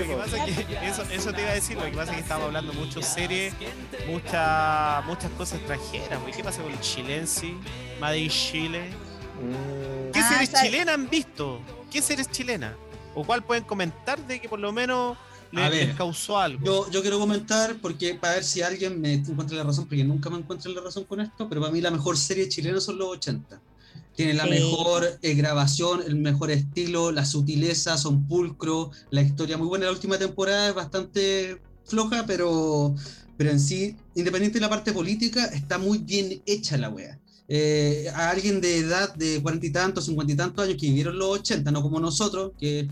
Lo 0.00 0.06
que 0.06 0.14
pasa 0.16 0.46
es 0.46 0.66
que 0.66 0.86
eso, 0.88 1.02
eso 1.10 1.32
te 1.32 1.40
iba 1.42 1.50
a 1.50 1.54
decir, 1.54 1.76
lo 1.76 1.84
que 1.84 1.90
pasa 1.92 2.10
es 2.12 2.16
que 2.16 2.22
estamos 2.22 2.46
hablando 2.46 2.72
mucho 2.72 3.02
series, 3.02 3.54
mucha, 4.08 5.02
muchas 5.06 5.30
cosas 5.32 5.58
extranjeras. 5.58 6.18
¿Qué 6.36 6.42
pasa 6.44 6.62
con 6.62 6.72
el 6.72 6.80
Chilensi? 6.80 7.54
Made 8.00 8.18
in 8.18 8.30
Chile. 8.30 8.90
Mm, 9.40 10.12
¿Qué 10.12 10.20
Ah, 10.20 10.28
series 10.28 10.48
está- 10.48 10.62
chilenas 10.62 10.94
han 10.94 11.08
visto? 11.08 11.60
¿Qué 11.90 12.02
series 12.02 12.30
chilenas? 12.30 12.74
¿O 13.14 13.24
cuál 13.24 13.42
pueden 13.42 13.64
comentar 13.64 14.24
de 14.26 14.40
que 14.40 14.48
por 14.48 14.58
lo 14.58 14.72
menos 14.72 15.16
A 15.16 15.60
les, 15.60 15.70
ver, 15.70 15.86
les 15.88 15.96
causó 15.96 16.38
algo? 16.38 16.64
Yo, 16.64 16.90
yo 16.90 17.00
quiero 17.02 17.18
comentar 17.18 17.74
porque 17.82 18.14
para 18.14 18.34
ver 18.34 18.44
si 18.44 18.62
alguien 18.62 19.00
me 19.00 19.14
encuentra 19.14 19.56
la 19.56 19.64
razón, 19.64 19.86
porque 19.86 20.04
nunca 20.04 20.30
me 20.30 20.38
encuentro 20.38 20.70
la 20.72 20.80
razón 20.80 21.04
con 21.04 21.20
esto, 21.20 21.48
pero 21.48 21.60
para 21.60 21.72
mí 21.72 21.80
la 21.80 21.90
mejor 21.90 22.16
serie 22.16 22.48
chilena 22.48 22.80
son 22.80 22.98
los 22.98 23.08
80. 23.08 23.60
Tiene 24.20 24.34
la 24.34 24.44
Sí. 24.44 24.50
mejor 24.50 25.18
eh, 25.22 25.34
grabación, 25.34 26.02
el 26.06 26.16
mejor 26.16 26.50
estilo, 26.50 27.10
la 27.10 27.24
sutileza, 27.24 27.96
son 27.96 28.26
pulcro, 28.28 28.90
la 29.10 29.22
historia 29.22 29.56
muy 29.56 29.66
buena. 29.66 29.86
La 29.86 29.92
última 29.92 30.18
temporada 30.18 30.68
es 30.68 30.74
bastante 30.74 31.58
floja, 31.86 32.26
pero, 32.26 32.94
pero 33.38 33.50
en 33.50 33.58
sí, 33.58 33.96
independiente 34.14 34.58
de 34.58 34.60
la 34.60 34.68
parte 34.68 34.92
política, 34.92 35.46
está 35.46 35.78
muy 35.78 35.98
bien 35.98 36.42
hecha 36.44 36.76
la 36.76 36.90
wea. 36.90 37.18
Eh, 37.48 38.08
a 38.14 38.28
alguien 38.28 38.60
de 38.60 38.76
edad 38.78 39.14
de 39.14 39.40
cuarenta 39.40 39.66
y 39.66 39.70
tantos, 39.70 40.04
cincuenta 40.04 40.34
y 40.34 40.36
tantos 40.36 40.66
años 40.66 40.76
que 40.78 40.86
vivieron 40.88 41.18
los 41.18 41.38
80, 41.40 41.70
no 41.70 41.80
como 41.82 41.98
nosotros, 41.98 42.52
que, 42.58 42.88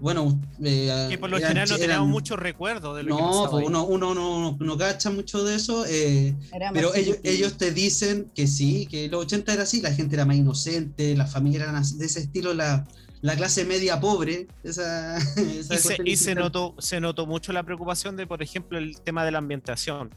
bueno, 0.00 0.40
eh, 0.62 1.06
que 1.10 1.18
por 1.18 1.30
lo 1.30 1.36
eran- 1.36 1.48
general 1.48 1.68
no 1.68 1.74
eran- 1.76 1.88
tenemos 1.88 2.08
muchos 2.08 2.38
recuerdos 2.38 2.96
de 2.96 3.02
lo 3.02 3.16
que 3.16 3.22
no, 3.22 3.28
pasaba 3.28 3.50
pues 3.50 3.66
uno, 3.66 3.84
uno 3.84 4.14
no, 4.14 4.56
no 4.58 4.78
cacha 4.78 5.10
mucho 5.10 5.44
de 5.44 5.54
eso, 5.56 5.84
eh, 5.86 6.34
pero 6.72 6.94
ellos, 6.94 7.18
ellos 7.22 7.56
te 7.56 7.70
dicen 7.72 8.30
que 8.34 8.46
sí, 8.46 8.86
que 8.86 9.08
los 9.08 9.22
80 9.24 9.52
era 9.52 9.62
así, 9.64 9.80
la 9.80 9.92
gente 9.92 10.16
era 10.16 10.24
más 10.24 10.36
inocente, 10.36 11.14
las 11.16 11.30
familias 11.32 11.62
eran 11.64 11.76
así- 11.76 11.96
de 11.98 12.06
ese 12.06 12.20
estilo, 12.20 12.54
la, 12.54 12.86
la 13.22 13.36
clase 13.36 13.64
media 13.66 14.00
pobre, 14.00 14.46
esa, 14.64 15.16
esa 15.36 15.74
Y, 15.74 15.78
se, 15.78 15.96
y 16.04 16.16
se 16.16 16.34
notó 16.34 16.74
se 16.78 17.00
notó 17.00 17.26
mucho 17.26 17.52
la 17.52 17.62
preocupación 17.62 18.16
de, 18.16 18.26
por 18.26 18.42
ejemplo, 18.42 18.78
el 18.78 18.98
tema 19.00 19.24
de 19.24 19.30
la 19.32 19.38
ambientación. 19.38 20.10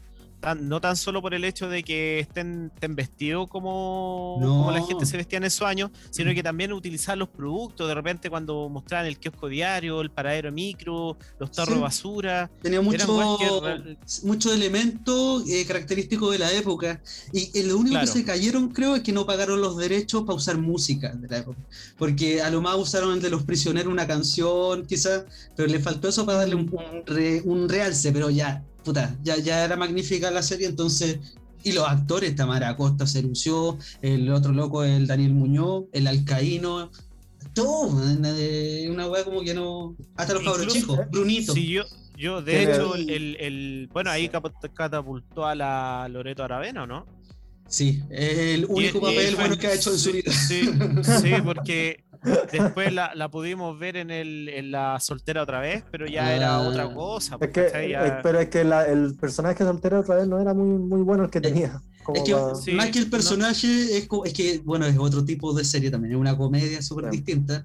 Tan- 0.44 0.68
no 0.68 0.78
tan 0.80 0.94
solo 0.96 1.22
por 1.22 1.32
el 1.32 1.42
hecho 1.44 1.68
de 1.68 1.82
que 1.82 2.20
estén, 2.20 2.70
estén 2.74 2.94
vestidos 2.94 3.48
como, 3.48 4.36
No. 4.40 4.48
como 4.48 4.70
la 4.72 4.82
gente 4.84 5.06
se 5.06 5.16
vestía 5.16 5.38
en 5.38 5.44
esos 5.44 5.62
años, 5.66 5.90
sino 6.10 6.34
que 6.34 6.42
también 6.42 6.72
utilizar 6.72 7.16
los 7.16 7.28
productos. 7.30 7.88
De 7.88 7.94
repente, 7.94 8.28
cuando 8.28 8.68
mostraban 8.68 9.06
el 9.06 9.18
kiosco 9.18 9.48
diario, 9.48 10.02
el 10.02 10.10
paradero 10.10 10.52
micro, 10.52 11.16
los 11.38 11.50
tarros 11.50 11.70
Sí. 11.70 11.74
de 11.76 11.80
basura. 11.80 12.50
Tenía 12.62 12.80
mucho, 12.82 13.38
que 13.38 13.96
muchos 14.24 14.52
elementos 14.52 15.48
eh, 15.48 15.64
característicos 15.66 16.32
de 16.32 16.38
la 16.38 16.52
época. 16.52 17.00
Y 17.32 17.50
eh, 17.58 17.64
lo 17.64 17.78
único 17.78 17.92
Claro. 17.94 18.06
que 18.06 18.12
se 18.12 18.24
cayeron, 18.24 18.68
creo, 18.68 18.96
es 18.96 19.02
que 19.02 19.12
no 19.12 19.24
pagaron 19.26 19.60
los 19.60 19.76
derechos 19.76 20.24
para 20.24 20.36
usar 20.36 20.58
música 20.58 21.12
de 21.14 21.26
la 21.28 21.38
época. 21.38 21.58
Porque 21.96 22.42
a 22.42 22.50
lo 22.50 22.60
más 22.60 22.76
usaron 22.76 23.14
el 23.14 23.22
de 23.22 23.30
los 23.30 23.44
prisioneros 23.44 23.92
una 23.92 24.06
canción, 24.06 24.84
quizás, 24.84 25.24
pero 25.56 25.68
le 25.68 25.78
faltó 25.80 26.08
eso 26.08 26.26
para 26.26 26.38
darle 26.38 26.54
un, 26.56 26.68
un 26.70 27.06
re- 27.06 27.40
un 27.44 27.68
realce. 27.68 28.12
Pero 28.12 28.28
ya, 28.30 28.62
puta, 28.84 29.16
ya, 29.22 29.36
ya 29.38 29.64
era 29.64 29.76
magnífica 29.76 30.30
la 30.30 30.42
serie, 30.42 30.66
entonces. 30.68 31.18
Y 31.66 31.72
los 31.72 31.88
actores, 31.88 32.36
Tamara 32.36 32.68
Acosta 32.68 33.06
se 33.06 33.22
lució, 33.22 33.78
el 34.02 34.30
otro 34.30 34.52
loco, 34.52 34.84
el 34.84 35.06
Daniel 35.06 35.32
Muñoz, 35.32 35.84
el 35.92 36.06
Alcaíno, 36.06 36.90
todo, 37.54 37.86
una, 37.88 38.34
una 38.90 39.06
wea 39.08 39.24
como 39.24 39.40
que 39.42 39.54
no. 39.54 39.96
Hasta 40.16 40.34
los 40.34 40.42
cabros 40.42 40.66
chicos, 40.72 40.98
Brunito. 41.10 41.54
Sí, 41.54 41.68
yo, 41.68 41.84
yo 42.18 42.42
de 42.42 42.64
hecho, 42.64 42.94
el, 42.96 43.08
el- 43.08 43.36
el- 43.40 43.88
bueno, 43.94 44.10
ahí 44.10 44.28
catapultó 44.74 45.46
a 45.46 45.54
la 45.54 46.06
Loreto 46.10 46.44
Aravena, 46.44 46.82
¿o 46.82 46.86
¿no? 46.86 47.06
Sí, 47.66 48.02
es 48.10 48.38
el 48.38 48.66
único 48.66 48.98
Y- 48.98 49.00
papel 49.00 49.36
bueno 49.36 49.56
que 49.56 49.66
ha 49.68 49.74
hecho 49.74 49.90
en 49.90 49.98
su 49.98 50.12
vida. 50.12 50.30
Sí, 50.32 50.70
sí, 51.22 51.32
porque 51.44 52.03
después 52.52 52.92
la, 52.92 53.14
la 53.14 53.28
pudimos 53.30 53.78
ver 53.78 53.96
en, 53.96 54.10
el, 54.10 54.48
en 54.48 54.70
la 54.70 54.98
soltera 55.00 55.42
otra 55.42 55.60
vez, 55.60 55.84
pero 55.90 56.06
ya 56.06 56.34
era 56.34 56.56
Ah. 56.56 56.60
otra 56.60 56.92
cosa. 56.94 57.36
Es. 57.40 57.52
Ya- 57.54 58.06
eh, 58.06 58.20
pero 58.22 58.40
es 58.40 58.48
que 58.48 58.64
la- 58.64 58.86
el 58.86 59.14
personaje 59.16 59.62
soltero 59.64 60.00
otra 60.00 60.16
vez 60.16 60.26
no 60.28 60.40
era 60.40 60.54
muy, 60.54 60.78
muy 60.78 61.02
bueno 61.02 61.24
el 61.24 61.30
que 61.30 61.40
tenía. 61.40 61.80
Como 62.02 62.18
Es 62.18 62.24
que 62.24 62.34
Sí, 62.62 62.72
más 62.72 62.90
que 62.90 62.98
el 62.98 63.04
no. 63.06 63.10
personaje, 63.10 63.96
es, 63.96 64.08
que, 64.34 64.60
bueno, 64.64 64.84
es 64.86 64.96
otro 64.98 65.24
tipo 65.24 65.52
de 65.54 65.64
serie 65.64 65.90
también, 65.90 66.12
es 66.14 66.20
una 66.20 66.36
comedia 66.36 66.82
súper 66.82 67.10
distinta, 67.10 67.64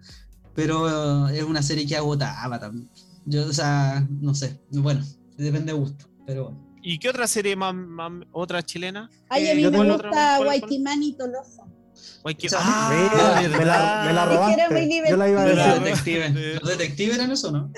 pero 0.55 1.27
eh, 1.29 1.37
es 1.39 1.43
una 1.43 1.61
serie 1.61 1.85
que 1.85 1.95
agotaba 1.97 2.59
también. 2.59 2.89
Yo, 3.25 3.45
o 3.47 3.53
sea, 3.53 4.07
no 4.21 4.33
sé, 4.33 4.59
bueno, 4.71 5.01
depende 5.37 5.73
de 5.73 5.77
gusto, 5.79 6.05
pero 6.25 6.45
bueno. 6.45 6.69
¿Y 6.81 6.97
qué 6.97 7.09
otra 7.09 7.27
serie 7.27 7.55
más, 7.57 7.75
más- 7.75 8.25
otra 8.31 8.63
chilena? 8.63 9.09
Ay, 9.29 9.47
a 9.47 9.51
Eh, 9.51 9.55
mí 9.55 9.61
me 9.63 9.69
gusta 9.69 10.09
¿cuál- 10.09 10.11
cuál? 10.11 10.43
Guaykimani 10.45 11.13
Tolosa. 11.17 11.63
Ah, 12.57 13.41
me, 13.41 13.65
la, 13.65 14.03
me 14.05 14.13
la 14.13 14.23
Es 14.23 14.29
que 14.29 14.53
era 14.53 14.69
muy 14.69 14.79
robaste. 14.81 15.09
Yo 15.09 15.17
la 15.17 15.29
iba 15.29 15.41
a 15.41 15.45
decir. 15.45 15.83
detectives, 15.83 16.27
Sí. 16.33 16.59
los 16.61 16.69
detectives 16.69 17.15
eran 17.17 17.31
eso, 17.31 17.51
¿no? 17.51 17.71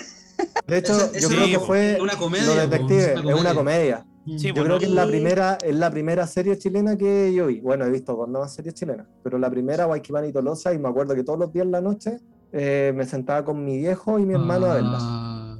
De 0.67 0.77
hecho, 0.77 0.93
Ese- 0.93 1.11
yo 1.21 1.27
ese 1.27 1.27
creo 1.27 1.45
sí, 1.45 1.51
que 1.51 1.59
fue 1.59 1.97
una 2.01 2.15
comedia, 2.17 2.45
Los 2.47 2.55
po, 2.55 2.61
Detectives, 2.61 3.07
es 3.07 3.15
una 3.23 3.53
comedia. 3.53 3.53
comedia. 3.53 4.05
Sí, 4.25 4.47
Yo 4.47 4.53
bueno, 4.53 4.65
creo 4.65 4.79
que 4.79 4.85
es 4.85 4.91
la 4.91 5.05
primera, 5.07 5.57
es 5.63 5.75
la 5.75 5.89
primera 5.91 6.27
serie 6.27 6.57
chilena 6.57 6.95
que 6.97 7.33
yo 7.33 7.47
vi. 7.47 7.59
Bueno, 7.59 7.85
he 7.85 7.89
visto 7.89 8.15
dos 8.15 8.27
nuevas 8.29 8.53
series 8.53 8.73
chilenas, 8.75 9.07
pero 9.23 9.37
la 9.37 9.49
primera, 9.49 9.85
Guayquimán 9.85 10.25
y 10.25 10.31
Tolosa, 10.33 10.73
y 10.73 10.79
me 10.79 10.89
acuerdo 10.89 11.15
que 11.15 11.23
todos 11.23 11.39
los 11.39 11.51
días 11.53 11.65
en 11.65 11.71
la 11.71 11.81
noche 11.81 12.19
eh, 12.51 12.91
me 12.95 13.05
sentaba 13.05 13.43
con 13.45 13.63
mi 13.63 13.77
viejo 13.77 14.19
y 14.19 14.25
mi 14.25 14.33
hermano 14.33 14.65
a 14.67 14.73
verla. 14.75 14.97
Ah. 14.99 15.57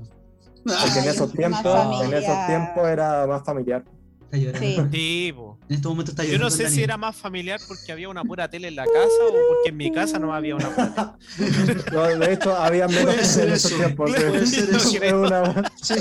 Porque 0.64 1.00
en 1.00 1.06
esos 1.10 1.32
tiempos, 1.32 2.04
en 2.04 2.14
esos 2.14 2.46
tiempos 2.48 2.88
era 2.88 3.26
más 3.28 3.44
familiar. 3.44 3.84
Está 4.32 4.38
llorando. 4.38 4.60
Sí. 4.68 4.88
Sí, 4.92 5.34
po. 5.34 5.58
En 5.70 5.76
este 5.76 5.88
momento 5.88 6.12
está 6.12 6.24
Yo 6.24 6.30
llorando. 6.32 6.50
no 6.50 6.56
sé 6.56 6.70
si 6.70 6.84
era 6.84 6.98
más 6.98 7.16
familiar 7.16 7.60
porque 7.68 7.92
había 7.92 8.08
una 8.10 8.24
pura 8.24 8.50
tele 8.50 8.68
en 8.70 8.76
la 8.76 8.86
casa 8.86 9.08
o 9.28 9.32
porque 9.32 9.70
en 9.70 9.78
mi 9.78 9.92
casa 9.92 10.20
no 10.20 10.34
había 10.34 10.56
una 10.56 10.70
pura 10.70 11.18
tele. 11.38 11.84
No, 11.92 12.04
de 12.04 12.34
hecho, 12.34 12.56
había 12.56 12.88
menos 12.88 13.16
tele 13.16 13.48
en 13.50 13.54
esos 13.54 13.72
eso, 13.72 13.76
tiempos. 13.78 14.12
puede 14.12 14.46
sí. 14.48 14.56
ser 14.62 14.70
Es 14.76 14.94
eso. 15.04 15.20
una- 15.22 15.72
Sí. 15.82 15.96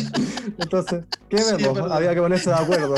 Entonces, 0.58 1.04
¿qué 1.28 1.36
vemos? 1.58 1.90
había 1.90 2.14
que 2.14 2.20
ponerse 2.20 2.50
de 2.50 2.56
acuerdo. 2.56 2.94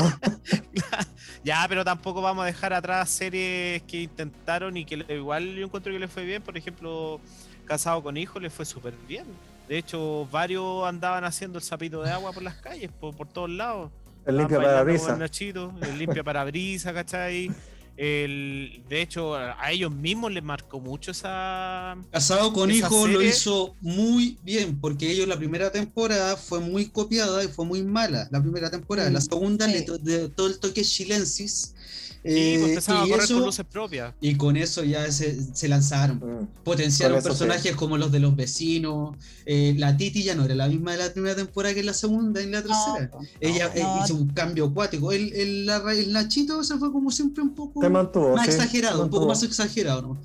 Ya, 1.43 1.65
pero 1.67 1.83
tampoco 1.83 2.21
vamos 2.21 2.43
a 2.43 2.45
dejar 2.45 2.73
atrás 2.73 3.09
series 3.09 3.81
que 3.83 4.03
intentaron 4.03 4.77
y 4.77 4.85
que 4.85 4.97
le- 4.97 5.15
igual 5.15 5.55
yo 5.55 5.65
encuentro 5.65 5.91
que 5.91 5.99
le 5.99 6.07
fue 6.07 6.23
bien. 6.23 6.41
Por 6.41 6.57
ejemplo, 6.57 7.19
Casado 7.65 8.01
con 8.03 8.15
Hijos 8.17 8.41
le 8.41 8.49
fue 8.49 8.65
súper 8.65 8.93
bien. 9.07 9.25
De 9.67 9.77
hecho, 9.77 10.27
varios 10.31 10.85
andaban 10.87 11.23
haciendo 11.23 11.57
el 11.57 11.63
sapito 11.63 12.01
de 12.03 12.11
agua 12.11 12.31
por 12.33 12.43
las 12.43 12.55
calles, 12.55 12.91
por, 12.99 13.15
por 13.15 13.27
todos 13.27 13.49
lados. 13.49 13.91
El 14.25 14.37
limpio 14.37 14.57
Estaban 14.57 14.63
para 14.75 14.83
bailando 14.83 15.03
con 15.03 15.09
risa. 15.09 15.17
Nachito, 15.17 15.73
el 15.81 15.97
limpia 15.99 16.23
para 16.23 16.43
brisa, 16.45 16.93
¿cachai? 16.93 17.51
el, 17.95 18.81
de 18.89 19.01
hecho, 19.03 19.35
a 19.35 19.71
ellos 19.71 19.91
mismos 19.93 20.31
les 20.31 20.41
marcó 20.43 20.79
mucho 20.79 21.11
esa. 21.11 21.95
Casado 22.11 22.51
con 22.51 22.71
Esa 22.71 22.87
Hijo 22.87 23.07
lo 23.07 23.13
serie- 23.19 23.29
hizo 23.29 23.75
muy 23.81 24.37
bien, 24.43 24.79
porque 24.79 25.11
ellos 25.11 25.27
la 25.27 25.37
primera 25.37 25.71
temporada 25.71 26.35
fue 26.35 26.59
muy 26.59 26.87
copiada 26.87 27.43
y 27.43 27.47
fue 27.49 27.65
muy 27.65 27.83
mala. 27.83 28.27
La 28.31 28.41
primera 28.41 28.71
temporada, 28.71 29.09
la 29.11 29.19
Mm, 29.19 29.23
segunda 29.29 29.67
sí. 29.67 29.73
le 29.73 29.81
to- 29.83 29.97
de 29.99 30.29
todo 30.29 30.47
el 30.47 30.59
toque 30.59 30.81
chilensis. 30.83 31.75
Y 32.23 32.57
pues 32.57 32.87
eh, 32.87 32.91
a 32.93 33.05
y, 33.05 33.09
correr 33.09 33.23
eso- 33.23 33.33
con 33.35 33.43
luces 33.45 33.65
propias. 33.65 34.13
y 34.21 34.35
con 34.35 34.55
eso 34.55 34.83
ya 34.83 35.11
se, 35.11 35.53
se 35.53 35.67
lanzaron. 35.67 36.17
Mm. 36.17 36.47
Potenciaron 36.63 37.21
sí. 37.21 37.27
personajes 37.27 37.75
como 37.75 37.97
los 37.97 38.11
de 38.11 38.19
los 38.19 38.35
vecinos. 38.35 39.15
eh, 39.45 39.75
la 39.77 39.97
Titi 39.97 40.23
ya 40.23 40.35
no 40.35 40.45
era 40.45 40.55
la 40.55 40.67
misma 40.67 40.93
de 40.93 40.97
la 40.99 41.11
primera 41.13 41.35
temporada 41.35 41.73
que 41.73 41.81
en 41.81 41.85
la 41.87 41.93
segunda 41.93 42.39
y 42.41 42.45
en 42.45 42.51
la 42.51 42.61
tercera. 42.61 43.09
No, 43.13 43.19
Ella 43.41 43.71
eh, 43.75 43.81
no. 43.83 44.03
hizo 44.03 44.15
un 44.15 44.29
cambio 44.29 44.65
acuático. 44.65 45.11
El, 45.11 45.33
el, 45.33 45.65
Nachito 46.13 46.63
se 46.63 46.77
fue 46.77 46.91
como 46.91 47.11
siempre 47.11 47.43
un 47.43 47.53
poco 47.53 47.81
más 47.89 48.45
sí, 48.45 48.51
exagerado, 48.51 49.03
un 49.03 49.09
poco 49.09 49.27
más 49.27 49.43
exagerado. 49.43 50.17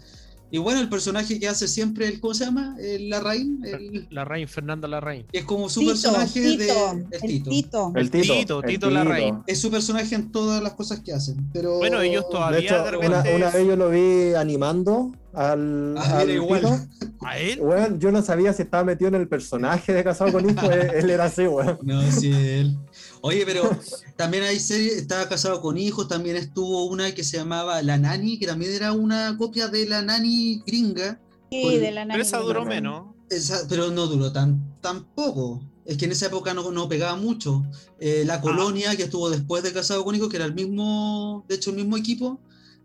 Y 0.51 0.59
bueno, 0.59 0.81
el 0.81 0.89
personaje 0.89 1.39
que 1.39 1.47
hace 1.49 1.69
siempre, 1.69 2.09
el, 2.09 2.21
¿cómo 2.21 2.33
se 2.35 2.45
llama? 2.47 2.75
El 2.81 3.11
Larraín. 3.11 3.61
El, 3.65 4.07
La 4.11 4.25
Rain, 4.25 4.49
Fernanda 4.49 4.89
Larraín. 4.89 5.27
es 5.33 5.45
como 5.45 5.69
su 5.69 5.81
Tito, 5.81 5.93
personaje 5.93 6.41
Tito, 6.41 6.63
de. 6.65 7.07
el 7.17 7.21
Tito. 7.21 7.51
Tito. 7.51 7.93
El 7.97 8.11
Tito. 8.11 8.33
Tito, 8.35 8.63
Tito 8.63 8.91
Larraín. 8.91 9.39
Es 9.47 9.61
su 9.61 9.71
personaje 9.71 10.15
en 10.15 10.33
todas 10.33 10.63
las 10.63 10.73
cosas 10.75 11.01
que 11.01 11.13
hacen. 11.13 11.37
Pero. 11.53 11.77
Bueno, 11.79 12.01
ellos 12.01 12.25
todavía 12.31 12.59
De 12.61 12.65
hecho, 12.65 12.75
de 12.77 12.81
una, 13.07 13.23
repente. 13.23 13.37
una 13.37 13.51
vez 13.51 13.67
yo 13.67 13.77
lo 13.77 13.91
vi 13.91 14.35
animando 14.35 15.13
al. 15.35 15.97
Ah, 15.99 16.19
al 16.19 16.31
era 16.31 16.33
igual. 16.33 16.89
¿A 17.21 17.39
él? 17.39 17.61
Weón, 17.61 17.99
yo 17.99 18.13
no 18.13 18.23
sabía 18.23 18.53
si 18.53 18.63
estaba 18.63 18.85
metido 18.85 19.09
en 19.09 19.17
el 19.17 19.29
personaje 19.29 19.93
de 19.93 20.05
Casado 20.05 20.33
con 20.33 20.49
Hijo. 20.49 20.71
él, 20.71 20.91
él 20.95 21.11
era 21.11 21.25
así, 21.25 21.43
weón. 21.47 21.79
No, 21.83 22.01
sí, 22.13 22.31
él. 22.33 22.77
Oye, 23.23 23.45
pero 23.45 23.71
también 24.17 24.45
hay 24.45 24.59
series, 24.61 24.95
estaba 24.95 25.29
casado 25.29 25.61
con 25.61 25.77
hijos, 25.79 26.07
también 26.09 26.37
estuvo 26.37 26.85
una 26.85 27.13
que 27.15 27.25
se 27.25 27.37
llamaba 27.39 27.83
La 27.83 27.99
Nani, 27.99 28.39
que 28.39 28.47
también 28.47 28.73
era 28.73 28.93
una 28.93 29.37
copia 29.37 29.69
de 29.69 29.87
La 29.87 30.03
Nani 30.03 30.63
gringa, 30.67 31.21
Sí, 31.51 31.79
de 31.79 31.91
la 31.93 32.07
Pero 32.07 32.23
esa 32.23 32.37
nani. 32.37 32.47
duró 32.47 32.65
menos. 32.67 33.07
esa- 33.31 33.67
pero 33.69 33.91
no 33.91 34.07
duró 34.07 34.31
tan, 34.33 34.79
tan 34.83 35.05
poco. 35.15 35.63
Es 35.87 35.97
que 35.97 36.05
en 36.05 36.13
esa 36.13 36.27
época 36.27 36.53
no, 36.53 36.71
no 36.71 36.89
pegaba 36.91 37.17
mucho. 37.17 37.65
Eh, 37.99 38.23
la 38.27 38.41
Colonia, 38.43 38.95
que 38.97 39.05
estuvo 39.05 39.31
después 39.31 39.63
de 39.63 39.73
Casado 39.73 40.05
con 40.05 40.15
Hijos, 40.15 40.29
que 40.29 40.37
era 40.37 40.45
el 40.45 40.53
mismo, 40.55 41.47
de 41.49 41.55
hecho, 41.55 41.71
el 41.71 41.77
mismo 41.77 41.97
equipo, 41.97 42.39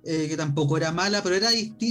eh, 0.06 0.28
que 0.30 0.38
tampoco 0.38 0.78
era 0.78 0.94
mala, 0.94 1.22
pero 1.22 1.36
era 1.36 1.50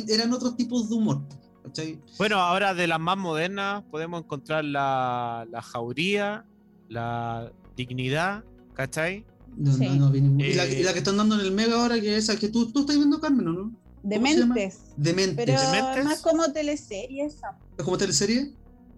eran 0.08 0.32
otros 0.32 0.56
tipos 0.56 0.88
de 0.88 0.94
humor. 0.96 1.20
¿Cachai? 1.62 2.00
Bueno, 2.18 2.36
ahora 2.38 2.74
de 2.74 2.86
las 2.86 3.00
más 3.00 3.16
modernas 3.16 3.82
podemos 3.90 4.22
encontrar 4.22 4.64
la, 4.64 5.46
la 5.50 5.62
jauría, 5.62 6.44
la 6.88 7.50
dignidad, 7.76 8.44
¿cachai? 8.74 9.24
No, 9.56 9.72
Sí. 9.74 9.88
no, 9.88 10.10
no 10.10 10.16
y, 10.44 10.54
la, 10.54 10.64
Eh, 10.64 10.80
y 10.80 10.82
la 10.82 10.92
que 10.92 10.98
están 11.00 11.16
dando 11.16 11.34
en 11.34 11.42
el 11.42 11.52
Mega 11.52 11.80
ahora, 11.80 12.00
que 12.00 12.16
es 12.16 12.24
esa 12.24 12.38
que 12.38 12.48
tú, 12.48 12.70
tú 12.72 12.80
estás 12.80 12.96
viendo, 12.96 13.20
Carmen, 13.20 13.48
¿o 13.48 13.52
no? 13.52 13.72
Dementes. 14.02 14.78
Dementes. 14.96 15.46
Pero 15.46 16.04
más 16.04 16.20
como 16.22 16.50
teleserie 16.52 17.24
esa. 17.26 17.56
¿Es 17.78 17.84
como 17.84 17.96
teleserie? 17.98 18.52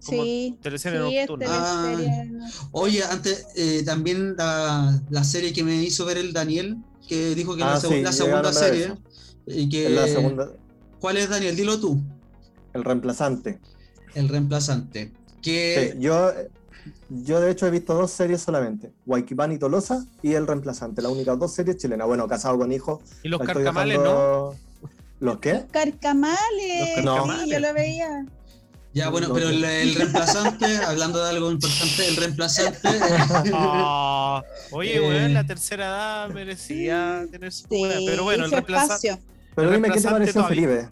Como 0.07 0.23
Sí. 0.23 0.57
teleserie 0.63 1.01
sí, 1.09 1.17
nocturna. 1.17 1.47
Ah. 1.51 1.93
teleserie. 1.97 2.39
Oye, 2.73 3.03
antes 3.05 3.47
eh, 3.57 3.83
también 3.85 4.35
la, 4.37 5.01
la 5.11 5.25
serie 5.25 5.53
que 5.53 5.63
me 5.65 5.83
hizo 5.83 6.05
ver 6.07 6.19
el 6.19 6.33
Daniel, 6.33 6.77
que 7.09 7.35
dijo 7.35 7.55
que 7.57 7.63
Ah, 7.63 7.73
la, 7.75 7.81
seg- 7.81 7.89
sí, 7.89 8.03
la 8.03 8.13
segunda 8.13 8.53
serie. 8.53 8.95
Y 9.47 9.69
que, 9.69 9.87
En 9.87 9.97
la 9.97 10.07
segunda, 10.07 10.51
¿Cuál 11.01 11.19
es 11.19 11.29
Daniel? 11.29 11.55
Dilo 11.55 11.79
tú, 11.79 12.01
el 12.75 12.85
reemplazante. 12.85 13.59
el 14.15 14.29
reemplazante. 14.29 15.13
Que 15.43 15.93
Sí, 15.95 15.99
yo, 16.01 16.33
yo 17.11 17.41
de 17.41 17.51
hecho 17.51 17.67
he 17.67 17.71
visto 17.71 17.95
dos 17.95 18.11
series 18.11 18.41
solamente: 18.43 18.93
Guayquipán 19.07 19.53
y 19.53 19.59
Tolosa 19.59 20.05
y 20.23 20.35
El 20.35 20.47
reemplazante. 20.47 21.01
Las 21.03 21.13
únicas 21.13 21.39
dos 21.39 21.53
series 21.55 21.77
chilenas. 21.79 22.07
Bueno, 22.07 22.27
Casado 22.29 22.59
con 22.59 22.73
Hijo. 22.73 23.01
Y 23.23 23.29
los 23.29 23.41
carcamales, 23.41 23.99
¿no? 23.99 24.55
¿Los 25.21 25.39
qué? 25.39 25.55
Los 25.55 25.65
carcamales. 25.71 27.05
Los 27.05 27.05
carcamales. 27.05 27.45
Sí, 27.45 27.51
yo 27.51 27.61
lo 27.61 27.75
veía. 27.75 28.27
ya, 28.95 29.09
bueno, 29.11 29.29
no, 29.29 29.35
pero 29.35 29.49
el, 29.49 29.63
el 29.65 29.95
reemplazante, 29.97 30.67
hablando 30.79 31.23
de 31.23 31.31
algo 31.31 31.51
importante, 31.51 32.09
el 32.09 32.17
reemplazante. 32.17 32.89
Ah, 33.53 34.43
oye, 34.73 34.97
Eh. 34.97 35.01
weón, 35.01 35.35
la 35.35 35.45
tercera 35.45 35.87
edad 35.87 36.29
merecía 36.31 37.27
tener 37.31 37.53
su 37.53 37.67
Sí, 37.69 37.79
buena, 37.79 37.95
Pero 38.07 38.25
bueno, 38.25 38.45
el 38.47 38.51
reemplazante. 38.51 39.09
espacio. 39.09 39.19
Pero 39.55 39.69
El 39.69 39.75
dime, 39.77 39.91
¿qué 39.91 40.01
te 40.01 40.09
pareció, 40.09 40.33
todavía. 40.43 40.69
Felipe? 40.69 40.89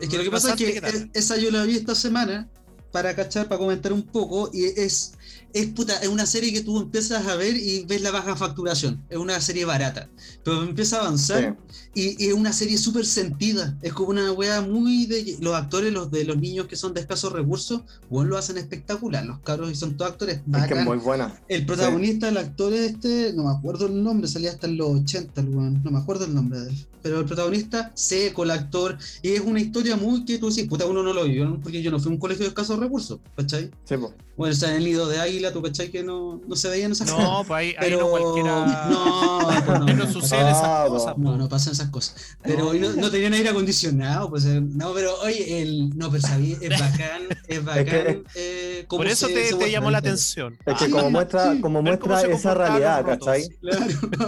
Es 0.00 0.08
que 0.08 0.16
lo 0.18 0.24
que 0.24 0.30
pasa 0.30 0.50
es 0.50 0.56
que 0.56 0.64
Reemplazante, 0.66 1.08
¿qué 1.12 1.18
es- 1.20 1.24
esa 1.24 1.36
yo 1.36 1.50
la 1.50 1.64
vi 1.64 1.76
esta 1.76 1.94
semana 1.94 2.48
para 2.90 3.14
cachar, 3.14 3.48
para 3.48 3.58
comentar 3.58 3.92
un 3.92 4.02
poco, 4.02 4.50
y 4.52 4.64
es, 4.64 5.12
es, 5.52 5.66
puta, 5.68 5.96
es 5.98 6.08
una 6.08 6.26
serie 6.26 6.52
que 6.52 6.62
tú 6.62 6.80
empiezas 6.80 7.26
a 7.26 7.36
ver 7.36 7.56
y 7.56 7.84
ves 7.84 8.02
la 8.02 8.10
baja 8.10 8.36
facturación. 8.36 9.02
Es 9.08 9.18
una 9.18 9.40
serie 9.40 9.64
barata, 9.64 10.08
pero 10.44 10.62
empieza 10.62 10.98
a 10.98 11.00
avanzar 11.00 11.56
y, 11.94 12.24
y 12.24 12.28
es 12.28 12.34
una 12.34 12.52
serie 12.52 12.78
súper 12.78 13.06
sentida. 13.06 13.76
Es 13.82 13.92
como 13.92 14.10
una 14.10 14.32
wea 14.32 14.60
muy 14.62 15.06
de. 15.06 15.36
Los 15.40 15.54
actores, 15.54 15.92
los 15.92 16.10
de 16.10 16.24
los 16.24 16.36
niños 16.36 16.66
que 16.66 16.76
son 16.76 16.94
de 16.94 17.00
escasos 17.00 17.32
recursos, 17.32 17.82
bueno, 18.10 18.30
lo 18.30 18.38
hacen 18.38 18.58
espectacular. 18.58 19.24
Los 19.24 19.40
cabros 19.40 19.70
y 19.70 19.74
son 19.74 19.96
todos 19.96 20.12
actores 20.12 20.40
Es 20.54 20.66
que 20.66 20.74
es 20.74 20.84
muy 20.84 20.98
buena. 20.98 21.40
El 21.48 21.66
protagonista, 21.66 22.28
el 22.28 22.36
actor 22.36 22.72
este, 22.72 23.32
no 23.34 23.44
me 23.44 23.50
acuerdo 23.50 23.86
el 23.86 24.02
nombre, 24.02 24.28
salía 24.28 24.50
hasta 24.50 24.66
en 24.66 24.76
los 24.76 24.88
80, 24.88 25.40
el 25.40 25.82
no 25.82 25.90
me 25.90 25.98
acuerdo 25.98 26.24
el 26.24 26.34
nombre 26.34 26.60
de 26.60 26.70
él. 26.70 26.86
Pero 27.02 27.18
el 27.18 27.24
protagonista, 27.26 27.90
seco, 27.94 28.44
el 28.44 28.52
actor, 28.52 28.96
y 29.22 29.30
es 29.30 29.40
una 29.40 29.60
historia 29.60 29.96
muy 29.96 30.24
que 30.24 30.38
tú 30.38 30.50
decís, 30.50 30.68
puta, 30.68 30.86
uno 30.86 31.02
no 31.02 31.12
lo 31.12 31.26
¿no? 31.26 31.60
porque 31.60 31.82
yo 31.82 31.90
no 31.90 31.98
fui 31.98 32.10
a 32.10 32.14
un 32.14 32.20
colegio 32.20 32.44
de 32.44 32.50
escasos 32.50 32.78
recursos, 32.78 33.18
¿cachai? 33.36 33.70
Sí, 33.84 33.96
po. 33.96 34.14
Bueno, 34.36 34.54
o 34.54 34.56
sea, 34.56 34.70
en 34.70 34.76
el 34.76 34.84
nido 34.84 35.08
de 35.08 35.18
águila, 35.18 35.41
tú, 35.50 35.62
¿cachai? 35.62 35.90
Que 35.90 36.02
no, 36.02 36.42
no 36.46 36.54
se 36.56 36.68
veían 36.68 36.92
esas 36.92 37.08
No, 37.08 37.42
pues 37.48 37.58
ahí, 37.58 37.68
ahí 37.70 37.74
Pero 37.80 38.00
no 38.00 38.08
cualquiera. 38.10 38.86
no, 38.90 39.38
pues 39.64 39.78
no, 39.80 39.86
ahí 39.86 39.94
no 39.94 40.04
no, 40.04 40.12
suceden 40.12 40.44
Ah, 40.46 40.50
esas 40.50 40.86
po. 40.88 40.92
cosas. 40.94 41.16
no, 41.16 41.36
no 41.38 41.48
pasan 41.48 41.72
esas 41.72 41.88
cosas. 41.88 42.36
Pero 42.42 42.68
hoy 42.68 42.78
no, 42.78 42.92
no 42.92 43.10
tenían 43.10 43.32
aire 43.32 43.48
acondicionado, 43.48 44.28
pues 44.28 44.44
eh, 44.44 44.60
no, 44.60 44.92
pero 44.92 45.18
oye, 45.22 45.62
el, 45.62 45.96
no, 45.96 46.10
pero 46.10 46.22
sabí, 46.22 46.52
es 46.60 46.68
bacán, 46.80 47.22
es 47.48 47.64
bacán. 47.64 47.84
que- 47.86 48.22
eh, 48.34 48.84
cómo 48.86 48.98
Por 48.98 49.06
eso 49.06 49.26
se- 49.28 49.32
te, 49.34 49.48
se 49.48 49.54
te 49.56 49.70
llamó 49.70 49.90
la 49.90 49.98
atención. 49.98 50.58
Es 50.66 50.76
que 50.78 50.84
Sí, 50.84 50.90
como 50.90 51.10
muestra, 51.10 51.54
sí. 51.54 51.60
como 51.62 51.80
muestra 51.82 52.20
esa 52.22 52.52
realidad. 52.54 53.04
¿cachai? 53.06 53.48
Claro. 53.60 53.86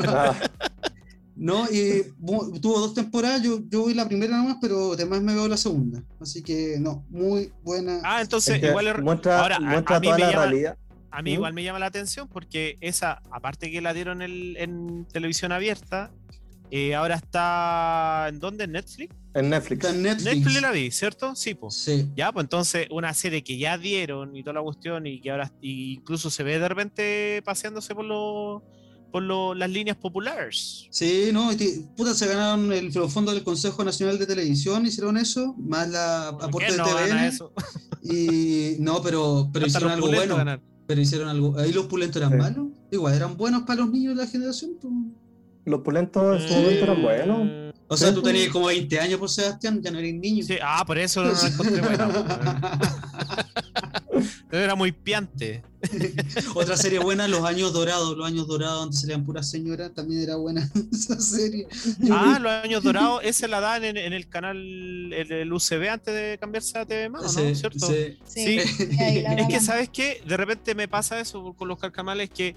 Ah, 0.09 0.35
No, 1.37 1.65
y 1.69 2.05
bu- 2.23 2.61
tuvo 2.61 2.79
dos 2.79 2.95
temporadas, 2.95 3.43
yo, 3.43 3.59
yo 3.69 3.87
vi 3.87 3.95
la 3.95 4.07
primera 4.07 4.37
nomás, 4.37 4.59
pero 4.61 4.93
además 4.93 5.21
me 5.21 5.35
veo 5.35 5.49
la 5.49 5.57
segunda. 5.57 6.01
Así 6.21 6.43
que 6.45 6.77
no, 6.79 7.05
muy 7.11 7.53
buena. 7.65 8.01
Ah, 8.05 8.21
entonces 8.21 8.55
es 8.55 8.61
que 8.61 8.69
igual 8.69 8.87
es- 8.87 9.03
muestra, 9.03 9.41
ahora, 9.41 9.57
a- 9.57 9.61
muestra 9.61 9.97
a 9.97 10.01
mí 10.01 10.07
toda 10.07 10.19
la 10.21 10.31
llama- 10.31 10.43
realidad. 10.45 10.77
A 11.17 11.23
mí 11.23 11.33
igual 11.33 11.53
me 11.55 11.63
llama 11.63 11.79
la 11.79 11.87
atención 11.87 12.29
porque 12.29 12.77
esa, 12.81 13.23
aparte 13.31 13.71
que 13.71 13.81
la 13.81 13.95
dieron 13.95 14.23
el- 14.23 14.57
en 14.59 15.07
televisión 15.07 15.53
abierta, 15.53 16.13
eh, 16.71 16.95
ahora 16.95 17.15
está 17.17 18.27
en 18.29 18.41
dónde? 18.41 18.65
¿En 18.65 18.73
Netflix? 18.73 19.15
En 19.35 19.51
Netflix. 19.51 19.85
En 19.85 20.03
Netflix. 20.03 20.25
Netflix 20.35 20.63
la 20.63 20.71
vi, 20.73 20.91
¿cierto? 20.91 21.35
Sí, 21.37 21.55
pues. 21.55 21.75
Sí. 21.75 22.09
Ya, 22.17 22.33
pues 22.33 22.45
entonces 22.45 22.87
una 22.91 23.13
serie 23.15 23.45
que 23.45 23.59
ya 23.59 23.79
dieron 23.79 24.35
y 24.37 24.43
toda 24.43 24.55
la 24.55 24.63
cuestión 24.63 25.07
y 25.07 25.21
que 25.21 25.31
ahora 25.31 25.53
y 25.61 25.95
incluso 25.95 26.31
se 26.31 26.43
ve 26.43 26.59
de 26.59 26.69
repente 26.69 27.43
paseándose 27.45 27.95
por 27.95 28.05
los 28.05 28.63
por 29.13 29.23
lo- 29.23 29.55
las 29.55 29.71
líneas 29.71 29.97
populares. 29.97 30.89
Sí, 30.91 31.31
no, 31.33 31.51
puta, 31.97 32.15
se 32.15 32.27
ganaron 32.27 32.73
el 32.73 32.91
fondo 32.93 33.33
del 33.33 33.45
Consejo 33.45 33.85
Nacional 33.85 34.19
de 34.19 34.27
Televisión, 34.27 34.85
hicieron 34.87 35.17
eso, 35.17 35.55
más 35.57 35.89
la 35.89 36.31
¿Por 36.33 36.45
aporte 36.49 36.73
de 36.73 36.79
no 36.79 36.85
gana 36.87 37.07
TVN. 37.07 37.27
eso? 37.29 37.53
Y 38.03 38.77
no, 38.81 39.01
pero, 39.03 39.49
pero 39.53 39.67
hicieron 39.69 39.93
algo 39.93 40.09
bueno. 40.09 40.37
Pero 40.87 41.01
hicieron 41.01 41.29
algo. 41.29 41.59
Ahí 41.59 41.73
los 41.73 41.87
pulentos 41.87 42.17
eran 42.17 42.33
Sí. 42.33 42.39
malos. 42.39 42.67
Igual, 42.91 43.15
eran 43.15 43.37
buenos 43.37 43.63
para 43.63 43.81
los 43.81 43.91
niños 43.91 44.17
de 44.17 44.23
la 44.25 44.29
generación. 44.31 44.73
pues. 44.81 44.93
Los 45.67 45.81
pulentos 45.81 46.43
en 46.43 46.49
su 46.49 46.55
momento 46.55 46.85
eran 46.85 47.03
buenos. 47.03 47.39
Eh, 47.51 47.73
O 47.89 47.97
sea, 47.97 48.13
tú 48.15 48.21
pues. 48.23 48.33
tenías 48.35 48.53
como 48.53 48.67
20 48.67 48.99
años 49.01 49.19
por 49.19 49.31
Sebastián, 49.31 49.81
ya 49.83 49.91
no 49.91 49.99
eres 49.99 50.15
niño. 50.15 50.45
sí, 50.45 50.57
ah, 50.63 50.85
por 50.87 50.99
eso 50.99 51.23
no 51.25 51.33
lo 51.33 51.47
encontré 51.47 51.81
bueno. 51.81 52.13
Era 54.51 54.75
muy 54.75 54.93
piante. 54.93 55.63
Otra 56.55 56.77
serie 56.77 56.99
buena, 56.99 57.29
Los 57.29 57.45
Años 57.45 57.73
Dorados. 57.73 58.17
Los 58.17 58.27
Años 58.27 58.47
Dorados, 58.47 58.81
donde 58.81 58.97
salían 58.97 59.25
puras 59.25 59.51
señoras, 59.51 59.93
también 59.95 60.23
era 60.23 60.37
buena 60.37 60.69
esa 60.93 61.21
serie. 61.21 61.67
Ah, 62.11 62.39
los 62.41 62.51
años 62.53 62.83
dorados, 62.83 63.21
ese 63.25 63.49
la 63.49 63.61
dan 63.61 63.85
en, 63.85 63.97
en 63.97 64.13
el 64.13 64.29
canal 64.29 64.57
el, 64.57 65.31
el 65.33 65.53
UCB 65.53 65.89
antes 65.91 66.15
de 66.15 66.39
cambiarse 66.41 66.79
a 66.79 66.87
TV 66.87 67.09
más, 67.09 67.23
¿no? 67.23 67.29
Sí, 67.29 67.55
¿Cierto? 67.55 67.87
sí. 67.87 68.19
Sí. 68.27 68.59
Es 68.99 69.47
que. 69.49 69.61
¿sabes 69.61 69.89
qué? 69.91 70.23
De 70.27 70.37
repente 70.37 70.75
me 70.75 70.89
pasa 70.89 71.21
eso 71.21 71.53
con 71.55 71.69
los 71.69 71.79
carcamales 71.79 72.31
que 72.31 72.55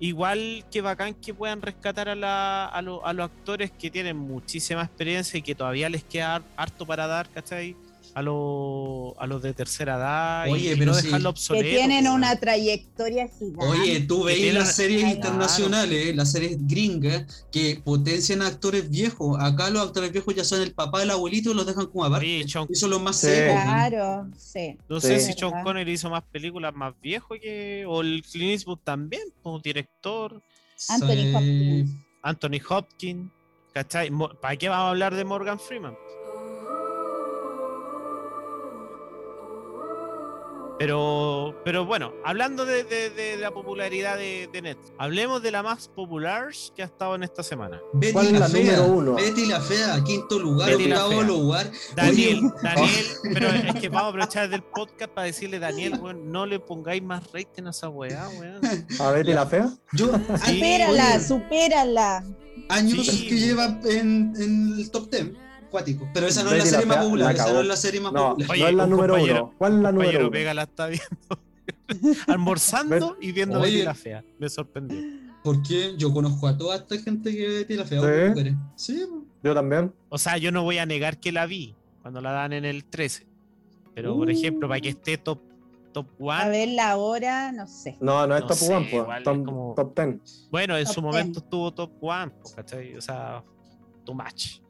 igual 0.00 0.64
que 0.70 0.80
bacán 0.80 1.14
que 1.14 1.34
puedan 1.34 1.60
rescatar 1.60 2.08
a, 2.08 2.14
la- 2.14 2.66
a, 2.66 2.80
lo- 2.82 3.04
a 3.04 3.12
los 3.12 3.24
actores 3.26 3.72
que 3.72 3.90
tienen 3.90 4.16
muchísima 4.16 4.82
experiencia 4.84 5.38
y 5.38 5.42
que 5.42 5.56
todavía 5.56 5.88
les 5.88 6.04
queda 6.04 6.36
har- 6.36 6.44
harto 6.56 6.86
para 6.86 7.06
dar, 7.08 7.28
¿cachai? 7.30 7.74
A, 8.14 8.22
los 8.22 9.12
a 9.18 9.26
los 9.26 9.42
de 9.42 9.52
tercera 9.54 9.96
edad 9.96 10.50
Oye, 10.50 10.72
y, 10.72 10.76
pero 10.76 10.92
no 10.92 10.98
sí. 10.98 11.06
dejarlo 11.06 11.24
que 11.28 11.30
obsoleto. 11.30 11.68
tienen 11.68 12.04
po, 12.06 12.12
una 12.12 12.34
trayectoria 12.36 13.28
gigante. 13.28 13.64
Oye, 13.66 14.00
tú 14.00 14.24
veis 14.24 14.52
las 14.54 14.74
series 14.74 15.00
Claro. 15.02 15.14
internacionales, 15.16 16.16
las 16.16 16.32
series 16.32 16.58
gringas, 16.66 17.46
que 17.52 17.80
potencian 17.84 18.42
a 18.42 18.46
actores 18.48 18.88
viejos. 18.90 19.36
Acá 19.40 19.70
los 19.70 19.82
actores 19.86 20.10
viejos 20.12 20.34
ya 20.34 20.44
son 20.44 20.62
el 20.62 20.72
papá, 20.72 21.02
el 21.02 21.10
abuelito, 21.10 21.50
y 21.50 21.54
los 21.54 21.66
dejan 21.66 21.86
como 21.86 22.04
aparte. 22.04 22.26
Oye, 22.26 22.44
Y 22.68 22.74
son 22.74 22.90
los 22.90 23.00
más 23.00 23.16
Sí. 23.16 23.26
secos. 23.28 23.54
¿no? 23.56 23.62
Claro, 23.62 24.28
sí. 24.36 24.78
no 24.88 25.00
sé 25.00 25.20
Sí. 25.20 25.26
si 25.32 25.38
Sean 25.38 25.50
¿Verdad? 25.50 25.64
Connery 25.64 25.92
hizo 25.92 26.10
más 26.10 26.24
películas 26.24 26.74
más 26.74 26.94
viejo 27.00 27.34
que. 27.40 27.84
O 27.86 28.00
el 28.00 28.22
Clint 28.22 28.52
Eastwood 28.52 28.78
también, 28.84 29.22
como 29.42 29.58
director. 29.60 30.42
Anthony 30.88 31.12
Sí. 31.12 31.34
Hopkins. 31.34 31.90
Anthony 32.22 32.60
Hopkins, 32.68 33.30
¿Cachai? 33.72 34.10
¿Para 34.40 34.56
qué 34.56 34.68
vamos 34.68 34.86
a 34.86 34.90
hablar 34.90 35.14
de 35.14 35.24
Morgan 35.24 35.60
Freeman? 35.60 35.94
Pero, 40.78 41.60
pero 41.64 41.84
bueno, 41.86 42.12
hablando 42.24 42.64
de, 42.64 42.84
de- 42.84 43.10
de 43.10 43.36
la 43.36 43.50
popularidad 43.50 44.16
de, 44.16 44.48
de 44.52 44.62
Netflix, 44.62 44.92
hablemos 44.98 45.42
de 45.42 45.50
la 45.50 45.62
más 45.64 45.88
popular 45.88 46.50
que 46.76 46.82
ha 46.82 46.84
estado 46.86 47.16
en 47.16 47.24
esta 47.24 47.42
semana. 47.42 47.80
Betty 47.94 48.12
¿Cuál 48.12 48.26
es 48.26 48.32
la, 48.32 48.38
la 48.40 48.48
fea. 48.48 48.76
número 48.76 48.84
uno? 48.86 49.14
Betty 49.14 49.46
la 49.46 49.60
fea, 49.60 50.02
quinto 50.04 50.38
lugar, 50.38 50.70
Betty 50.70 50.84
octavo 50.92 51.22
lugar. 51.22 51.70
Daniel, 51.96 52.38
Oye, 52.44 52.52
Daniel, 52.62 52.94
pero 53.34 53.48
es 53.48 53.74
que 53.80 53.88
vamos 53.88 54.04
a 54.04 54.08
aprovechar 54.10 54.48
del 54.48 54.62
podcast 54.62 55.10
para 55.12 55.26
decirle, 55.26 55.58
Daniel, 55.58 55.98
weón, 56.00 56.30
no 56.30 56.46
le 56.46 56.60
pongáis 56.60 57.02
más 57.02 57.24
rating 57.32 57.64
a 57.66 57.70
esa 57.70 57.88
weá, 57.88 58.28
weón. 58.38 58.60
A 59.00 59.10
Betty 59.10 59.32
la 59.32 59.46
fea. 59.46 59.68
yo, 59.94 60.12
Sí, 60.44 60.54
Supérala, 60.54 61.20
supérala. 61.20 62.24
años 62.68 63.04
Sí. 63.06 63.26
que 63.28 63.34
lleva 63.36 63.78
en, 63.84 64.32
en 64.36 64.74
el 64.78 64.90
top 64.92 65.10
10, 65.10 65.26
cuático. 65.68 66.08
Pero 66.14 66.26
esa 66.26 66.42
no 66.42 66.50
es 66.52 66.58
la 66.58 66.64
la 66.64 66.70
serie 66.70 66.86
más 66.86 67.04
popular, 67.04 67.34
la 67.34 67.42
esa 67.42 67.52
no 67.52 67.60
es 67.60 67.66
la 67.66 67.76
serie 67.76 68.00
más 68.00 68.12
No, 68.12 68.28
popular. 68.30 68.50
Oye, 68.50 68.60
no 68.62 68.68
es 68.68 68.74
la 68.74 68.86
número 68.86 69.22
uno. 69.22 69.54
¿Cuál 69.58 69.74
es 69.76 69.78
la 69.80 69.92
número 69.92 70.18
uno? 70.20 70.30
Vega 70.30 70.54
la 70.54 70.62
está 70.64 70.86
viendo. 70.86 71.06
Almorzando 72.26 73.16
y 73.20 73.32
viendo. 73.32 73.60
Betty 73.60 73.82
la 73.82 73.94
fea. 73.94 74.24
Me 74.38 74.48
sorprendió. 74.48 74.98
¿Por 75.42 75.62
qué? 75.62 75.94
Yo 75.96 76.12
conozco 76.12 76.46
a 76.48 76.56
toda 76.56 76.76
esta 76.76 76.98
gente 76.98 77.34
que 77.34 77.48
Betty 77.48 77.74
la 77.74 77.84
fea. 77.84 78.34
¿Sí? 78.76 79.06
Yo 79.42 79.54
también. 79.54 79.92
O 80.08 80.18
sea, 80.18 80.36
yo 80.38 80.50
no 80.52 80.62
voy 80.64 80.78
a 80.78 80.86
negar 80.86 81.18
que 81.18 81.32
la 81.32 81.46
vi 81.46 81.74
cuando 82.02 82.20
la 82.20 82.32
dan 82.32 82.52
en 82.52 82.64
el 82.64 82.84
13. 82.84 83.26
Pero, 83.94 84.16
por 84.16 84.28
Uh. 84.28 84.30
ejemplo, 84.30 84.68
para 84.68 84.80
que 84.80 84.90
esté 84.90 85.18
top, 85.18 85.40
top 85.92 86.06
A 86.30 86.42
one, 86.42 86.50
verla 86.50 86.90
ahora, 86.90 87.52
no 87.52 87.66
sé. 87.66 87.96
No, 88.00 88.26
no 88.26 88.36
es 88.36 88.42
No 88.42 88.46
top 88.48 88.56
sé, 88.56 88.74
one, 88.74 88.86
pues. 88.90 89.02
igual 89.02 89.18
es 89.18 89.24
Top, 89.24 89.44
como- 89.44 89.74
top 89.74 89.94
ten. 89.94 90.22
bueno, 90.50 90.76
en 90.76 90.84
Top 90.84 90.94
su 90.94 91.00
10. 91.00 91.12
momento 91.12 91.38
estuvo 91.40 91.72
top 91.72 91.90
one, 92.00 92.30
po, 92.42 92.50
¿cachai? 92.54 92.96
O 92.96 93.00
sea, 93.00 93.42
too 94.04 94.14
much. 94.14 94.60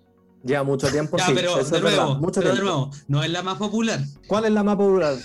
Lleva 0.44 0.62
mucho 0.62 0.88
tiempo, 0.90 1.16
Ya, 1.18 1.26
sí. 1.26 1.32
pero 1.34 1.48
eso 1.50 1.70
de 1.70 1.76
es 1.78 1.82
verdad, 1.82 2.04
nuevo, 2.04 2.20
mucho 2.20 2.40
pero 2.40 2.50
de 2.54 2.60
tiempo. 2.60 2.72
nuevo, 2.72 2.90
no 3.08 3.22
es 3.24 3.30
la 3.30 3.42
más 3.42 3.58
popular. 3.58 4.00
¿Cuál 4.26 4.44
es 4.44 4.52
la 4.52 4.62
más 4.62 4.76
popular? 4.76 5.16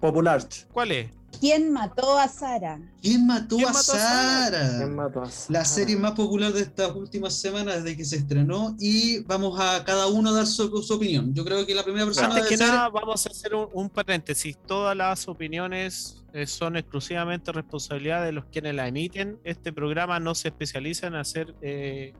Popular. 0.00 0.46
¿Cuál 0.72 0.92
es? 0.92 1.10
¿Quién 1.40 1.70
mató 1.70 2.18
a 2.18 2.28
Sara? 2.28 2.80
¿Quién 3.02 3.26
mató, 3.26 3.56
¿Quién 3.56 3.68
a, 3.68 3.72
mató 3.72 3.92
a 3.92 3.98
Sara? 3.98 4.74
¿Quién 4.78 4.94
mató 4.94 5.20
a 5.20 5.24
La 5.24 5.30
Sara? 5.30 5.64
serie 5.66 5.96
más 5.96 6.12
popular 6.12 6.50
de 6.52 6.62
estas 6.62 6.92
últimas 6.94 7.34
semanas 7.34 7.82
desde 7.84 7.96
que 7.96 8.04
se 8.06 8.16
estrenó 8.16 8.74
y 8.78 9.18
vamos 9.24 9.58
a 9.60 9.84
cada 9.84 10.06
uno 10.06 10.30
a 10.30 10.32
dar 10.32 10.46
su, 10.46 10.82
su 10.82 10.94
opinión. 10.94 11.34
Yo 11.34 11.44
creo 11.44 11.66
que 11.66 11.74
la 11.74 11.82
primera 11.84 12.06
persona 12.06 12.28
Antes 12.28 12.46
que 12.46 12.56
ser- 12.56 12.68
nada, 12.68 12.88
vamos 12.88 13.26
a 13.26 13.30
hacer 13.30 13.54
un, 13.54 13.68
un 13.74 13.90
paréntesis. 13.90 14.56
Todas 14.66 14.96
las 14.96 15.28
opiniones 15.28 16.22
eh, 16.32 16.46
son 16.46 16.76
exclusivamente 16.76 17.52
responsabilidad 17.52 18.24
de 18.24 18.32
los 18.32 18.46
quienes 18.46 18.74
la 18.74 18.88
emiten. 18.88 19.38
Este 19.44 19.72
programa 19.74 20.18
no 20.20 20.34
se 20.34 20.48
especializa 20.48 21.06
en 21.08 21.16
hacer. 21.16 21.54
eh, 21.60 22.14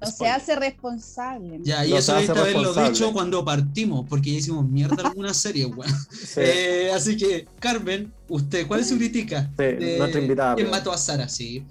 No 0.00 0.10
se 0.10 0.28
hace 0.28 0.54
responsable. 0.56 1.58
Ya, 1.62 1.86
y 1.86 1.90
No 1.90 1.96
eso 1.96 2.12
debiste 2.14 2.38
haberlo 2.38 2.74
dicho 2.74 3.12
cuando 3.12 3.44
partimos, 3.44 4.06
porque 4.08 4.32
ya 4.32 4.38
hicimos 4.38 4.68
mierda 4.68 4.96
alguna 5.08 5.32
serie, 5.32 5.64
weón. 5.66 5.90
Sí. 6.10 6.40
Eh, 6.40 6.90
así 6.94 7.16
que, 7.16 7.46
Carmen, 7.58 8.12
usted, 8.28 8.66
¿cuál 8.66 8.80
es 8.80 8.88
su 8.88 8.96
crítica? 8.98 9.50
Sí, 9.56 9.62
de 9.64 9.96
nuestra 9.98 10.20
invitada, 10.20 10.54
¿Quién 10.54 10.68
pues. 10.68 10.78
mató 10.78 10.92
a 10.92 10.98
Sara? 10.98 11.28
Sí. 11.28 11.64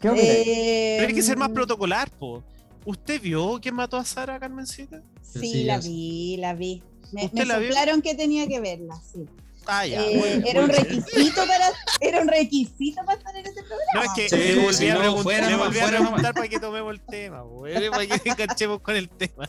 ¿Qué 0.00 0.08
opinas? 0.08 0.28
Eh, 0.28 0.94
Pero 0.98 1.08
hay 1.08 1.14
que 1.14 1.22
ser 1.22 1.36
más 1.36 1.50
protocolar, 1.50 2.10
po. 2.10 2.42
¿Usted 2.84 3.20
vio 3.20 3.58
quién 3.62 3.74
mató 3.74 3.98
a 3.98 4.04
Sara, 4.04 4.40
Carmencita? 4.40 5.02
Sí, 5.22 5.38
sí, 5.40 5.64
la 5.64 5.78
vi, 5.78 6.36
la 6.38 6.54
vi. 6.54 6.82
Me, 7.12 7.26
¿Usted 7.26 7.46
me 7.46 7.58
vio? 7.60 7.68
soplaron 7.68 8.02
que 8.02 8.14
tenía 8.14 8.48
que 8.48 8.58
verla, 8.60 9.00
sí. 9.12 9.26
Ah, 9.66 9.86
ya. 9.86 10.04
Eh, 10.04 10.18
bueno, 10.18 10.46
era 10.46 10.64
un 10.64 10.70
requisito 10.70 11.46
para 11.46 11.66
era 12.00 12.20
un 12.22 12.28
requisito 12.28 13.04
para 13.04 13.18
estar 13.18 13.36
en 13.36 13.46
ese 13.46 13.62
programa. 13.62 13.92
No, 13.94 14.02
es 14.02 14.10
que 14.14 14.28
Sí, 14.28 14.36
le 14.36 14.62
volví 14.64 14.88
a 14.88 14.94
no, 14.94 15.00
preguntar, 15.00 15.22
fuera 15.22 15.50
nomás, 15.50 15.66
volví 15.66 15.78
a 15.78 15.82
fuera 15.82 15.98
preguntar 15.98 16.22
nomás. 16.22 16.32
para 16.32 16.48
que 16.48 16.58
tomemos 16.60 16.92
el 16.94 17.00
tema, 17.00 17.44
para 17.90 18.06
que 18.06 18.20
enganchemos 18.30 18.80
con 18.80 18.96
el 18.96 19.08
tema. 19.08 19.46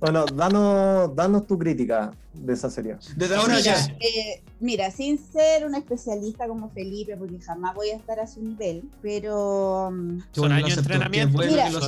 Bueno, 0.00 0.24
danos, 0.26 1.14
danos 1.14 1.46
tu 1.46 1.58
crítica 1.58 2.12
de 2.34 2.52
esa 2.52 2.68
serie. 2.70 2.96
Desde 3.16 3.36
ahora 3.36 3.56
Mira, 3.56 3.60
ya. 3.76 3.96
eh, 4.00 4.42
mira, 4.60 4.90
sin 4.90 5.18
ser 5.18 5.64
una 5.66 5.78
especialista 5.78 6.46
como 6.48 6.68
Felipe, 6.70 7.16
porque 7.16 7.38
jamás 7.40 7.74
voy 7.74 7.90
a 7.90 7.96
estar 7.96 8.18
a 8.20 8.26
su 8.26 8.42
nivel, 8.42 8.82
pero 9.00 9.92
Qué 10.32 10.40
Son 10.40 10.52
años 10.52 10.70
de 10.74 10.80
entrenamiento. 10.80 11.38
Mira. 11.38 11.70
lo 11.70 11.80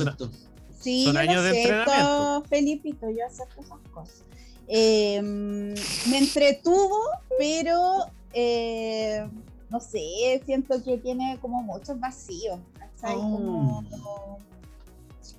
sí, 0.79 1.05
Son 1.05 1.13
yo 1.15 1.19
años 1.19 1.35
lo 1.35 1.43
de 1.43 1.49
acepto, 1.49 1.69
entrenamiento. 1.79 2.43
Felipito, 2.49 3.09
yo 3.09 3.25
acepto 3.27 3.61
esas 3.61 3.79
cosas. 3.91 4.21
Eh, 4.67 5.21
mm, 5.21 6.09
me 6.09 6.17
entretuvo, 6.17 6.97
pero 7.37 8.07
eh, 8.33 9.27
no 9.69 9.79
sé, 9.79 10.41
siento 10.45 10.83
que 10.83 10.97
tiene 10.97 11.37
como 11.41 11.61
muchos 11.63 11.99
vacíos. 11.99 12.59
Oh. 13.03 13.07
Como- 13.13 13.85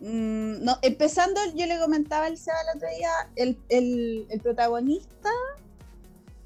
Mm, 0.01 0.62
no, 0.62 0.77
empezando, 0.83 1.41
yo 1.55 1.64
le 1.64 1.79
comentaba 1.79 2.27
al 2.27 2.37
Seba 2.37 2.57
el 2.70 2.77
otro 2.77 2.89
día, 2.97 3.09
el, 3.37 3.59
el- 3.70 4.27
el 4.29 4.41
protagonista 4.41 5.31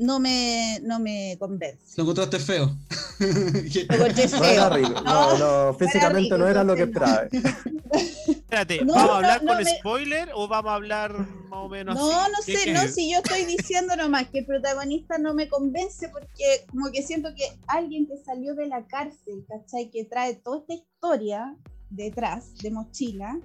no 0.01 0.19
me, 0.19 0.81
no 0.83 0.99
me 0.99 1.37
convence. 1.39 1.95
Lo 1.97 2.03
encontraste 2.05 2.39
feo. 2.39 2.75
Que- 3.19 3.87
Lo 3.89 3.95
encontré 3.97 4.29
No 4.29 4.45
era 4.45 4.69
feo. 4.71 4.75
rico. 4.77 5.01
No, 5.03 5.39
no, 5.39 5.75
físicamente 5.79 6.21
rico, 6.21 6.39
no 6.39 6.49
era 6.49 6.65
lo 6.65 6.75
que 6.75 6.83
esperaba. 6.85 7.25
Espérate, 7.93 8.85
No, 8.85 8.95
¿vamos 8.95 9.03
a 9.03 9.07
no, 9.13 9.15
hablar 9.17 9.43
no 9.45 9.53
con 9.55 9.63
me- 9.65 9.79
spoiler 9.79 10.31
o 10.35 10.49
vamos 10.49 10.71
a 10.71 10.75
hablar 10.75 11.13
más 11.49 11.59
o 11.61 11.69
menos 11.69 11.95
No, 11.97 12.11
así? 12.11 12.31
no 12.33 12.39
¿Qué 12.47 12.57
sé, 12.57 12.73
no, 12.73 12.81
si 12.89 13.11
yo 13.13 13.19
estoy 13.19 13.45
diciendo 13.45 13.95
nomás 13.97 14.29
que 14.29 14.41
el 14.41 14.47
protagonista 14.47 15.19
no 15.19 15.35
me 15.35 15.49
convence 15.49 16.09
porque 16.09 16.65
como 16.71 16.91
que 16.91 17.03
siento 17.03 17.31
que 17.37 17.45
alguien 17.67 18.07
que 18.07 18.17
salió 18.25 18.55
de 18.55 18.67
la 18.67 18.87
cárcel, 18.87 19.45
¿cachai? 19.49 19.91
Que 19.91 20.05
trae 20.05 20.35
toda 20.35 20.59
esta 20.61 20.75
historia 20.75 21.55
detrás, 21.91 22.55
de 22.63 22.71
mochila, 22.71 23.39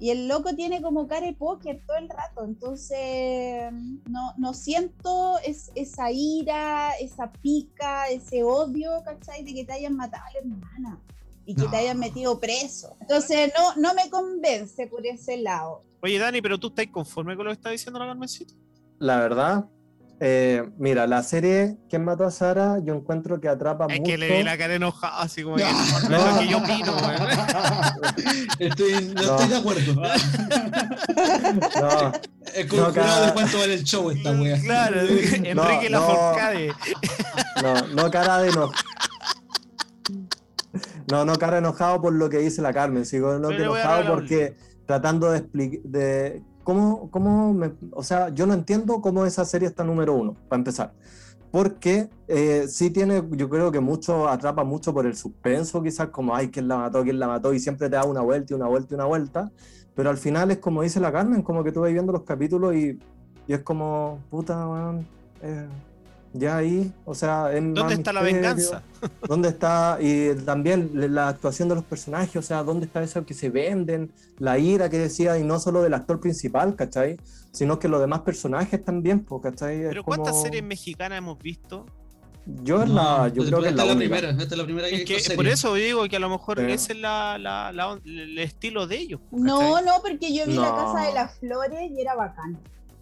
y 0.00 0.10
el 0.10 0.26
loco 0.28 0.54
tiene 0.54 0.82
como 0.82 1.06
cara 1.06 1.26
de 1.26 1.32
póker 1.34 1.80
todo 1.86 1.96
el 1.96 2.08
rato, 2.08 2.44
entonces 2.44 3.72
no, 4.08 4.32
no 4.36 4.54
siento 4.54 5.38
es, 5.44 5.70
esa 5.74 6.10
ira, 6.10 6.92
esa 7.00 7.30
pica, 7.32 8.08
ese 8.08 8.42
odio, 8.42 8.90
¿cachai? 9.04 9.44
De 9.44 9.54
que 9.54 9.64
te 9.64 9.72
hayan 9.72 9.96
matado 9.96 10.24
a 10.24 10.32
la 10.32 10.38
hermana 10.40 11.00
y 11.46 11.54
que 11.54 11.62
No. 11.64 11.70
te 11.70 11.76
hayan 11.76 11.98
metido 11.98 12.40
preso. 12.40 12.96
Entonces 13.00 13.52
no, 13.56 13.76
no 13.76 13.94
me 13.94 14.10
convence 14.10 14.86
por 14.86 15.06
ese 15.06 15.36
lado. 15.36 15.82
Oye, 16.02 16.18
Dani, 16.18 16.42
pero 16.42 16.58
tú 16.58 16.68
estás 16.68 16.86
conforme 16.88 17.36
con 17.36 17.44
lo 17.46 17.50
que 17.50 17.56
está 17.56 17.70
diciendo 17.70 17.98
la 17.98 18.06
Carmencita. 18.06 18.54
La 18.98 19.18
verdad, 19.18 19.64
eh, 20.20 20.62
mira, 20.78 21.06
la 21.06 21.22
serie 21.22 21.76
¿Quién 21.90 22.04
mató 22.04 22.24
a 22.24 22.30
Sara? 22.30 22.78
Yo 22.84 22.94
encuentro 22.94 23.40
que 23.40 23.48
atrapa 23.48 23.86
Es 23.88 23.98
mucho. 24.00 24.10
que 24.12 24.18
le 24.18 24.36
vi 24.38 24.42
la 24.44 24.56
cara 24.56 24.74
enojada, 24.74 25.20
así 25.20 25.42
como 25.42 25.56
que 25.56 25.64
No. 25.64 26.08
no 26.10 26.16
es 26.16 26.32
lo 26.34 26.38
que 26.40 26.48
yo 26.48 26.58
opino, 26.58 26.96
weón. 26.96 27.28
Estoy, 28.58 28.92
no, 29.14 29.22
No. 29.22 29.30
estoy 29.36 29.48
de 29.48 29.56
acuerdo. 29.56 29.94
No, 31.80 32.12
Es 32.54 32.72
No, 32.72 32.92
cara. 32.92 33.26
de 33.26 33.32
cuánto 33.32 33.58
vale 33.58 33.74
el 33.74 33.84
show 33.84 34.10
esta 34.10 34.30
wea. 34.32 34.58
Claro, 34.60 35.00
Enrique 35.00 35.54
No, 35.54 35.64
no. 35.64 35.90
Laforcade. 35.90 36.72
no, 37.62 37.86
no 38.02 38.10
cara 38.10 38.38
de 38.38 38.50
enojo. 38.50 38.72
No, 41.10 41.24
no 41.24 41.34
cara 41.36 41.58
enojado 41.58 42.00
por 42.00 42.12
lo 42.12 42.28
que 42.30 42.38
dice 42.38 42.62
la 42.62 42.72
Carmen, 42.72 43.04
sigo 43.04 43.38
no 43.38 43.48
Pero 43.48 43.56
que 43.56 43.62
le 43.62 43.68
voy 43.68 43.78
a 43.78 43.82
enojado 43.82 44.14
porque 44.14 44.56
tratando 44.86 45.30
de 45.30 45.38
explicar, 45.38 45.80
de 45.84 46.42
cómo, 46.64 47.10
cómo 47.10 47.52
me, 47.54 47.72
o 47.92 48.02
sea, 48.02 48.30
yo 48.30 48.46
no 48.46 48.54
entiendo 48.54 49.00
cómo 49.00 49.24
esa 49.26 49.44
serie 49.44 49.68
está 49.68 49.84
número 49.84 50.14
uno, 50.14 50.34
para 50.48 50.58
empezar. 50.58 50.92
Porque 51.52 52.08
eh, 52.26 52.66
sí 52.66 52.90
tiene, 52.90 53.22
yo 53.30 53.48
creo 53.48 53.70
que 53.70 53.78
mucho, 53.78 54.28
atrapa 54.28 54.64
mucho 54.64 54.92
por 54.92 55.06
el 55.06 55.14
suspenso, 55.14 55.82
quizás 55.82 56.08
como, 56.08 56.34
ay, 56.34 56.48
¿quién 56.48 56.66
la 56.66 56.78
mató? 56.78 57.04
¿Quién 57.04 57.20
la 57.20 57.28
mató? 57.28 57.54
Y 57.54 57.60
siempre 57.60 57.88
te 57.88 57.94
da 57.94 58.04
una 58.04 58.22
vuelta 58.22 58.52
y 58.52 58.56
una 58.56 58.66
vuelta 58.66 58.88
y 58.92 58.94
una 58.96 59.04
vuelta. 59.04 59.52
Pero 59.94 60.10
al 60.10 60.16
final 60.16 60.50
es 60.50 60.58
como 60.58 60.82
dice 60.82 60.98
la 60.98 61.12
Carmen, 61.12 61.42
como 61.42 61.62
que 61.62 61.70
tú 61.70 61.82
vas 61.82 61.92
viendo 61.92 62.12
los 62.12 62.24
capítulos 62.24 62.74
y, 62.74 62.98
y 63.46 63.52
es 63.52 63.60
como, 63.60 64.18
puta, 64.30 64.66
eh, 65.42 65.68
ya 66.36 66.56
ahí, 66.58 66.92
o 67.04 67.14
sea, 67.14 67.50
es 67.52 67.62
¿Dónde 67.72 67.94
está 67.94 68.12
la 68.12 68.20
venganza? 68.22 68.82
¿Dónde 69.28 69.48
está? 69.48 69.98
Y 70.00 70.34
también 70.44 70.90
la 71.14 71.28
actuación 71.28 71.68
de 71.68 71.76
los 71.76 71.84
personajes, 71.84 72.34
o 72.36 72.42
sea, 72.42 72.62
¿dónde 72.62 72.86
está 72.86 73.02
eso 73.02 73.24
que 73.24 73.34
se 73.34 73.48
venden? 73.50 74.12
La 74.38 74.58
ira 74.58 74.90
que 74.90 74.98
decía, 74.98 75.38
y 75.38 75.44
no 75.44 75.58
solo 75.60 75.80
del 75.82 75.94
actor 75.94 76.20
principal, 76.20 76.74
¿cachai? 76.76 77.16
Sino 77.52 77.78
que 77.78 77.86
los 77.88 78.00
demás 78.00 78.20
personajes 78.22 78.84
también, 78.84 79.20
pues, 79.24 79.42
¿cachai? 79.42 79.82
Es 79.82 79.88
Pero 79.88 80.02
¿cuántas 80.04 80.32
como- 80.32 80.42
series 80.42 80.64
mexicanas 80.64 81.18
hemos 81.18 81.38
visto? 81.38 81.86
Yo, 82.46 82.82
es 82.82 82.90
la, 82.90 83.28
yo 83.28 83.42
No, 83.44 83.48
creo 83.48 83.60
que 83.62 83.66
es 83.68 83.70
esta 83.72 83.84
la, 83.86 83.92
es 83.92 83.96
la 83.98 84.04
única. 84.04 84.16
primera. 84.16 84.30
Esta 84.42 84.54
es 84.54 84.58
la 84.58 84.64
primera 84.64 84.88
que 84.88 84.94
he 84.96 84.98
Es 84.98 85.04
que 85.06 85.14
visto 85.14 85.34
por 85.34 85.46
eso 85.46 85.74
digo 85.74 86.06
que 86.10 86.16
a 86.16 86.18
lo 86.18 86.28
mejor 86.28 86.58
Sí. 86.58 86.66
ese 86.72 86.92
es 86.92 86.98
la, 86.98 87.38
la- 87.38 87.72
la- 87.72 87.98
el 88.04 88.38
estilo 88.38 88.86
de 88.86 88.98
ellos. 88.98 89.20
pues, 89.30 89.42
No, 89.42 89.80
no, 89.80 89.92
porque 90.02 90.34
yo 90.34 90.44
vi 90.44 90.52
la. 90.56 90.74
Casa 90.74 91.06
de 91.06 91.14
las 91.14 91.38
Flores 91.38 91.90
y 91.90 92.00
era 92.02 92.14
bacán. 92.14 92.58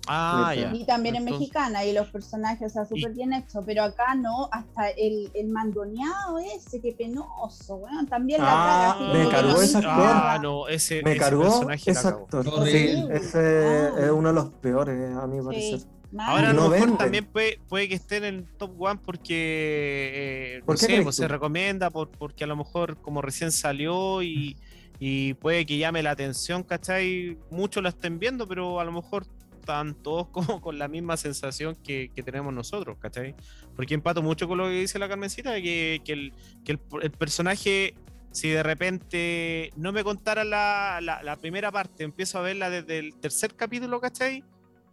Ah, 0.09 0.53
ya. 0.57 0.72
Y 0.74 0.84
también 0.84 1.14
es 1.14 1.20
Entonces- 1.20 1.40
mexicana 1.40 1.84
y 1.84 1.92
los 1.92 2.09
personajes, 2.09 2.70
o 2.70 2.74
sea, 2.74 2.84
súper 2.84 3.12
bien 3.12 3.32
hechos, 3.32 3.62
pero 3.64 3.84
acá 3.84 4.14
no, 4.16 4.48
hasta 4.50 4.90
el, 4.90 5.30
el 5.34 5.48
mandoneado 5.48 6.38
ese, 6.38 6.80
qué 6.80 6.92
penoso, 6.92 7.76
weón, 7.76 8.07
también 8.09 8.40
la 8.42 8.48
Ah, 8.50 8.96
cara. 8.98 9.12
me 9.12 9.24
que 9.24 9.30
cargó 9.30 9.53
no 9.53 9.62
ese 9.62 9.76
actor. 9.78 9.92
Ah, 9.96 10.38
no, 10.42 10.68
ese, 10.68 11.03
Me 11.05 11.11
ese 11.12 11.20
cargó 11.20 11.42
personaje 11.44 11.90
ese 11.92 12.09
actor. 12.09 12.44
Sí, 12.68 13.05
ese 13.11 13.38
Ah. 13.38 14.05
es 14.07 14.11
uno 14.11 14.28
de 14.30 14.34
los 14.34 14.48
peores, 14.55 15.16
a 15.16 15.26
mi 15.28 15.40
parecer. 15.40 15.78
Sí, 15.80 15.86
mal. 16.11 16.30
Ahora 16.30 16.50
a 16.50 16.53
no 16.53 16.62
lo 16.64 16.68
mejor 16.70 16.98
también 16.98 17.24
puede, 17.26 17.59
puede 17.68 17.88
que 17.88 17.94
esté 17.94 18.16
en 18.16 18.24
el 18.24 18.44
top 18.59 18.72
one 18.80 19.00
porque 19.05 20.57
eh, 20.59 20.62
¿Por 20.66 20.74
no 20.74 20.78
qué 20.78 20.80
sé, 20.80 20.86
crees 20.88 21.03
pues, 21.05 21.16
se 21.16 21.28
recomienda 21.28 21.90
por, 21.90 22.11
porque 22.11 22.44
a 22.44 22.46
lo 22.46 22.57
mejor 22.57 22.96
como 22.98 23.22
recién 23.22 23.53
salió 23.53 24.20
y, 24.22 24.57
y 24.98 25.34
puede 25.34 25.64
que 25.64 25.78
llame 25.78 26.03
la 26.03 26.11
atención, 26.11 26.62
¿cachai? 26.64 27.38
Muchos 27.50 27.82
la 27.82 27.90
estén 27.90 28.18
viendo, 28.18 28.46
pero 28.48 28.80
a 28.80 28.84
lo 28.84 28.92
mejor 28.92 29.26
están 29.62 29.94
todos 29.94 30.28
como 30.32 30.60
con 30.60 30.78
la 30.78 30.88
misma 30.88 31.16
sensación 31.16 31.76
que, 31.76 32.10
que 32.14 32.22
tenemos 32.22 32.52
nosotros, 32.52 32.98
¿cachai? 32.98 33.34
Porque 33.74 33.94
empato 33.94 34.22
mucho 34.22 34.46
con 34.46 34.58
lo 34.58 34.64
que 34.64 34.80
dice 34.80 34.98
la 34.98 35.08
Carmencita, 35.08 35.54
que, 35.54 36.02
que, 36.04 36.12
el, 36.12 36.32
que 36.64 36.72
el, 36.72 36.80
el 37.02 37.10
personaje 37.12 37.94
si 38.32 38.48
de 38.48 38.62
repente 38.62 39.72
no 39.76 39.92
me 39.92 40.02
contara 40.02 40.42
la, 40.42 41.00
la, 41.02 41.22
la, 41.22 41.36
primera 41.36 41.70
parte, 41.70 42.02
empiezo 42.02 42.38
a 42.38 42.42
verla 42.42 42.70
desde 42.70 42.98
el 42.98 43.14
tercer 43.16 43.54
capítulo, 43.54 44.00
¿cachai? 44.00 44.42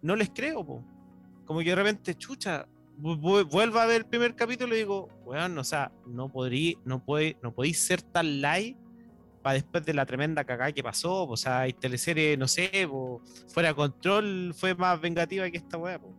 No 0.01 0.17
les 0.17 0.29
creo, 0.29 0.65
po. 0.65 0.83
Como 1.45 1.59
que 1.59 1.69
de 1.69 1.75
repente, 1.75 2.15
chucha, 2.15 2.67
vuelvo 2.97 3.79
a 3.79 3.85
ver 3.85 4.01
el 4.01 4.05
primer 4.05 4.35
capítulo 4.35 4.75
y 4.75 4.79
digo, 4.79 5.07
bueno, 5.23 5.61
o 5.61 5.63
sea, 5.63 5.89
no 6.05 6.29
podrí, 6.29 6.77
no 6.83 7.03
puede, 7.03 7.37
no 7.41 7.53
podéis 7.53 7.79
ser 7.79 8.01
tan 8.01 8.41
light 8.41 8.77
para 9.41 9.53
después 9.53 9.85
de 9.85 9.93
la 9.93 10.05
tremenda 10.05 10.43
cagada 10.43 10.71
que 10.71 10.83
pasó, 10.83 11.27
o 11.27 11.37
sea, 11.37 11.61
hay 11.61 11.73
teleserie, 11.73 12.37
no 12.37 12.47
sé, 12.47 12.69
po, 12.89 13.21
fuera 13.47 13.69
de 13.69 13.75
control 13.75 14.53
fue 14.55 14.75
más 14.75 14.99
vengativa 14.99 15.49
que 15.49 15.57
esta 15.57 15.77
weá, 15.77 15.99
po. 15.99 16.13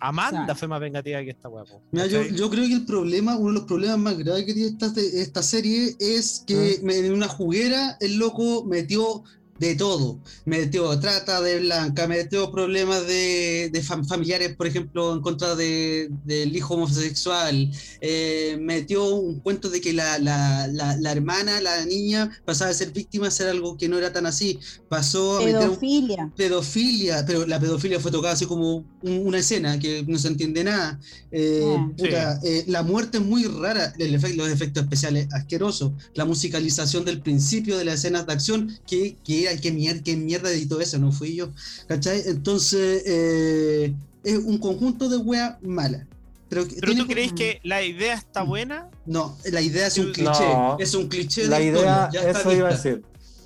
Amanda 0.00 0.44
claro. 0.46 0.58
fue 0.58 0.68
más 0.68 0.80
vengativa 0.80 1.22
que 1.22 1.30
esta 1.30 1.48
weá. 1.48 1.64
Mira, 1.92 2.06
yo, 2.06 2.22
yo, 2.22 2.50
creo 2.50 2.66
que 2.66 2.74
el 2.74 2.84
problema, 2.84 3.36
uno 3.36 3.48
de 3.48 3.54
los 3.54 3.64
problemas 3.64 3.98
más 3.98 4.18
graves 4.18 4.44
que 4.44 4.52
tiene 4.52 4.70
esta, 4.70 4.92
esta 5.00 5.42
serie 5.42 5.94
es 6.00 6.42
que 6.44 6.80
¿Ah? 6.82 6.92
en 6.92 7.12
una 7.12 7.28
juguera 7.28 7.96
el 8.00 8.16
loco 8.16 8.64
metió 8.64 9.22
de 9.68 9.76
todo. 9.76 10.18
Metió 10.44 10.98
trata 10.98 11.40
de 11.40 11.60
blanca, 11.60 12.08
metió 12.08 12.50
problemas 12.50 13.06
de, 13.06 13.70
de 13.72 13.82
fam 13.82 14.04
familiares, 14.04 14.56
por 14.56 14.66
ejemplo, 14.66 15.14
en 15.14 15.20
contra 15.20 15.54
de, 15.54 16.08
del 16.24 16.54
hijo 16.54 16.74
homosexual. 16.74 17.70
Eh, 18.00 18.58
metió 18.60 19.04
un 19.14 19.38
cuento 19.40 19.70
de 19.70 19.80
que 19.80 19.92
la, 19.92 20.18
la, 20.18 20.66
la, 20.66 20.96
la, 20.96 21.12
hermana, 21.12 21.60
la 21.60 21.84
niña, 21.84 22.30
pasaba 22.44 22.70
de 22.70 22.74
ser 22.74 22.90
víctima 22.92 23.28
a 23.28 23.30
ser 23.30 23.48
algo 23.48 23.76
que 23.76 23.88
no 23.88 23.98
era 23.98 24.12
tan 24.12 24.26
así. 24.26 24.58
Pasó 24.88 25.38
a 25.38 25.44
pedofilia. 25.44 26.24
meter 26.24 26.36
pedofilia, 26.36 27.24
pero 27.24 27.46
la 27.46 27.60
pedofilia 27.60 28.00
fue 28.00 28.10
tocada 28.10 28.34
así 28.34 28.46
como 28.46 28.84
un, 29.02 29.26
una 29.26 29.38
escena 29.38 29.78
que 29.78 30.04
no 30.08 30.18
se 30.18 30.28
entiende 30.28 30.64
nada. 30.64 30.98
Eh, 31.30 31.60
yeah. 31.60 31.92
puta, 31.96 32.40
sí. 32.40 32.48
eh, 32.48 32.64
la 32.66 32.82
muerte 32.82 33.18
es 33.18 33.24
muy 33.24 33.44
rara, 33.44 33.92
el 33.98 34.14
efecto, 34.14 34.42
los 34.42 34.48
efectos 34.50 34.82
especiales 34.82 35.28
asquerosos, 35.32 35.92
la 36.14 36.24
musicalización 36.24 37.04
del 37.04 37.20
principio 37.20 37.78
de 37.78 37.84
las 37.84 37.94
escenas 38.00 38.26
de 38.26 38.32
acción 38.32 38.78
que, 38.86 39.16
que 39.24 39.51
¿qué 39.60 39.72
mierda, 39.72 40.02
qué 40.02 40.16
mierda 40.16 40.50
editó 40.50 40.80
eso? 40.80 40.98
No 40.98 41.12
fui 41.12 41.34
yo, 41.34 41.50
¿cachai? 41.86 42.22
Entonces, 42.26 43.02
eh, 43.06 43.94
es 44.24 44.38
un 44.38 44.58
conjunto 44.58 45.08
de 45.08 45.16
weas 45.18 45.60
malas. 45.62 46.06
Pero, 46.48 46.66
¿Pero 46.80 46.94
tú 46.94 47.06
crees 47.06 47.32
que 47.32 47.60
la 47.62 47.82
idea 47.82 48.14
está 48.14 48.42
buena? 48.42 48.90
No, 49.06 49.38
la 49.50 49.62
idea 49.62 49.86
es 49.86 49.96
un 49.96 50.12
cliché. 50.12 50.44
No, 50.44 50.76
es 50.78 50.94
un 50.94 51.08
cliché 51.08 51.46
la 51.46 51.58
de 51.58 51.66
idea, 51.66 52.10
ya 52.12 52.28
eso 52.28 52.52
iba 52.52 52.68
a 52.68 52.72
decir. 52.72 53.02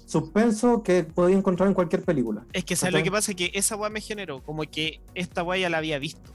Suspenso 0.07 0.83
que 0.83 1.05
podía 1.05 1.37
encontrar 1.37 1.69
en 1.69 1.75
cualquier 1.75 2.03
película. 2.03 2.45
Es 2.53 2.65
que, 2.65 2.75
¿sabes 2.75 2.95
lo 2.95 3.03
que 3.03 3.11
pasa? 3.11 3.35
Que 3.35 3.51
esa 3.55 3.77
wea 3.77 3.91
me 3.91 4.01
generó, 4.01 4.43
como 4.43 4.63
que 4.63 5.01
esta 5.15 5.43
wea 5.43 5.61
ya 5.61 5.71
la 5.71 5.79
había 5.79 5.99
visto. 5.99 6.33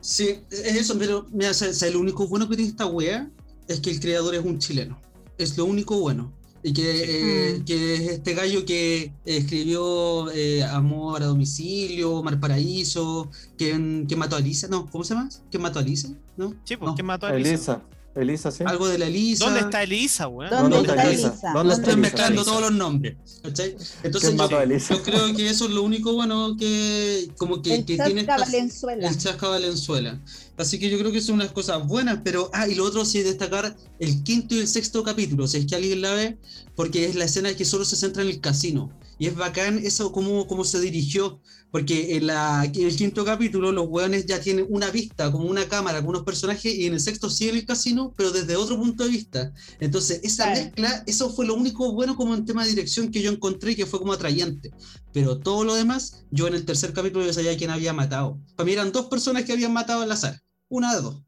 Sí, 0.00 0.40
es 0.50 0.76
eso, 0.76 0.96
pero 0.98 1.26
mira, 1.32 1.50
o 1.50 1.54
sea, 1.54 1.90
lo 1.90 2.00
único 2.00 2.26
bueno 2.28 2.48
que 2.48 2.56
tiene 2.56 2.70
esta 2.70 2.86
wea 2.86 3.28
es 3.66 3.80
que 3.80 3.90
el 3.90 4.00
creador 4.00 4.34
es 4.34 4.44
un 4.44 4.58
chileno. 4.58 5.00
Es 5.36 5.56
lo 5.56 5.64
único 5.64 5.98
bueno. 5.98 6.32
Y 6.62 6.72
que, 6.72 6.92
sí. 6.92 7.04
eh, 7.08 7.62
que 7.64 7.94
es 7.94 8.00
este 8.12 8.34
gallo 8.34 8.64
que 8.64 9.12
escribió 9.24 10.30
eh, 10.32 10.64
Amor 10.64 11.22
a 11.22 11.26
domicilio, 11.26 12.22
Mar 12.22 12.40
Paraíso, 12.40 13.30
que, 13.56 14.04
que 14.08 14.16
mató 14.16 14.36
a 14.36 14.40
Elisa, 14.40 14.66
no, 14.68 14.90
¿cómo 14.90 15.04
se 15.04 15.14
llama? 15.14 15.28
¿Que 15.50 15.58
mató 15.58 15.78
a 15.78 15.82
Elisa? 15.82 16.08
¿No? 16.36 16.54
Sí, 16.64 16.76
pues, 16.76 16.88
no. 16.88 16.94
¿quién 16.94 17.06
mató 17.06 17.26
a 17.26 17.34
Elisa? 17.34 17.50
Elisa. 17.50 17.82
Elisa, 18.14 18.50
sí. 18.50 18.64
Algo 18.66 18.88
de 18.88 18.98
la 18.98 19.06
Elisa. 19.06 19.44
¿Dónde 19.44 19.60
está 19.60 19.82
Elisa, 19.82 20.28
weón? 20.28 20.50
¿Dónde, 20.50 20.76
¿Dónde 20.76 20.90
está 20.90 21.02
Elisa? 21.04 21.28
Elisa? 21.28 21.52
¿Dónde 21.52 21.74
está 21.74 21.86
Estoy 21.88 22.00
mezclando 22.00 22.40
Elisa? 22.40 22.50
todos 22.50 22.62
los 22.62 22.72
nombres. 22.72 23.16
¿cachai? 23.42 23.76
Entonces 24.02 24.34
yo, 24.34 24.96
yo, 24.96 25.02
creo 25.02 25.34
que 25.34 25.48
eso 25.48 25.66
es 25.66 25.70
lo 25.70 25.82
único 25.82 26.12
bueno 26.14 26.56
que 26.58 27.28
como 27.36 27.62
que, 27.62 27.76
el 27.76 27.84
que 27.84 27.96
Chasca 27.96 28.12
tiene 28.12 28.24
Valenzuela. 28.24 29.08
el 29.08 29.18
Chasca 29.18 29.48
Valenzuela. 29.48 30.20
Así 30.56 30.78
que 30.78 30.90
yo 30.90 30.98
creo 30.98 31.12
que 31.12 31.20
son 31.20 31.36
unas 31.36 31.52
cosas 31.52 31.86
buenas, 31.86 32.20
pero 32.24 32.50
ah, 32.52 32.66
y 32.66 32.74
lo 32.74 32.84
otro 32.84 33.04
sí 33.04 33.22
destacar 33.22 33.76
el 34.00 34.22
quinto 34.24 34.54
y 34.54 34.58
el 34.58 34.68
sexto 34.68 35.04
capítulo, 35.04 35.46
si 35.46 35.58
es 35.58 35.66
que 35.66 35.76
alguien 35.76 36.00
la 36.00 36.14
ve, 36.14 36.38
porque 36.74 37.06
es 37.06 37.14
la 37.14 37.26
escena 37.26 37.54
que 37.54 37.64
solo 37.64 37.84
se 37.84 37.96
centra 37.96 38.22
en 38.22 38.28
el 38.28 38.40
casino. 38.40 38.90
Y 39.20 39.26
es 39.26 39.34
bacán 39.34 39.78
eso 39.78 40.12
cómo, 40.12 40.46
cómo 40.46 40.64
se 40.64 40.80
dirigió, 40.80 41.40
porque 41.70 42.16
en, 42.16 42.26
la, 42.26 42.64
en 42.64 42.86
el 42.86 42.96
quinto 42.96 43.24
capítulo 43.24 43.72
los 43.72 43.86
hueones 43.88 44.26
ya 44.26 44.40
tienen 44.40 44.66
una 44.68 44.90
vista, 44.90 45.30
como 45.30 45.46
una 45.46 45.68
cámara, 45.68 46.00
con 46.00 46.10
unos 46.10 46.22
personajes, 46.22 46.74
y 46.74 46.86
en 46.86 46.94
el 46.94 47.00
sexto 47.00 47.28
siguen 47.28 47.56
el 47.56 47.66
casino, 47.66 48.14
pero 48.16 48.30
desde 48.30 48.56
otro 48.56 48.78
punto 48.78 49.04
de 49.04 49.10
vista. 49.10 49.52
Entonces, 49.80 50.20
esa 50.22 50.44
claro. 50.44 50.60
mezcla, 50.60 51.04
eso 51.06 51.30
fue 51.30 51.46
lo 51.46 51.54
único 51.54 51.92
bueno 51.92 52.16
como 52.16 52.34
en 52.34 52.44
tema 52.44 52.64
de 52.64 52.70
dirección 52.70 53.10
que 53.10 53.22
yo 53.22 53.30
encontré, 53.30 53.76
que 53.76 53.86
fue 53.86 53.98
como 53.98 54.12
atrayente. 54.12 54.70
Pero 55.12 55.38
todo 55.38 55.64
lo 55.64 55.74
demás, 55.74 56.24
yo 56.30 56.46
en 56.46 56.54
el 56.54 56.64
tercer 56.64 56.92
capítulo 56.92 57.26
ya 57.26 57.32
sabía 57.32 57.56
quién 57.56 57.70
había 57.70 57.92
matado. 57.92 58.38
Para 58.56 58.66
mí 58.66 58.72
eran 58.72 58.92
dos 58.92 59.06
personas 59.06 59.44
que 59.44 59.52
habían 59.52 59.72
matado 59.72 60.02
al 60.02 60.12
azar, 60.12 60.40
una 60.68 60.94
de 60.94 61.02
dos. 61.02 61.22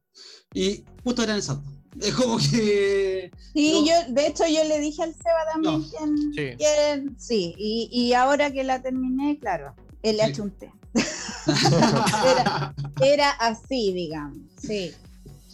Y 0.54 0.84
justo 1.04 1.22
eran 1.22 1.38
esas 1.38 1.56
dos. 1.62 1.80
Es 2.00 2.14
como 2.14 2.38
que. 2.38 3.30
Sí, 3.52 3.72
no. 3.72 3.86
yo, 3.86 4.14
de 4.14 4.26
hecho, 4.28 4.44
yo 4.46 4.62
le 4.64 4.78
dije 4.78 5.02
al 5.02 5.12
Seba 5.12 5.52
también 5.52 5.80
no. 5.80 5.88
quién, 5.88 6.32
sí. 6.34 6.56
Quién, 6.56 7.16
sí. 7.18 7.54
Y, 7.58 7.88
y, 7.90 8.12
ahora 8.12 8.52
que 8.52 8.62
la 8.62 8.80
terminé, 8.80 9.38
claro, 9.40 9.74
él 10.02 10.16
le 10.16 10.22
sí. 10.22 10.24
ha 10.28 10.28
hecho 10.28 10.42
un 10.42 10.50
té. 10.50 10.72
era, 12.26 12.74
era, 13.00 13.30
así, 13.30 13.92
digamos, 13.92 14.38
sí. 14.60 14.92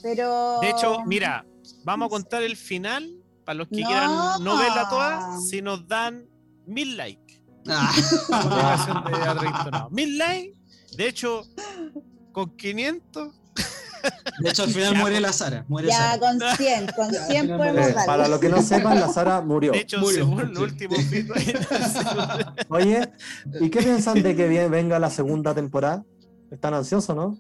Pero. 0.03 0.61
De 0.61 0.71
hecho, 0.71 0.99
mira, 1.07 1.45
vamos 1.85 2.07
a 2.07 2.11
contar 2.11 2.43
el 2.43 2.57
final 2.57 3.09
para 3.45 3.59
los 3.59 3.69
que 3.69 3.81
no. 3.81 3.87
quieran 3.87 4.11
no 4.43 4.57
verla 4.57 4.89
toda, 4.89 5.41
si 5.41 5.63
nos 5.63 5.87
dan 5.87 6.27
mil 6.67 6.97
likes. 6.97 7.43
Ah. 7.69 9.89
mil 9.91 10.19
likes. 10.19 10.57
De 10.97 11.09
hecho, 11.09 11.43
con 12.33 12.57
500 12.57 13.35
de 14.39 14.51
hecho, 14.51 14.63
al 14.65 14.71
final 14.71 14.95
ya, 14.95 14.99
muere 15.01 15.21
la 15.21 15.33
Sara. 15.33 15.65
Muere 15.69 15.89
ya, 15.89 15.97
Sara. 15.97 16.19
con 16.19 16.41
100, 16.57 16.87
con 16.97 17.11
100 17.13 17.57
podemos 17.57 17.89
eh, 17.89 17.95
Para 18.07 18.29
los 18.29 18.41
que 18.41 18.49
no 18.49 18.63
sepan, 18.63 19.01
la 19.01 19.09
Sara 19.09 19.41
murió. 19.41 19.73
De 19.73 19.79
hecho, 19.79 19.99
murió. 20.01 20.19
según 20.19 20.41
el 20.41 20.59
último 20.59 20.97
Oye, 22.69 23.09
¿y 23.61 23.71
qué 23.71 23.83
piensan 23.83 24.23
de 24.23 24.37
que 24.37 24.69
venga 24.69 24.99
la 24.99 25.11
segunda 25.11 25.55
temporada? 25.55 26.05
¿Están 26.51 26.75
ansiosos, 26.75 27.15
no? 27.15 27.39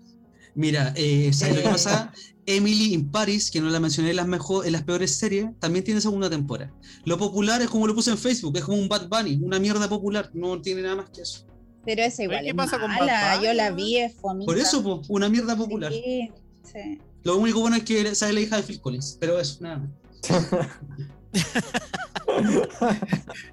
Mira, 0.54 0.92
eh, 0.96 1.30
¿sabes 1.34 1.54
eh. 1.54 1.56
lo 1.58 1.62
que 1.64 1.68
pasa? 1.68 2.12
Emily 2.46 2.94
in 2.94 3.10
Paris, 3.10 3.50
que 3.50 3.60
no 3.60 3.68
la 3.68 3.80
mencioné 3.80 4.10
en 4.10 4.16
las, 4.16 4.26
mejor, 4.26 4.66
en 4.66 4.72
las 4.72 4.84
peores 4.84 5.18
series, 5.18 5.50
también 5.58 5.84
tiene 5.84 6.00
segunda 6.00 6.30
temporada. 6.30 6.72
Lo 7.04 7.18
popular 7.18 7.60
es 7.60 7.68
como 7.68 7.86
lo 7.86 7.94
puse 7.94 8.10
en 8.10 8.18
Facebook, 8.18 8.56
es 8.56 8.64
como 8.64 8.78
un 8.78 8.88
Bad 8.88 9.08
Bunny, 9.08 9.40
una 9.42 9.58
mierda 9.58 9.88
popular, 9.88 10.30
no 10.32 10.60
tiene 10.62 10.82
nada 10.82 10.96
más 10.96 11.10
que 11.10 11.22
eso. 11.22 11.44
Pero 11.84 12.02
es 12.02 12.18
igual. 12.18 12.42
¿Qué 12.42 12.50
es 12.50 12.54
pasa 12.54 12.78
mala. 12.78 12.98
con 12.98 13.06
Bad 13.06 13.42
Yo 13.42 13.52
la 13.52 13.70
vi, 13.70 13.98
es 13.98 14.14
fomita. 14.14 14.46
Por 14.46 14.58
eso, 14.58 14.82
po, 14.82 15.02
una 15.08 15.28
mierda 15.28 15.56
popular. 15.56 15.92
Sí, 15.92 16.32
sí. 16.72 17.00
Lo 17.24 17.36
único 17.36 17.60
bueno 17.60 17.76
es 17.76 17.84
que 17.84 18.14
sale 18.14 18.34
la 18.34 18.40
hija 18.40 18.56
de 18.56 18.62
Phil 18.62 18.80
Collins, 18.80 19.16
pero 19.18 19.40
eso, 19.40 19.62
nada 19.62 19.78
más. 19.78 19.90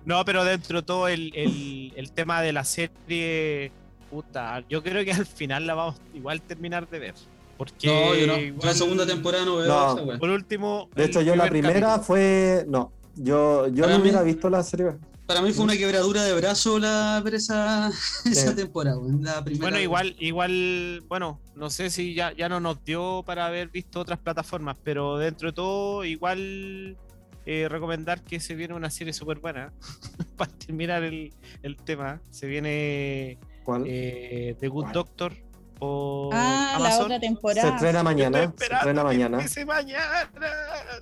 no, 0.05 0.23
pero 0.25 0.43
dentro 0.43 0.81
de 0.81 0.85
todo 0.85 1.07
el, 1.07 1.31
el, 1.35 1.93
el, 1.95 2.11
tema 2.11 2.41
de 2.41 2.53
la 2.53 2.63
serie, 2.63 3.71
puta, 4.09 4.63
yo 4.69 4.83
creo 4.83 5.03
que 5.03 5.13
al 5.13 5.25
final 5.25 5.67
la 5.67 5.73
vamos 5.73 5.95
igual 6.13 6.41
terminar 6.41 6.89
de 6.89 6.99
ver. 6.99 7.13
Porque 7.57 7.87
no, 7.87 8.15
yo 8.15 8.27
no. 8.27 8.37
Igual, 8.37 8.67
la 8.67 8.73
segunda 8.73 9.05
temporada 9.05 9.45
no 9.45 9.57
veo 9.57 9.67
no. 9.67 10.11
esa 10.11 10.19
Por 10.19 10.29
último. 10.29 10.89
De 10.95 11.05
hecho, 11.05 11.21
yo 11.21 11.35
la 11.35 11.47
primera 11.47 11.79
capítulo. 11.79 12.03
fue. 12.03 12.65
No, 12.67 12.91
yo, 13.15 13.67
yo 13.67 13.87
no 13.87 13.97
hubiera 13.97 14.23
visto 14.23 14.49
la 14.49 14.63
serie. 14.63 14.93
Para 15.25 15.41
mí 15.41 15.53
fue 15.53 15.63
una 15.63 15.77
quebradura 15.77 16.23
de 16.23 16.33
brazo 16.33 16.79
la 16.79 17.21
ver 17.23 17.35
esa, 17.35 17.91
sí. 18.23 18.55
temporada, 18.55 18.97
la 19.21 19.43
primera 19.43 19.63
Bueno, 19.63 19.79
igual, 19.79 20.15
igual, 20.19 21.03
bueno, 21.07 21.39
no 21.55 21.69
sé 21.69 21.89
si 21.89 22.13
ya, 22.13 22.33
ya 22.33 22.49
no 22.49 22.59
nos 22.59 22.83
dio 22.83 23.23
para 23.25 23.45
haber 23.45 23.69
visto 23.69 24.01
otras 24.01 24.19
plataformas, 24.19 24.75
pero 24.83 25.17
dentro 25.17 25.49
de 25.49 25.53
todo, 25.53 26.03
igual 26.03 26.97
eh, 27.45 27.67
recomendar 27.69 28.21
que 28.21 28.39
se 28.39 28.55
viene 28.55 28.73
una 28.73 28.89
serie 28.89 29.13
súper 29.13 29.39
buena 29.39 29.71
para 30.37 30.51
terminar 30.51 31.03
el, 31.03 31.33
el, 31.61 31.77
tema. 31.77 32.21
Se 32.29 32.47
viene 32.47 33.37
eh, 33.85 34.55
The 34.59 34.67
Good 34.67 34.83
¿Cuál? 34.83 34.93
Doctor 34.93 35.33
por 35.79 36.33
ah, 36.33 36.75
Amazon. 36.75 36.99
la 36.99 37.05
otra 37.05 37.19
temporada. 37.19 37.69
Se 37.69 37.75
estrena 37.75 38.03
mañana. 38.03 38.53
Se 38.57 38.65
estrena 38.65 39.03
mañana. 39.03 39.39
mañana 39.65 40.29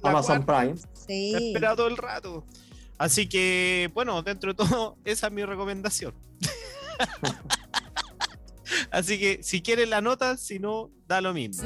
Amazon 0.04 0.46
Prime. 0.46 0.76
Sí. 0.94 1.34
He 1.36 1.48
esperado 1.50 1.76
todo 1.78 1.88
el 1.88 1.98
rato. 1.98 2.44
Así 3.02 3.28
que, 3.28 3.90
bueno, 3.96 4.22
dentro 4.22 4.54
de 4.54 4.64
todo, 4.64 4.96
esa 5.06 5.26
es 5.26 5.34
mi 5.34 5.44
recomendación. 5.44 6.14
Así 8.92 9.18
que 9.18 9.40
si 9.42 9.64
quieres 9.64 9.90
la 9.90 10.02
nota, 10.02 10.38
si 10.38 10.60
no, 10.60 10.92
da 11.08 11.20
lo 11.20 11.34
mismo. 11.34 11.64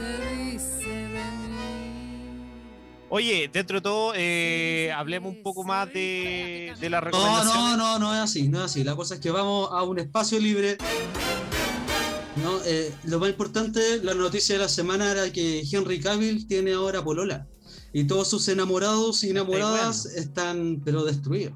Oye, 3.10 3.50
dentro 3.52 3.80
de 3.80 3.82
todo, 3.82 4.14
eh, 4.16 4.94
hablemos 4.96 5.36
un 5.36 5.44
poco 5.44 5.66
más 5.66 5.92
de, 5.92 6.74
de 6.80 6.90
la 6.90 7.02
recomendación. 7.02 7.54
No, 7.54 7.76
no, 7.76 7.78
no, 7.78 8.00
no 8.00 8.16
es 8.16 8.22
así, 8.22 8.48
no 8.48 8.60
es 8.60 8.72
así. 8.72 8.86
La 8.86 8.96
cosa 8.96 9.16
es 9.16 9.20
que 9.20 9.30
vamos 9.30 9.68
a 9.74 9.84
un 9.84 10.00
espacio 10.00 10.40
libre. 10.40 10.78
No, 12.38 12.64
eh, 12.64 12.94
lo 13.04 13.20
más 13.20 13.30
importante, 13.30 14.02
la 14.02 14.14
noticia 14.14 14.56
de 14.56 14.62
la 14.62 14.70
semana 14.70 15.12
era 15.12 15.30
que 15.34 15.66
Henry 15.70 16.00
Cavill 16.00 16.48
tiene 16.48 16.72
ahora 16.72 17.04
Polola 17.04 17.46
y 17.98 18.04
todos 18.04 18.28
sus 18.30 18.48
enamorados 18.50 19.24
y 19.24 19.30
enamoradas 19.30 20.06
están 20.06 20.82
pero 20.84 21.06
destruidos. 21.06 21.54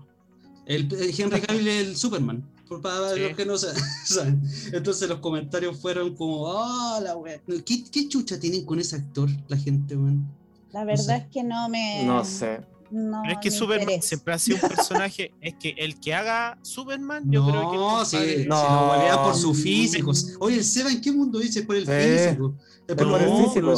El, 0.65 0.91
el 0.93 1.13
Henry 1.19 1.41
Cavill 1.47 1.67
es 1.67 1.87
el 1.87 1.97
Superman. 1.97 2.49
Por 2.67 2.81
para 2.81 3.13
Sí. 3.13 3.19
los 3.21 3.35
que 3.35 3.45
no 3.45 3.57
sa- 3.57 3.73
saben. 4.05 4.41
Entonces 4.71 5.09
los 5.09 5.19
comentarios 5.19 5.77
fueron 5.79 6.15
como, 6.15 6.47
ah, 6.57 6.99
la 7.03 7.17
wea. 7.17 7.41
¿Qué, 7.65 7.83
¿Qué 7.91 8.07
chucha 8.07 8.39
tienen 8.39 8.63
con 8.65 8.79
ese 8.79 8.95
actor 8.95 9.29
la 9.49 9.57
gente, 9.57 9.97
weón? 9.97 10.27
La 10.71 10.81
sé. 10.81 10.85
verdad 10.85 11.17
es 11.17 11.27
que 11.31 11.43
no 11.43 11.67
me. 11.67 12.03
No 12.05 12.23
sé. 12.23 12.61
No, 12.91 13.19
Pero 13.23 13.33
es 13.33 13.39
que 13.41 13.51
Superman 13.51 13.81
interesa. 13.81 14.07
siempre 14.07 14.33
ha 14.33 14.39
sido 14.39 14.57
un 14.63 14.69
personaje. 14.69 15.31
es 15.41 15.55
que 15.59 15.75
el 15.77 15.99
que 15.99 16.13
haga 16.13 16.57
Superman, 16.63 17.23
yo 17.29 17.43
no, 17.45 17.51
creo 17.71 17.99
que. 17.99 18.05
sí, 18.05 18.17
se 18.17 18.45
No. 18.45 18.55
lo 18.63 18.91
huevean 18.91 19.23
por 19.23 19.35
su 19.35 19.53
físico. 19.53 20.11
Oye, 20.39 20.57
el 20.57 20.63
Seba, 20.63 20.89
¿en 20.91 21.01
qué 21.01 21.11
mundo 21.11 21.37
dice? 21.39 21.63
Por 21.63 21.75
el 21.75 21.85
Sí. 21.85 21.91
físico. 21.91 22.55
Es 22.87 22.95
por, 22.95 23.21
el 23.21 23.29
no, 23.29 23.43
físico. 23.45 23.75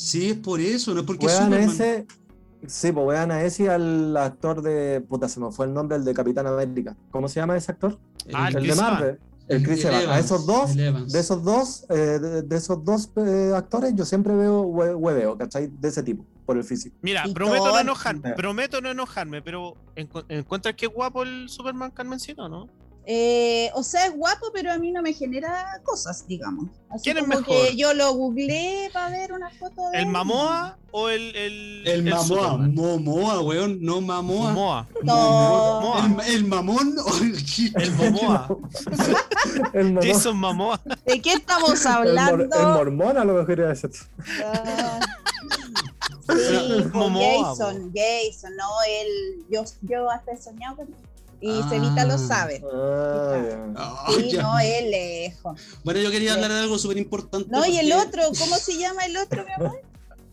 Sí, 0.00 0.30
es 0.30 0.36
por 0.38 0.60
eso, 0.60 0.94
no 0.94 1.00
es 1.00 1.06
porque 1.06 1.26
es 1.26 1.32
Wean 1.32 1.44
Superman. 1.44 1.68
ese. 1.70 2.06
Sí, 2.66 2.92
pues 2.92 3.06
vean 3.08 3.30
a 3.30 3.42
ese 3.42 3.64
y 3.64 3.66
al 3.68 4.16
actor 4.16 4.62
de. 4.62 5.00
Puta, 5.08 5.28
se 5.28 5.40
me 5.40 5.50
fue 5.50 5.66
el 5.66 5.74
nombre, 5.74 5.96
el 5.98 6.04
de 6.04 6.14
Capitán 6.14 6.46
América. 6.46 6.96
¿Cómo 7.10 7.28
se 7.28 7.40
llama 7.40 7.56
ese 7.56 7.72
actor? 7.72 7.98
Ah, 8.32 8.48
el 8.48 8.56
el 8.56 8.66
de 8.68 8.74
Marvel. 8.74 9.18
El 9.48 9.62
Chris 9.64 9.84
Evans. 9.84 10.06
A 10.06 10.18
esos 10.20 10.46
dos, 10.46 10.76
de 10.76 11.18
esos 11.18 11.42
dos, 11.42 11.84
eh, 11.90 11.94
de, 12.20 12.42
de 12.42 12.56
esos 12.56 12.84
dos 12.84 13.10
eh, 13.16 13.52
actores, 13.54 13.92
yo 13.96 14.04
siempre 14.04 14.32
veo 14.34 14.62
hue- 14.64 14.94
hueveo, 14.96 15.36
¿cachai? 15.36 15.66
De 15.80 15.88
ese 15.88 16.04
tipo, 16.04 16.24
por 16.46 16.56
el 16.56 16.62
físico. 16.62 16.96
Mira, 17.02 17.24
prometo 17.34 17.66
no 17.66 17.80
enojarme, 17.80 18.30
prometo 18.34 18.80
no 18.80 18.90
enojarme, 18.92 19.42
pero 19.42 19.74
encu- 19.96 20.24
¿encuentras 20.28 20.76
que 20.76 20.86
es 20.86 20.92
guapo 20.92 21.24
el 21.24 21.48
Superman 21.48 21.90
Carmencito, 21.90 22.48
no? 22.48 22.68
Eh, 23.06 23.70
o 23.74 23.82
sea, 23.82 24.06
es 24.06 24.16
guapo, 24.16 24.46
pero 24.52 24.70
a 24.72 24.78
mí 24.78 24.92
no 24.92 25.02
me 25.02 25.12
genera 25.12 25.80
cosas, 25.82 26.26
digamos. 26.28 26.66
Así 26.90 27.04
¿Quién 27.04 27.16
es 27.18 27.24
como 27.24 27.38
mejor? 27.40 27.66
que 27.68 27.76
yo 27.76 27.94
lo 27.94 28.12
googleé 28.14 28.90
para 28.92 29.08
ver 29.10 29.32
una 29.32 29.50
foto 29.50 29.90
de 29.90 29.98
¿El 29.98 30.04
él. 30.04 30.06
Mamoa 30.08 30.78
o 30.92 31.08
el. 31.08 31.34
El, 31.34 31.88
El 31.88 32.02
Mamoa, 32.04 32.24
Superman? 32.24 32.74
Momoa, 32.74 33.40
weón, 33.40 33.78
no 33.80 34.00
Mamoa. 34.00 34.52
Momoa. 34.52 34.88
No. 35.02 35.14
Momoa. 35.80 36.06
El, 36.26 36.34
el 36.34 36.44
mamón 36.44 36.94
o 36.98 37.16
el 37.24 37.82
El 37.82 37.92
Momoa. 37.92 38.48
El, 39.72 39.92
mono- 39.94 40.06
Jason 40.06 40.36
Momoa. 40.36 40.80
¿De 41.06 41.20
qué 41.22 41.32
estamos 41.32 41.84
el, 41.84 41.92
mor- 41.92 42.08
hablando? 42.08 42.56
el 42.60 42.66
mormón 42.66 43.16
a 43.18 43.24
lo 43.24 43.32
mejor 43.34 43.50
era 43.60 43.72
ese. 43.72 43.88
Ah. 44.44 45.00
Sí, 46.28 46.84
Momoa, 46.92 47.48
Jason, 47.56 47.92
Jason, 47.94 48.54
no, 48.56 48.68
él, 48.88 49.44
yo, 49.50 49.64
yo 49.82 50.08
hasta 50.10 50.32
he 50.32 50.36
soñado 50.40 50.76
con. 50.76 50.88
Y 51.40 51.50
Ah. 51.62 51.66
Cevita 51.70 52.04
lo 52.04 52.18
sabe. 52.18 52.62
Ah, 52.72 53.42
ya. 54.08 54.14
Sí, 54.14 54.30
ya. 54.32 54.42
no, 54.42 54.58
él 54.58 54.90
lejos. 54.90 55.58
Bueno, 55.84 56.00
yo 56.00 56.10
quería 56.10 56.30
Sí. 56.30 56.34
hablar 56.36 56.52
de 56.52 56.58
algo 56.60 56.78
súper 56.78 56.98
importante. 56.98 57.48
No, 57.50 57.64
y 57.66 57.78
el 57.78 57.92
otro, 57.92 58.22
¿cómo 58.38 58.56
se 58.56 58.76
llama 58.78 59.04
el 59.06 59.16
otro, 59.16 59.44
mi 59.44 59.52
amor? 59.52 59.80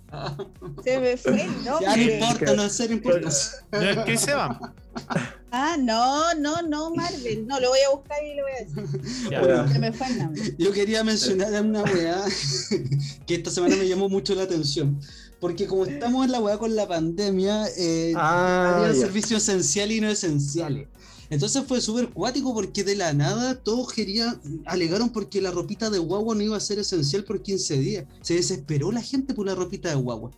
Se 0.83 0.99
me 0.99 1.17
fue 1.17 1.33
el 1.43 1.63
Ya 1.63 1.71
no 1.71 1.81
nombre. 1.81 2.13
importa, 2.19 2.53
no 2.55 2.63
es 2.63 2.73
ser 2.73 2.91
importante. 2.91 3.35
¿No 3.71 3.81
es 3.81 3.97
Chris 4.05 4.27
Evans? 4.27 4.57
Ah, 5.51 5.75
no, 5.79 6.33
no, 6.35 6.61
no, 6.61 6.93
Marvel. 6.93 7.45
No, 7.47 7.59
lo 7.59 7.69
voy 7.69 7.79
a 7.85 7.89
buscar 7.95 8.23
y 8.23 8.35
lo 8.35 8.43
voy 8.43 8.51
a 8.51 8.65
decir. 8.65 9.29
Ya. 9.31 9.45
Ya. 9.47 9.67
Se 9.71 9.79
me 9.79 9.91
fue 9.93 10.07
el 10.07 10.17
nombre. 10.17 10.55
Yo 10.57 10.71
quería 10.71 11.03
mencionar 11.03 11.61
una 11.61 11.83
weá 11.83 12.23
que 13.27 13.35
esta 13.35 13.49
semana 13.51 13.75
me 13.75 13.87
llamó 13.87 14.09
mucho 14.09 14.33
la 14.35 14.43
atención. 14.43 14.99
Porque 15.39 15.67
como 15.67 15.85
estamos 15.85 16.25
en 16.25 16.31
la 16.31 16.39
weá 16.39 16.57
con 16.57 16.75
la 16.75 16.87
pandemia, 16.87 17.67
eh, 17.77 18.13
Ah, 18.15 18.77
había 18.77 18.93
servicios 18.99 19.43
esenciales 19.43 19.97
y 19.97 20.01
no 20.01 20.09
esenciales. 20.09 20.87
Entonces 21.29 21.63
fue 21.67 21.81
súper 21.81 22.09
cuático 22.09 22.53
porque 22.53 22.83
de 22.83 22.95
la 22.95 23.13
nada 23.13 23.55
todos 23.61 23.91
querían, 23.91 24.39
alegaron 24.65 25.09
porque 25.09 25.41
la 25.41 25.51
ropita 25.51 25.89
de 25.89 25.99
guagua 25.99 26.35
no 26.35 26.41
iba 26.41 26.55
a 26.57 26.59
ser 26.61 26.79
esencial 26.79 27.23
por 27.23 27.41
15 27.41 27.77
días. 27.79 28.05
Se 28.21 28.35
desesperó 28.35 28.91
la 28.91 29.01
gente 29.01 29.33
por 29.33 29.45
la 29.45 29.55
ropita 29.55 29.89
de 29.89 29.95
guagua. 29.95 30.31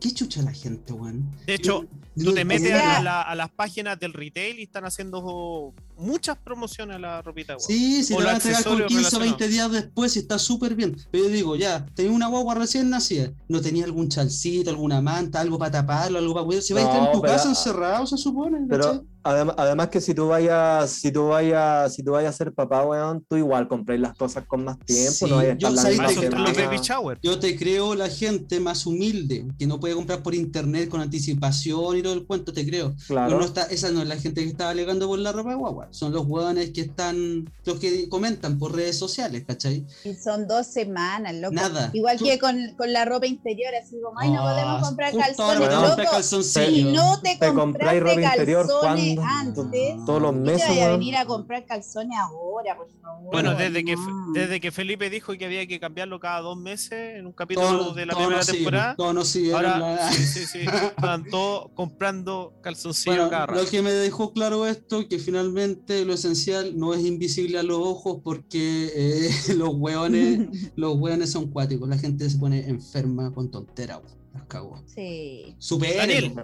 ¿Qué 0.00 0.12
chucha 0.14 0.40
la 0.40 0.52
gente, 0.52 0.94
weón? 0.94 1.30
De 1.46 1.54
hecho, 1.56 1.84
tú 2.16 2.32
te 2.32 2.42
metes 2.46 2.72
a, 2.72 3.02
la- 3.02 3.20
a 3.20 3.34
las 3.34 3.50
páginas 3.50 4.00
del 4.00 4.14
retail 4.14 4.58
y 4.58 4.62
están 4.62 4.86
haciendo 4.86 5.74
muchas 6.00 6.36
promociones 6.38 6.96
a 6.96 6.98
la 6.98 7.22
ropita 7.22 7.52
de 7.52 7.56
guagua. 7.58 7.66
Sí, 7.74 8.02
si 8.04 8.14
O 8.14 8.18
te 8.18 8.24
van 8.24 8.32
a 8.34 8.36
entregar 8.36 8.62
con 8.64 8.72
accesorios 8.72 8.88
15 9.02 9.16
o 9.16 9.20
20 9.20 9.48
días 9.48 9.70
después 9.72 10.16
y 10.16 10.18
está 10.20 10.38
súper 10.38 10.74
bien. 10.74 10.96
Pero 11.10 11.24
yo 11.24 11.30
digo, 11.30 11.56
ya, 11.56 11.86
tenía 11.94 12.12
una 12.12 12.28
guagua 12.28 12.54
recién 12.54 12.90
nacida, 12.90 13.30
no 13.48 13.60
tenía 13.60 13.84
algún 13.84 14.08
chalcito, 14.08 14.70
alguna 14.70 15.00
manta, 15.00 15.40
algo 15.40 15.58
para 15.58 15.70
taparlo, 15.72 16.18
algo 16.18 16.34
para 16.34 16.46
cuidar. 16.46 16.62
Si 16.62 16.72
vais 16.72 16.86
a 16.86 16.88
estar 16.88 17.02
en 17.02 17.06
No, 17.08 17.12
tu 17.12 17.20
pero- 17.22 17.32
casa 17.34 17.48
encerrado, 17.48 18.06
se 18.06 18.16
supone. 18.16 18.58
Pero 18.68 19.04
adem- 19.22 19.54
además 19.56 19.88
que 19.88 20.00
si 20.00 20.14
tú 20.14 20.28
vayas, 20.28 20.90
si 20.90 21.12
tú 21.12 21.28
vayas, 21.28 21.94
si 21.94 22.02
tú 22.02 22.12
vayas 22.12 22.34
a 22.34 22.38
ser 22.38 22.52
papá, 22.54 22.84
weón, 22.86 23.24
tú 23.28 23.36
igual 23.36 23.68
compréis 23.68 24.00
las 24.00 24.16
cosas 24.16 24.44
con 24.46 24.64
más 24.64 24.78
tiempo, 24.78 25.12
Sí, 25.12 25.24
no 25.28 25.36
vayas 25.36 25.54
a 25.54 25.58
yo 25.58 25.68
estar 25.68 25.92
la 25.94 26.02
los 26.04 26.14
semana. 26.14 26.52
baby 26.52 26.78
shower. 26.82 27.18
Yo 27.22 27.38
te 27.38 27.56
creo 27.56 27.94
la 27.94 28.08
gente 28.08 28.58
más 28.60 28.86
humilde, 28.86 29.46
que 29.58 29.66
no 29.66 29.78
puede 29.78 29.94
comprar 29.94 30.22
por 30.22 30.34
internet 30.34 30.88
con 30.88 31.00
anticipación 31.00 31.98
y 31.98 32.02
todo 32.02 32.14
el 32.14 32.24
cuento, 32.26 32.52
te 32.52 32.66
creo. 32.66 32.94
Claro. 33.06 33.28
Pero 33.28 33.40
no 33.40 33.44
está, 33.46 33.64
esa 33.64 33.90
no 33.90 34.00
es 34.02 34.08
la 34.08 34.16
gente 34.16 34.42
que 34.42 34.48
está 34.48 34.70
alegando 34.70 35.06
por 35.06 35.18
la 35.18 35.32
ropa 35.32 35.50
de 35.50 35.56
guagua. 35.56 35.88
Son 35.90 36.12
los 36.12 36.24
hueones 36.26 36.70
que 36.70 36.82
están, 36.82 37.50
los 37.64 37.78
que 37.78 38.08
comentan 38.08 38.58
por 38.58 38.74
redes 38.74 38.96
sociales, 38.98 39.44
¿cachai? 39.46 39.84
Y 40.04 40.14
son 40.14 40.46
dos 40.46 40.66
semanas, 40.66 41.34
loco. 41.34 41.54
Nada. 41.54 41.90
Igual 41.92 42.16
Tú- 42.18 42.24
que 42.24 42.38
con, 42.38 42.56
con 42.76 42.92
la 42.92 43.04
ropa 43.04 43.26
interior, 43.26 43.72
así 43.74 43.96
como, 44.00 44.18
ay, 44.20 44.30
no 44.30 44.46
Ah, 44.46 44.52
podemos 44.52 44.88
comprar 44.88 45.16
calzones, 45.16 45.68
compré 45.68 46.04
loco. 46.04 46.10
calzoncillos. 46.12 46.66
Si 46.74 46.84
no 46.84 47.20
te, 47.20 47.36
Te 47.36 47.52
compraste 47.52 48.00
ropa 48.00 48.20
interior 48.22 48.66
calzones 48.66 49.16
cuando 49.18 49.22
antes, 49.62 49.94
todos 50.06 50.22
los 50.22 50.32
¿qué 50.32 50.38
meses, 50.38 50.68
te 50.68 50.82
a 50.82 50.88
venir 50.92 51.16
a 51.16 51.24
comprar 51.26 51.64
calzones 51.66 52.16
ahora, 52.18 52.49
por 52.76 52.88
favor? 53.00 53.30
Bueno, 53.32 53.54
desde 53.54 53.84
que, 53.84 53.96
desde 54.34 54.60
que 54.60 54.70
Felipe 54.70 55.10
dijo 55.10 55.32
que 55.36 55.44
había 55.44 55.66
que 55.66 55.78
cambiarlo 55.80 56.18
cada 56.20 56.40
dos 56.40 56.56
meses 56.56 57.16
en 57.18 57.26
un 57.26 57.32
capítulo 57.32 57.92
de 57.92 58.06
la 58.06 58.14
primera 58.14 58.40
temporada, 58.42 58.96
todos 58.96 59.14
nos 59.14 59.28
siguieron 59.28 59.64
ahora 59.64 59.78
la- 59.96 60.12
sí, 60.12 60.22
sí, 60.26 60.46
sí, 60.46 60.58
están 60.60 61.24
todos 61.24 61.70
comprando 61.74 62.54
calzoncillos 62.62 63.16
Bueno, 63.16 63.30
cada 63.30 63.46
lo 63.62 63.66
que 63.68 63.82
me 63.82 63.92
dejó 63.92 64.32
claro 64.32 64.66
esto, 64.66 65.06
que 65.08 65.18
finalmente 65.18 66.04
lo 66.04 66.12
esencial 66.14 66.78
no 66.78 66.94
es 66.94 67.04
invisible 67.04 67.58
a 67.58 67.62
los 67.62 67.78
ojos 67.78 68.18
porque 68.22 68.90
eh, 68.94 69.30
los 69.56 69.70
hueones, 69.74 70.72
los 70.76 70.96
hueones 70.96 71.30
son 71.32 71.50
cuáticos, 71.50 71.88
la 71.88 71.98
gente 71.98 72.28
se 72.28 72.38
pone 72.38 72.68
enferma 72.68 73.32
con 73.32 73.50
tonteras, 73.50 74.00
las. 74.48 74.82
Sí. 74.86 75.54
Daniel. 75.96 76.34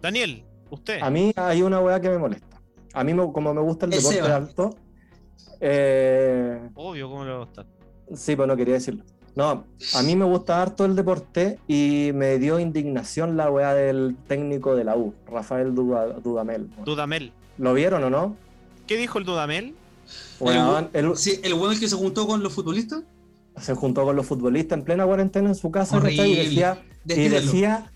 Daniel, 0.00 0.44
usted. 0.70 1.00
A 1.02 1.10
mí 1.10 1.32
hay 1.36 1.62
una 1.62 1.80
weá 1.80 2.00
que 2.00 2.08
me 2.08 2.18
molesta. 2.18 2.46
A 2.94 3.04
mí, 3.04 3.12
me- 3.14 3.32
como 3.32 3.52
me 3.52 3.60
gusta 3.60 3.86
el 3.86 3.92
deporte 3.92 4.20
alto, 4.20 4.76
eh, 5.60 6.60
Obvio, 6.74 7.08
¿cómo 7.10 7.24
le 7.24 7.30
va 7.30 7.36
a 7.36 7.44
gustar? 7.44 7.66
sí, 8.14 8.36
pues 8.36 8.48
no 8.48 8.56
quería 8.56 8.74
decirlo. 8.74 9.04
No, 9.36 9.64
a 9.94 10.02
mí 10.02 10.16
me 10.16 10.24
gusta 10.24 10.60
harto 10.60 10.84
el 10.84 10.96
deporte 10.96 11.58
y 11.68 12.10
me 12.14 12.38
dio 12.38 12.58
indignación 12.58 13.36
la 13.36 13.50
weá 13.50 13.72
del 13.74 14.16
técnico 14.26 14.74
de 14.74 14.82
la 14.84 14.96
U, 14.96 15.14
Rafael 15.30 15.74
Duda- 15.74 16.18
Dudamel. 16.24 16.68
Dudamel. 16.84 17.32
¿Lo 17.58 17.72
vieron 17.74 18.02
o 18.02 18.10
no? 18.10 18.36
¿Qué 18.88 18.96
dijo 18.96 19.18
el 19.18 19.24
Dudamel? 19.24 19.74
Weón, 20.40 20.88
él 20.92 21.12
Sí, 21.16 21.38
el 21.44 21.54
hueón 21.54 21.78
que 21.78 21.86
se 21.86 21.94
juntó 21.94 22.26
con 22.26 22.42
los 22.42 22.52
futbolistas, 22.52 23.02
se 23.60 23.74
juntó 23.74 24.04
con 24.04 24.16
los 24.16 24.26
futbolistas 24.26 24.78
en 24.78 24.84
plena 24.84 25.04
cuarentena 25.06 25.48
en 25.50 25.54
su 25.54 25.70
casa 25.70 25.98
y 26.10 26.34
decía, 26.36 26.82
y 27.04 27.28
decía 27.28 27.92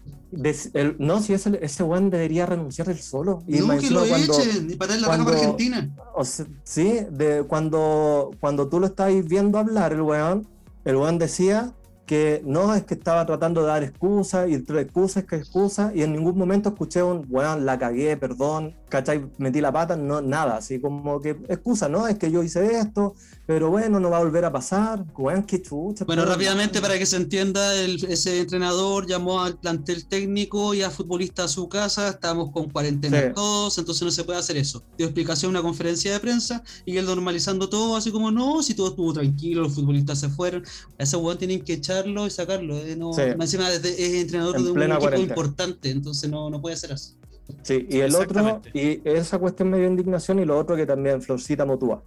el- 0.74 0.96
no, 0.98 1.20
si 1.20 1.32
ese, 1.34 1.58
ese 1.62 1.82
weón 1.82 2.10
debería 2.10 2.46
renunciar 2.46 2.88
él 2.88 2.98
solo. 2.98 3.42
Y 3.46 3.58
no, 3.60 3.76
que 3.78 3.90
lo 3.90 4.04
cuando- 4.06 4.38
echen 4.40 4.70
y 4.70 4.74
para 4.76 4.96
la 4.96 5.06
para 5.08 5.22
cuando- 5.24 5.40
Argentina. 5.40 5.94
O 6.14 6.24
sea, 6.24 6.46
sí, 6.64 7.00
de 7.10 7.42
cuando, 7.44 8.30
cuando 8.40 8.68
tú 8.68 8.80
lo 8.80 8.86
estabas 8.86 9.24
viendo 9.26 9.58
hablar, 9.58 9.92
el 9.92 10.00
weón, 10.02 10.46
el 10.84 10.96
weón 10.96 11.18
decía 11.18 11.72
que 12.06 12.42
no 12.44 12.74
es 12.74 12.84
que 12.84 12.94
estaba 12.94 13.24
tratando 13.24 13.60
de 13.62 13.68
dar 13.68 13.82
excusas 13.84 14.48
y 14.48 14.54
entre 14.54 14.80
excusas 14.82 15.24
que 15.24 15.36
excusas 15.36 15.94
y 15.94 16.02
en 16.02 16.12
ningún 16.12 16.36
momento 16.36 16.70
escuché 16.70 17.02
un 17.02 17.24
weón, 17.30 17.64
la 17.64 17.78
cagué, 17.78 18.16
perdón, 18.16 18.74
¿cachai? 18.92 19.24
Metí 19.38 19.62
la 19.62 19.72
pata, 19.72 19.96
no, 19.96 20.20
nada, 20.20 20.58
así 20.58 20.78
como 20.78 21.18
que 21.18 21.30
excusa, 21.48 21.88
no, 21.88 22.06
es 22.06 22.18
que 22.18 22.30
yo 22.30 22.42
hice 22.42 22.76
esto, 22.78 23.14
pero 23.46 23.70
bueno, 23.70 23.98
no 23.98 24.10
va 24.10 24.18
a 24.18 24.22
volver 24.22 24.44
a 24.44 24.52
pasar, 24.52 25.02
weón, 25.16 25.44
qué 25.44 25.62
chucha. 25.62 26.04
Bueno, 26.04 26.22
pero- 26.22 26.32
rápidamente 26.34 26.78
para 26.82 26.98
que 26.98 27.06
se 27.06 27.16
entienda, 27.16 27.74
el- 27.74 28.04
ese 28.04 28.40
entrenador 28.40 29.06
llamó 29.06 29.40
al 29.42 29.58
plantel 29.58 30.04
técnico 30.06 30.74
y 30.74 30.82
a 30.82 30.90
futbolistas 30.90 31.46
a 31.46 31.48
su 31.48 31.70
casa, 31.70 32.08
estamos 32.10 32.50
con 32.52 32.68
cuarentena 32.68 33.18
Sí. 33.18 33.26
todos, 33.34 33.78
entonces 33.78 34.02
no 34.02 34.10
se 34.10 34.24
puede 34.24 34.38
hacer 34.38 34.58
eso. 34.58 34.82
Dio 34.98 35.06
explicación 35.06 35.50
en 35.52 35.56
una 35.56 35.62
conferencia 35.62 36.12
de 36.12 36.20
prensa 36.20 36.62
y 36.84 36.98
él 36.98 37.06
normalizando 37.06 37.70
todo, 37.70 37.96
así 37.96 38.12
como 38.12 38.30
no, 38.30 38.62
si 38.62 38.74
todo 38.74 38.88
estuvo 38.90 39.10
tranquilo, 39.14 39.62
los 39.62 39.72
futbolistas 39.74 40.20
se 40.20 40.28
fueron, 40.28 40.62
a 40.98 41.02
ese 41.02 41.16
weón 41.16 41.38
tienen 41.38 41.62
que 41.64 41.72
echarlo 41.72 42.26
y 42.26 42.30
sacarlo, 42.30 42.76
eh, 42.76 42.94
no, 42.94 43.14
Sí. 43.14 43.22
más 43.38 43.46
encima 43.54 43.72
es, 43.72 43.82
es 43.82 44.14
entrenador 44.20 44.56
En 44.56 44.64
de 44.66 44.70
un 44.70 44.82
equipo 44.82 44.98
cuarentena. 45.00 45.32
importante, 45.32 45.90
entonces 45.90 46.30
no, 46.30 46.50
no 46.50 46.60
puede 46.60 46.74
hacer 46.74 46.92
eso. 46.92 47.14
Sí, 47.62 47.86
y 47.88 47.98
el 48.00 48.14
otro, 48.14 48.60
y 48.72 49.00
esa 49.04 49.38
cuestión 49.38 49.70
me 49.70 49.78
dio 49.78 49.86
indignación 49.86 50.38
y 50.38 50.44
lo 50.44 50.58
otro 50.58 50.74
que 50.76 50.86
también, 50.86 51.20
Florcita 51.22 51.64
Motúa. 51.64 52.02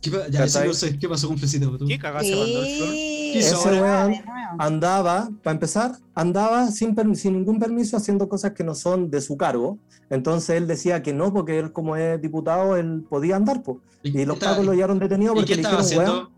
¿Qué, 0.00 0.10
ya, 0.10 0.44
eso 0.44 0.58
¿Cachai? 0.58 0.66
no 0.68 0.74
sé, 0.74 0.98
¿qué 0.98 1.08
pasó 1.08 1.28
con 1.28 1.38
Flecita? 1.38 1.66
tú? 1.78 1.86
¿Qué 1.86 1.98
cagada 1.98 2.22
se 2.22 2.30
mandó 2.36 2.62
el 2.62 2.76
Flor? 2.76 2.88
Sí. 2.90 3.32
Ese 3.36 3.54
Ah, 3.54 3.58
weón 3.64 4.10
nuevo. 4.10 4.22
andaba, 4.58 5.28
para 5.42 5.54
empezar, 5.54 5.92
andaba 6.14 6.70
sin, 6.70 6.94
sin 7.16 7.32
ningún 7.32 7.58
permiso 7.58 7.96
haciendo 7.96 8.28
cosas 8.28 8.52
que 8.52 8.62
no 8.62 8.74
son 8.74 9.10
de 9.10 9.20
su 9.20 9.36
cargo. 9.36 9.78
Entonces 10.10 10.50
él 10.56 10.66
decía 10.68 11.02
que 11.02 11.12
no, 11.14 11.32
porque 11.32 11.58
él 11.58 11.72
como 11.72 11.96
es 11.96 12.20
diputado, 12.20 12.76
él 12.76 13.04
podía 13.08 13.36
andar. 13.36 13.62
po. 13.62 13.80
Y 14.02 14.24
los 14.26 14.36
está- 14.36 14.50
pacos 14.50 14.66
lo 14.66 14.72
hallaron 14.72 14.98
detenido 14.98 15.32
¿Y 15.32 15.36
porque 15.36 15.48
qué 15.48 15.56
le 15.56 15.62
estaba 15.62 15.82
dijeron, 15.82 16.04
haciendo? 16.04 16.22
weón, 16.28 16.33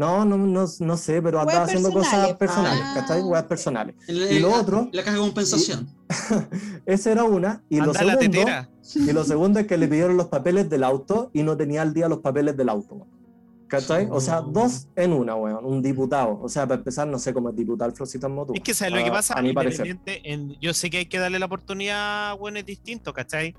no, 0.00 0.24
no, 0.24 0.38
no, 0.38 0.66
no 0.80 0.96
sé, 0.96 1.20
pero 1.20 1.40
andaba 1.40 1.64
haciendo 1.64 1.92
cosas 1.92 2.34
personales. 2.34 2.82
Ah. 2.84 2.94
¿cachai? 2.96 3.20
Weas 3.22 3.44
personales. 3.44 3.94
Y 4.08 4.38
lo 4.38 4.48
la- 4.48 4.56
otro- 4.60 4.88
La 4.92 5.02
caja 5.02 5.16
de 5.16 5.22
compensación. 5.22 5.88
Esa 6.86 7.12
era 7.12 7.24
una. 7.24 7.62
Y 7.68 7.80
lo 7.80 7.92
segundo, 7.94 8.18
tetera. 8.18 8.68
Y 8.94 9.12
lo 9.12 9.24
segundo 9.24 9.60
es 9.60 9.66
que 9.66 9.76
le 9.76 9.86
pidieron 9.88 10.16
los 10.16 10.26
papeles 10.28 10.68
del 10.70 10.84
auto 10.84 11.30
y 11.32 11.42
no 11.42 11.56
tenía 11.56 11.82
al 11.82 11.92
día 11.92 12.08
los 12.08 12.18
papeles 12.20 12.56
del 12.56 12.68
auto. 12.68 13.06
¿Cachai? 13.68 14.08
O 14.10 14.20
sea, 14.20 14.40
dos 14.40 14.88
en 14.96 15.12
una, 15.12 15.36
weón. 15.36 15.64
Un 15.64 15.80
diputado. 15.80 16.40
O 16.42 16.48
sea, 16.48 16.66
para 16.66 16.78
empezar, 16.78 17.06
no 17.06 17.18
sé 17.20 17.32
cómo 17.32 17.50
es 17.50 17.56
diputado 17.56 17.92
en 17.96 18.32
moto. 18.32 18.52
Es 18.54 18.62
que 18.62 18.74
sabes 18.74 18.94
lo 18.94 19.00
que 19.04 19.10
a- 19.10 19.12
pasa, 19.12 19.34
A 19.34 19.42
mi 19.42 19.52
parecer. 19.52 19.96
En- 20.06 20.58
yo 20.60 20.74
sé 20.74 20.90
que 20.90 20.98
hay 20.98 21.06
que 21.06 21.18
darle 21.18 21.38
la 21.38 21.46
oportunidad 21.46 22.30
a 22.30 22.34
buenos 22.34 22.64
distintos, 22.66 23.14
¿cachai? 23.14 23.54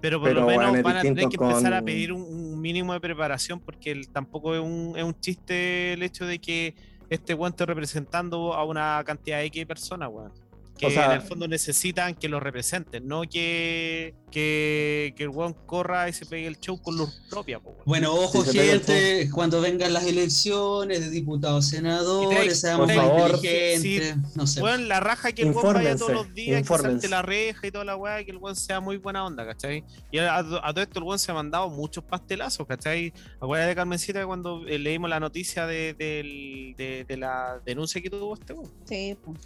Pero 0.00 0.20
por 0.20 0.28
Pero 0.28 0.42
lo 0.42 0.46
menos 0.46 0.82
van 0.82 0.98
a 0.98 1.02
tener 1.02 1.26
que 1.28 1.36
empezar 1.42 1.72
a 1.72 1.78
con- 1.78 1.84
pedir 1.86 2.12
un, 2.12 2.22
un 2.22 2.55
mínimo 2.66 2.92
de 2.92 3.00
preparación 3.00 3.60
porque 3.60 3.92
el- 3.92 4.08
tampoco 4.08 4.54
es 4.54 4.60
un, 4.60 4.94
es 4.96 5.04
un 5.04 5.14
chiste 5.20 5.92
el 5.94 6.02
hecho 6.02 6.26
de 6.26 6.38
que 6.38 6.74
este 7.08 7.34
esté 7.34 7.64
representando 7.64 8.52
a 8.54 8.64
una 8.64 9.02
cantidad 9.04 9.40
X 9.44 9.60
de 9.62 9.66
personas, 9.66 10.08
weón. 10.10 10.32
Que 10.78 10.86
O 10.86 10.90
sea- 10.90 11.06
en 11.06 11.12
el 11.12 11.20
fondo 11.22 11.48
necesitan 11.48 12.14
que 12.14 12.28
lo 12.28 12.38
representen, 12.38 13.06
no 13.08 13.22
que, 13.22 14.14
que, 14.30 15.14
que 15.16 15.22
el 15.22 15.30
weón 15.30 15.54
corra 15.64 16.06
y 16.08 16.12
se 16.12 16.26
pegue 16.26 16.46
el 16.46 16.58
show 16.60 16.78
con 16.82 16.96
luz 16.98 17.22
propia, 17.30 17.58
po. 17.60 17.74
Bueno, 17.86 18.12
ojo, 18.12 18.44
Sí, 18.44 18.58
gente, 18.58 19.30
cuando 19.32 19.62
vengan 19.62 19.94
las 19.94 20.04
elecciones 20.04 21.00
de 21.00 21.08
diputados, 21.10 21.66
senadores, 21.68 22.60
seamos 22.60 22.88
por 22.88 22.94
más 22.94 23.06
favor. 23.06 23.30
inteligentes. 23.36 24.16
No 24.36 24.46
sé. 24.46 24.62
Weón, 24.62 24.86
la 24.88 25.00
raja 25.00 25.32
que 25.32 25.42
el 25.42 25.52
weón 25.52 25.74
vaya 25.74 25.96
todos 25.96 26.12
los 26.12 26.34
días, 26.34 26.60
que 26.60 26.76
salte 26.76 27.08
la 27.08 27.22
reja 27.22 27.66
y 27.66 27.70
toda 27.70 27.84
la 27.86 27.96
weá, 27.96 28.22
que 28.22 28.32
el 28.32 28.36
weón 28.36 28.54
sea 28.56 28.80
muy 28.80 28.98
buena 28.98 29.24
onda, 29.24 29.46
¿cachai? 29.46 29.82
Y 30.10 30.18
a, 30.18 30.36
a- 30.36 30.68
a 30.68 30.74
todo 30.74 30.82
esto 30.82 30.98
el 30.98 31.04
weón 31.04 31.18
se 31.18 31.30
ha 31.30 31.34
mandado 31.34 31.70
muchos 31.70 32.04
pastelazos, 32.04 32.66
¿cachai? 32.66 33.14
Acuérdate 33.40 33.70
de 33.70 33.74
Carmencita 33.76 34.20
que 34.20 34.26
cuando 34.26 34.66
eh, 34.66 34.78
leímos 34.78 35.08
la 35.08 35.20
noticia 35.20 35.66
de, 35.66 35.94
del- 35.94 36.74
de- 36.76 37.04
de 37.08 37.16
la 37.16 37.60
denuncia 37.64 38.02
que 38.02 38.10
tuvo 38.10 38.34
este 38.34 38.52
weón, 38.52 38.70
Sí, 38.84 39.16
pues. 39.24 39.38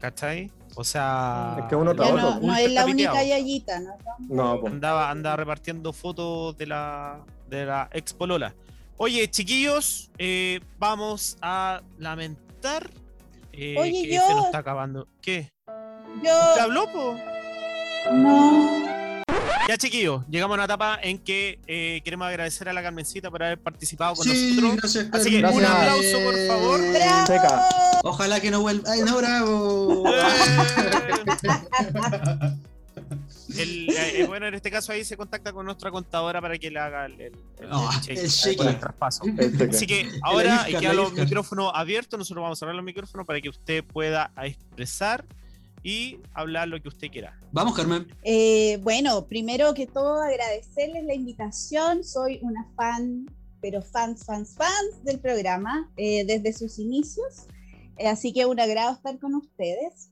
¿cachai? 0.00 0.50
O 0.74 0.84
sea, 0.84 1.56
Es 1.58 1.64
que 1.66 1.76
uno 1.76 1.90
el 1.90 1.96
tras 1.96 2.08
Ya 2.08 2.14
weón 2.14 2.26
otro. 2.36 2.46
no, 2.46 2.54
es 2.56 2.72
la 2.72 2.84
piteado. 2.84 2.90
única 2.90 3.24
yayita, 3.24 3.80
¿no? 3.80 3.90
No, 4.28 4.60
pues. 4.60 4.72
Andaba, 4.72 5.10
andaba 5.10 5.36
repartiendo 5.36 5.92
fotos 5.92 6.56
de 6.56 6.66
la, 6.66 7.20
de 7.48 7.66
la 7.66 7.88
ex 7.92 8.12
polola. 8.14 8.54
Oye, 8.96 9.28
chiquillos, 9.30 10.10
eh, 10.18 10.60
vamos 10.78 11.36
a 11.42 11.82
lamentar 11.98 12.88
eh, 13.52 13.76
Oye, 13.78 14.02
que 14.04 14.14
yo- 14.14 14.26
se 14.26 14.34
nos 14.34 14.44
está 14.46 14.58
acabando. 14.58 15.08
¿Qué? 15.20 15.50
¿Te 15.66 16.26
Yo 16.28 16.62
habló, 16.62 16.86
po? 16.92 17.16
no. 18.12 18.81
Ya, 19.68 19.76
chiquillos, 19.78 20.22
llegamos 20.28 20.54
a 20.54 20.56
una 20.56 20.64
etapa 20.64 20.98
en 21.02 21.18
que 21.18 21.58
eh, 21.66 22.00
queremos 22.04 22.26
agradecer 22.28 22.68
a 22.68 22.72
la 22.72 22.82
Carmencita 22.82 23.30
por 23.30 23.42
haber 23.42 23.58
participado 23.58 24.14
con 24.14 24.24
Sí, 24.26 24.56
nosotros. 24.56 24.76
gracias, 24.76 25.08
Así 25.12 25.30
que 25.30 25.40
Carmen. 25.42 25.58
un 25.60 25.64
aplauso, 25.64 26.18
por 26.24 26.46
favor. 26.46 26.80
¡Bravo! 26.92 27.26
Seca. 27.26 27.68
Ojalá 28.02 28.40
que 28.40 28.50
no 28.50 28.60
vuelva. 28.60 28.90
¡Ay, 28.92 29.00
no, 29.02 29.16
bravo! 29.16 30.04
El- 33.56 33.90
eh, 33.90 34.24
bueno, 34.26 34.46
en 34.46 34.54
este 34.54 34.70
caso 34.70 34.92
ahí 34.92 35.04
se 35.04 35.16
contacta 35.16 35.52
con 35.52 35.66
nuestra 35.66 35.90
contadora 35.90 36.40
para 36.40 36.56
que 36.58 36.70
le 36.70 36.78
haga 36.78 37.04
el, 37.06 37.20
el, 37.20 37.32
el- 37.60 37.68
Ah, 37.70 37.90
el 37.94 38.00
cheque, 38.00 38.20
el 38.20 38.26
eh, 38.26 38.28
cheque. 38.30 38.56
por 38.56 38.66
el 38.66 38.78
traspaso. 38.78 39.22
Así 39.70 39.86
que 39.86 40.08
ahora 40.22 40.66
quedan 40.66 40.96
los 40.96 41.12
micrófonos 41.12 41.70
abiertos, 41.74 42.18
nosotros 42.18 42.42
vamos 42.42 42.58
a 42.58 42.60
cerrar 42.60 42.74
los 42.74 42.84
micrófonos 42.84 43.26
para 43.26 43.40
que 43.40 43.48
usted 43.50 43.84
pueda 43.84 44.30
expresar 44.42 45.24
y 45.82 46.18
hablar 46.34 46.68
lo 46.68 46.80
que 46.80 46.88
usted 46.88 47.08
quiera. 47.10 47.38
Vamos, 47.52 47.74
Carmen. 47.74 48.06
Eh, 48.22 48.78
bueno, 48.82 49.26
primero 49.26 49.74
que 49.74 49.86
todo 49.86 50.22
agradecerles 50.22 51.04
la 51.04 51.14
invitación. 51.14 52.04
Soy 52.04 52.38
una 52.42 52.66
fan, 52.76 53.26
pero 53.60 53.82
fans, 53.82 54.24
fans, 54.24 54.54
fans 54.56 55.02
del 55.04 55.18
programa 55.18 55.90
eh, 55.96 56.24
desde 56.24 56.52
sus 56.52 56.78
inicios. 56.78 57.46
Eh, 57.98 58.08
así 58.08 58.32
que 58.32 58.46
un 58.46 58.60
agrado 58.60 58.94
estar 58.94 59.18
con 59.18 59.34
ustedes. 59.34 60.10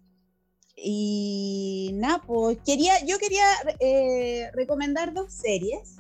Y 0.83 1.91
nada, 1.95 2.23
pues 2.27 2.59
quería, 2.65 3.05
yo 3.05 3.19
quería 3.19 3.45
eh, 3.81 4.51
recomendar 4.55 5.13
dos 5.13 5.33
series 5.33 5.97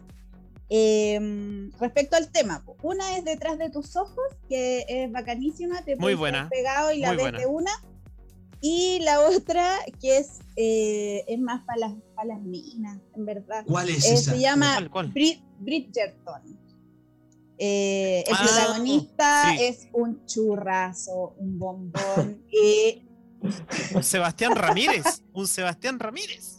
eh, 0.70 1.70
respecto 1.78 2.16
al 2.16 2.30
tema. 2.30 2.62
po. 2.64 2.76
Una 2.82 3.16
es 3.16 3.24
Detrás 3.24 3.58
de 3.58 3.70
tus 3.70 3.96
ojos, 3.96 4.24
que 4.48 4.84
es 4.88 5.10
bacanísima, 5.12 5.84
te 5.84 5.96
Muy 5.96 6.14
buena, 6.14 6.48
pegado 6.48 6.92
y 6.92 7.00
la 7.00 7.08
muy 7.08 7.16
ves 7.16 7.24
buena. 7.24 7.38
de 7.38 7.46
una. 7.46 7.70
Y 8.60 8.98
la 9.00 9.20
otra 9.20 9.76
que 10.00 10.18
es, 10.18 10.40
eh, 10.56 11.24
es 11.26 11.38
más 11.38 11.64
para 11.64 11.78
las, 11.78 11.92
pa' 12.14 12.24
las 12.24 12.40
minas, 12.42 12.98
en 13.16 13.24
verdad. 13.24 13.64
¿Cuál 13.66 13.88
es 13.90 14.04
Eh, 14.04 14.12
esa? 14.14 14.32
se 14.32 14.40
llama 14.40 14.74
¿Cuál, 14.74 14.90
cuál? 14.90 15.12
Brid- 15.14 15.42
Bridgerton. 15.60 16.58
Eh, 17.58 18.24
el 18.26 18.34
Ah, 18.34 18.42
protagonista 18.42 19.44
sí. 19.50 19.64
es 19.64 19.88
un 19.92 20.24
churrazo, 20.26 21.34
un 21.38 21.58
bombón. 21.58 22.44
eh, 22.52 23.02
Un 23.94 24.02
Sebastián 24.02 24.54
Ramírez. 24.54 25.22
Un 25.32 25.46
Sebastián 25.48 25.98
Ramírez. 25.98 26.56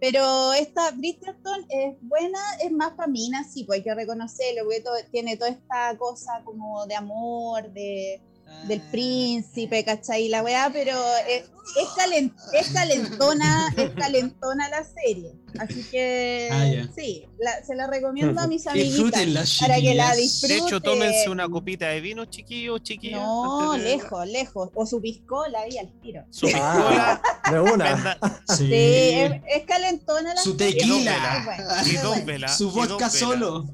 pero 0.00 0.52
esta 0.52 0.90
Bridgerton 0.90 1.64
es 1.70 1.96
buena, 2.02 2.38
es 2.62 2.70
más 2.72 2.92
para 2.92 3.08
minas, 3.08 3.52
sí, 3.54 3.64
pues 3.64 3.78
hay 3.78 3.82
que 3.84 3.94
reconocerlo, 3.94 4.64
porque 4.64 4.80
todo- 4.82 4.96
tiene 5.10 5.36
toda 5.38 5.48
esta 5.50 5.96
cosa 5.96 6.42
como 6.44 6.84
de 6.86 6.94
amor, 6.94 7.72
de, 7.72 8.20
del 8.68 8.80
príncipe, 8.90 9.84
¿cachai? 9.84 10.28
La 10.28 10.42
weá, 10.42 10.70
pero 10.72 10.96
es, 11.28 11.42
es, 11.42 11.88
calen- 11.96 12.32
es 12.54 12.68
calentona, 12.70 13.68
es 13.76 13.90
calentona 13.90 14.68
la 14.70 14.84
serie. 14.84 15.32
Así 15.58 15.84
que 15.90 16.48
Ah, 16.50 16.88
sí, 16.96 17.26
la- 17.38 17.62
se 17.64 17.74
la 17.76 17.86
recomiendo 17.86 18.40
a 18.40 18.46
mis 18.46 18.66
amiguitas 18.66 19.58
para 19.60 19.76
que 19.76 19.94
la 19.94 20.14
disfruten. 20.16 20.58
De 20.60 20.64
hecho, 20.64 20.80
tómense 20.80 21.28
una 21.28 21.46
copita 21.48 21.88
de 21.88 22.00
vino, 22.00 22.24
chiquillos, 22.24 22.82
chiquillas. 22.82 23.20
No, 23.20 23.76
lejos, 23.76 24.26
lejos. 24.26 24.70
O 24.74 24.86
su 24.86 25.00
piscola 25.00 25.60
ahí 25.60 25.76
al 25.78 25.92
tiro. 26.00 26.24
Su 26.30 26.48
Ah, 26.54 27.20
piscola. 27.22 27.52
de 27.52 27.60
una. 27.72 28.18
Sí. 28.48 28.66
Sí, 28.66 28.72
es, 28.72 29.32
es 29.46 29.64
calentona 29.66 30.34
la 30.34 30.40
Su 30.40 30.56
serie. 30.56 30.80
tequila. 30.80 31.82
Y 31.86 31.96
dos. 31.96 32.56
Su 32.56 32.70
vodka 32.70 33.10
solo. 33.10 33.66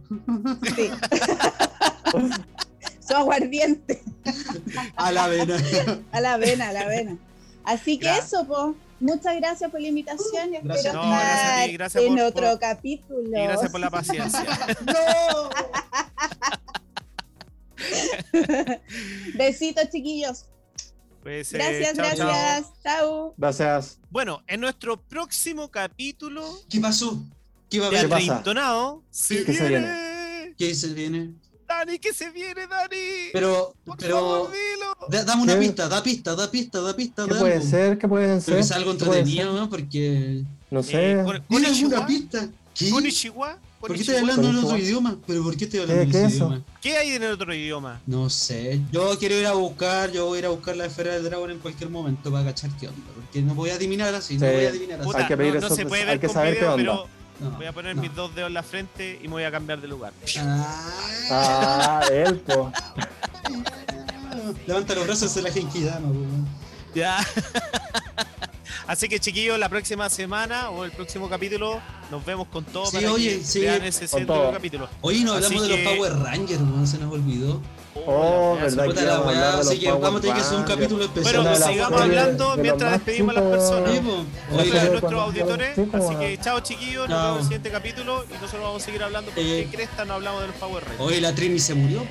Sí. 0.76 0.90
su 3.08 3.16
aguardiente. 3.16 4.02
A 4.96 5.12
la 5.12 5.28
vena. 5.28 5.56
A 6.12 6.20
la 6.20 6.36
vena, 6.36 6.68
a 6.68 6.72
la 6.72 6.86
vena. 6.86 7.16
Así 7.64 7.98
que 7.98 8.10
eso, 8.16 8.46
pues. 8.46 8.76
Muchas 9.00 9.34
gracias 9.36 9.70
por 9.70 9.80
la 9.80 9.88
invitación 9.88 10.52
y 10.52 10.56
espero 10.56 10.74
Gracias. 10.74 10.92
No, 10.94 11.08
gracias 11.08 11.40
a 11.40 11.54
ti, 11.56 11.60
estar 11.60 11.72
gracias 11.72 12.04
en 12.04 12.14
por- 12.16 12.22
otro 12.24 12.50
por- 12.50 12.58
capítulo. 12.58 13.28
Y 13.38 13.42
gracias 13.44 13.70
por 13.70 13.80
la 13.80 13.90
paciencia. 13.90 14.44
¡No! 14.86 15.50
Besitos, 19.38 19.88
chiquillos. 19.90 20.44
Pues, 21.22 21.52
eh, 21.52 21.58
Gracias, 21.58 21.96
chao. 21.96 22.06
gracias. 22.28 22.72
Chao. 22.82 23.34
Gracias. 23.36 23.98
Bueno, 24.10 24.42
en 24.46 24.60
nuestro 24.60 25.00
próximo 25.02 25.70
capítulo 25.70 26.44
¿Qué 26.68 26.80
pasó? 26.80 27.22
¿Qué 27.68 27.78
va 27.78 27.86
a 27.86 27.90
de 27.90 27.94
¿Qué 27.96 28.00
haber? 28.00 28.10
pasa? 28.10 28.32
Reintonado 28.32 29.02
se 29.10 29.44
¿Qué 29.44 29.52
se 29.54 29.68
viene. 29.68 30.54
¿Qué 30.58 30.74
se 30.74 30.88
viene? 30.94 31.34
Dani, 31.70 31.98
que 32.00 32.12
se 32.12 32.30
viene, 32.30 32.66
Dani. 32.66 33.30
Pero, 33.32 33.74
Por 33.84 33.96
pero. 33.96 34.16
favor, 34.16 34.50
dilo. 34.50 35.08
da- 35.08 35.24
dame 35.24 35.42
una 35.44 35.54
¿Qué? 35.54 35.60
pista, 35.60 35.88
da 35.88 36.02
pista, 36.02 36.34
da 36.34 36.50
pista, 36.50 36.80
da 36.80 36.96
pista. 36.96 37.26
¿Qué 37.26 37.34
puede 37.34 37.62
ser? 37.62 37.96
¿Qué 37.98 38.08
puede 38.08 38.26
Pero 38.26 38.40
ser? 38.40 38.56
que 38.56 38.62
sea 38.64 38.76
algo 38.78 38.92
¿Qué 38.96 39.04
puede 39.04 39.20
entretenido, 39.20 39.52
ser? 39.52 39.60
¿no? 39.60 39.70
Porque. 39.70 40.42
No 40.70 40.82
sé. 40.82 41.12
Eh, 41.12 41.22
con- 41.24 41.26
¿Tiene 41.46 41.46
Konnichiwa, 41.66 41.90
alguna 41.98 42.06
pista? 42.06 42.48
¿Qué? 42.74 42.90
¿Por 43.80 43.94
qué 43.94 44.00
estoy 44.00 44.16
hablando 44.16 44.48
en 44.50 44.56
otro 44.56 44.76
idioma? 44.76 45.16
¿Pero 45.26 45.42
por 45.42 45.56
qué 45.56 45.64
estoy 45.64 45.80
hablando 45.80 46.02
¿Qué- 46.02 46.10
en 46.10 46.24
ese 46.24 46.26
es 46.26 46.32
idioma? 46.34 46.62
¿Qué 46.82 46.96
hay 46.98 47.10
en 47.12 47.22
el 47.22 47.32
otro 47.32 47.54
idioma? 47.54 48.00
No 48.06 48.28
sé. 48.28 48.80
Yo 48.92 49.16
quiero 49.18 49.36
ir 49.36 49.46
a 49.46 49.52
buscar, 49.54 50.10
yo 50.12 50.26
voy 50.26 50.36
a 50.36 50.38
ir 50.40 50.46
a 50.46 50.48
buscar 50.50 50.76
la 50.76 50.84
esfera 50.86 51.14
del 51.14 51.24
dragón 51.24 51.50
en 51.52 51.58
cualquier 51.60 51.88
momento 51.88 52.30
para 52.30 52.44
cachar 52.46 52.70
qué 52.78 52.88
onda. 52.88 53.00
Porque 53.14 53.40
no 53.42 53.54
voy 53.54 53.70
a 53.70 53.74
adivinar 53.76 54.14
así, 54.14 54.36
no 54.36 54.46
voy 54.46 54.64
a 54.66 54.68
adivinar 54.68 55.00
así. 55.00 55.06
Puta, 55.06 55.26
que 55.26 55.36
pedir 55.36 55.60
no, 55.60 55.70
se 55.70 55.86
puede 55.86 56.02
hay 56.02 56.08
ver 56.08 56.20
que 56.20 56.26
con 56.26 56.34
saber 56.34 56.54
video, 56.56 56.76
qué 56.76 56.82
pero 56.82 57.06
No, 57.40 57.50
voy 57.52 57.66
a 57.66 57.72
poner 57.72 57.96
no. 57.96 58.02
mis 58.02 58.14
dos 58.14 58.34
dedos 58.34 58.48
en 58.48 58.54
la 58.54 58.62
frente 58.62 59.18
y 59.22 59.24
me 59.28 59.32
voy 59.34 59.44
a 59.44 59.50
cambiar 59.50 59.80
de 59.80 59.88
lugar. 59.88 60.12
Ah, 60.38 60.90
Ah, 61.30 62.00
él, 62.12 62.36
po. 62.40 62.72
Levanta 64.66 64.94
los 64.94 65.06
brazos 65.06 65.34
de 65.34 65.42
la 65.42 65.50
Genkidama, 65.50 66.08
weón. 66.08 66.46
Ya. 66.94 67.18
Así 68.90 69.08
que 69.08 69.20
chiquillos, 69.20 69.56
la 69.56 69.68
próxima 69.68 70.10
semana 70.10 70.70
o 70.70 70.84
el 70.84 70.90
próximo 70.90 71.28
capítulo 71.28 71.80
nos 72.10 72.24
vemos 72.24 72.48
con 72.48 72.64
todo 72.64 72.86
Sí, 72.86 72.96
para 72.96 73.12
oye, 73.12 73.38
que 73.38 73.44
sí. 73.44 73.60
vean 73.60 73.84
ese 73.84 74.08
Con 74.08 74.18
centro 74.18 74.34
todo. 74.34 74.52
capítulo. 74.52 74.88
Oye, 75.00 75.20
no 75.22 75.32
Así 75.34 75.44
hablamos 75.44 75.68
de 75.68 75.76
que- 75.76 75.84
los 75.84 75.92
Power 75.94 76.12
Rangers, 76.18 76.60
weón, 76.60 76.86
se 76.88 76.98
nos 76.98 77.12
olvidó. 77.12 77.62
Oh, 78.04 78.56
la 78.58 78.62
verdad 78.66 78.94
que 78.94 79.02
la 79.02 79.20
weá, 79.20 79.58
así 79.58 79.78
que 79.78 79.92
vamos 79.92 80.16
a 80.16 80.20
tener 80.20 80.34
que 80.36 80.42
hacer 80.42 80.58
un 80.58 80.64
capítulo 80.64 81.04
especial. 81.04 81.34
Bueno, 81.36 81.50
pues 81.56 81.64
sigamos 81.70 82.00
hablando 82.00 82.56
de 82.56 82.62
mientras 82.62 82.92
despedimos 82.92 83.36
a 83.36 83.40
las 83.40 83.50
personas. 83.50 83.92
Sí. 83.92 84.00
Oye, 84.58 84.80
a 84.80 84.84
nuestros 84.86 85.12
auditores, 85.14 85.78
así 85.92 86.14
que 86.16 86.38
chao 86.42 86.58
chiquillos, 86.60 87.08
nos 87.08 87.18
vemos 87.18 87.30
en 87.30 87.36
el 87.38 87.42
siguiente 87.44 87.70
capítulo 87.70 88.24
y 88.28 88.32
nosotros 88.34 88.62
vamos 88.62 88.82
a 88.82 88.84
seguir 88.86 89.02
hablando 89.04 89.30
porque 89.30 89.60
Eh. 89.60 89.68
Cresta 89.70 90.04
no 90.04 90.14
hablamos 90.14 90.40
de 90.40 90.46
los 90.48 90.56
Power 90.56 90.82
Rangers. 90.82 91.00
oye, 91.00 91.20
la 91.20 91.32
Trini 91.32 91.60
se 91.60 91.74
murió. 91.74 92.02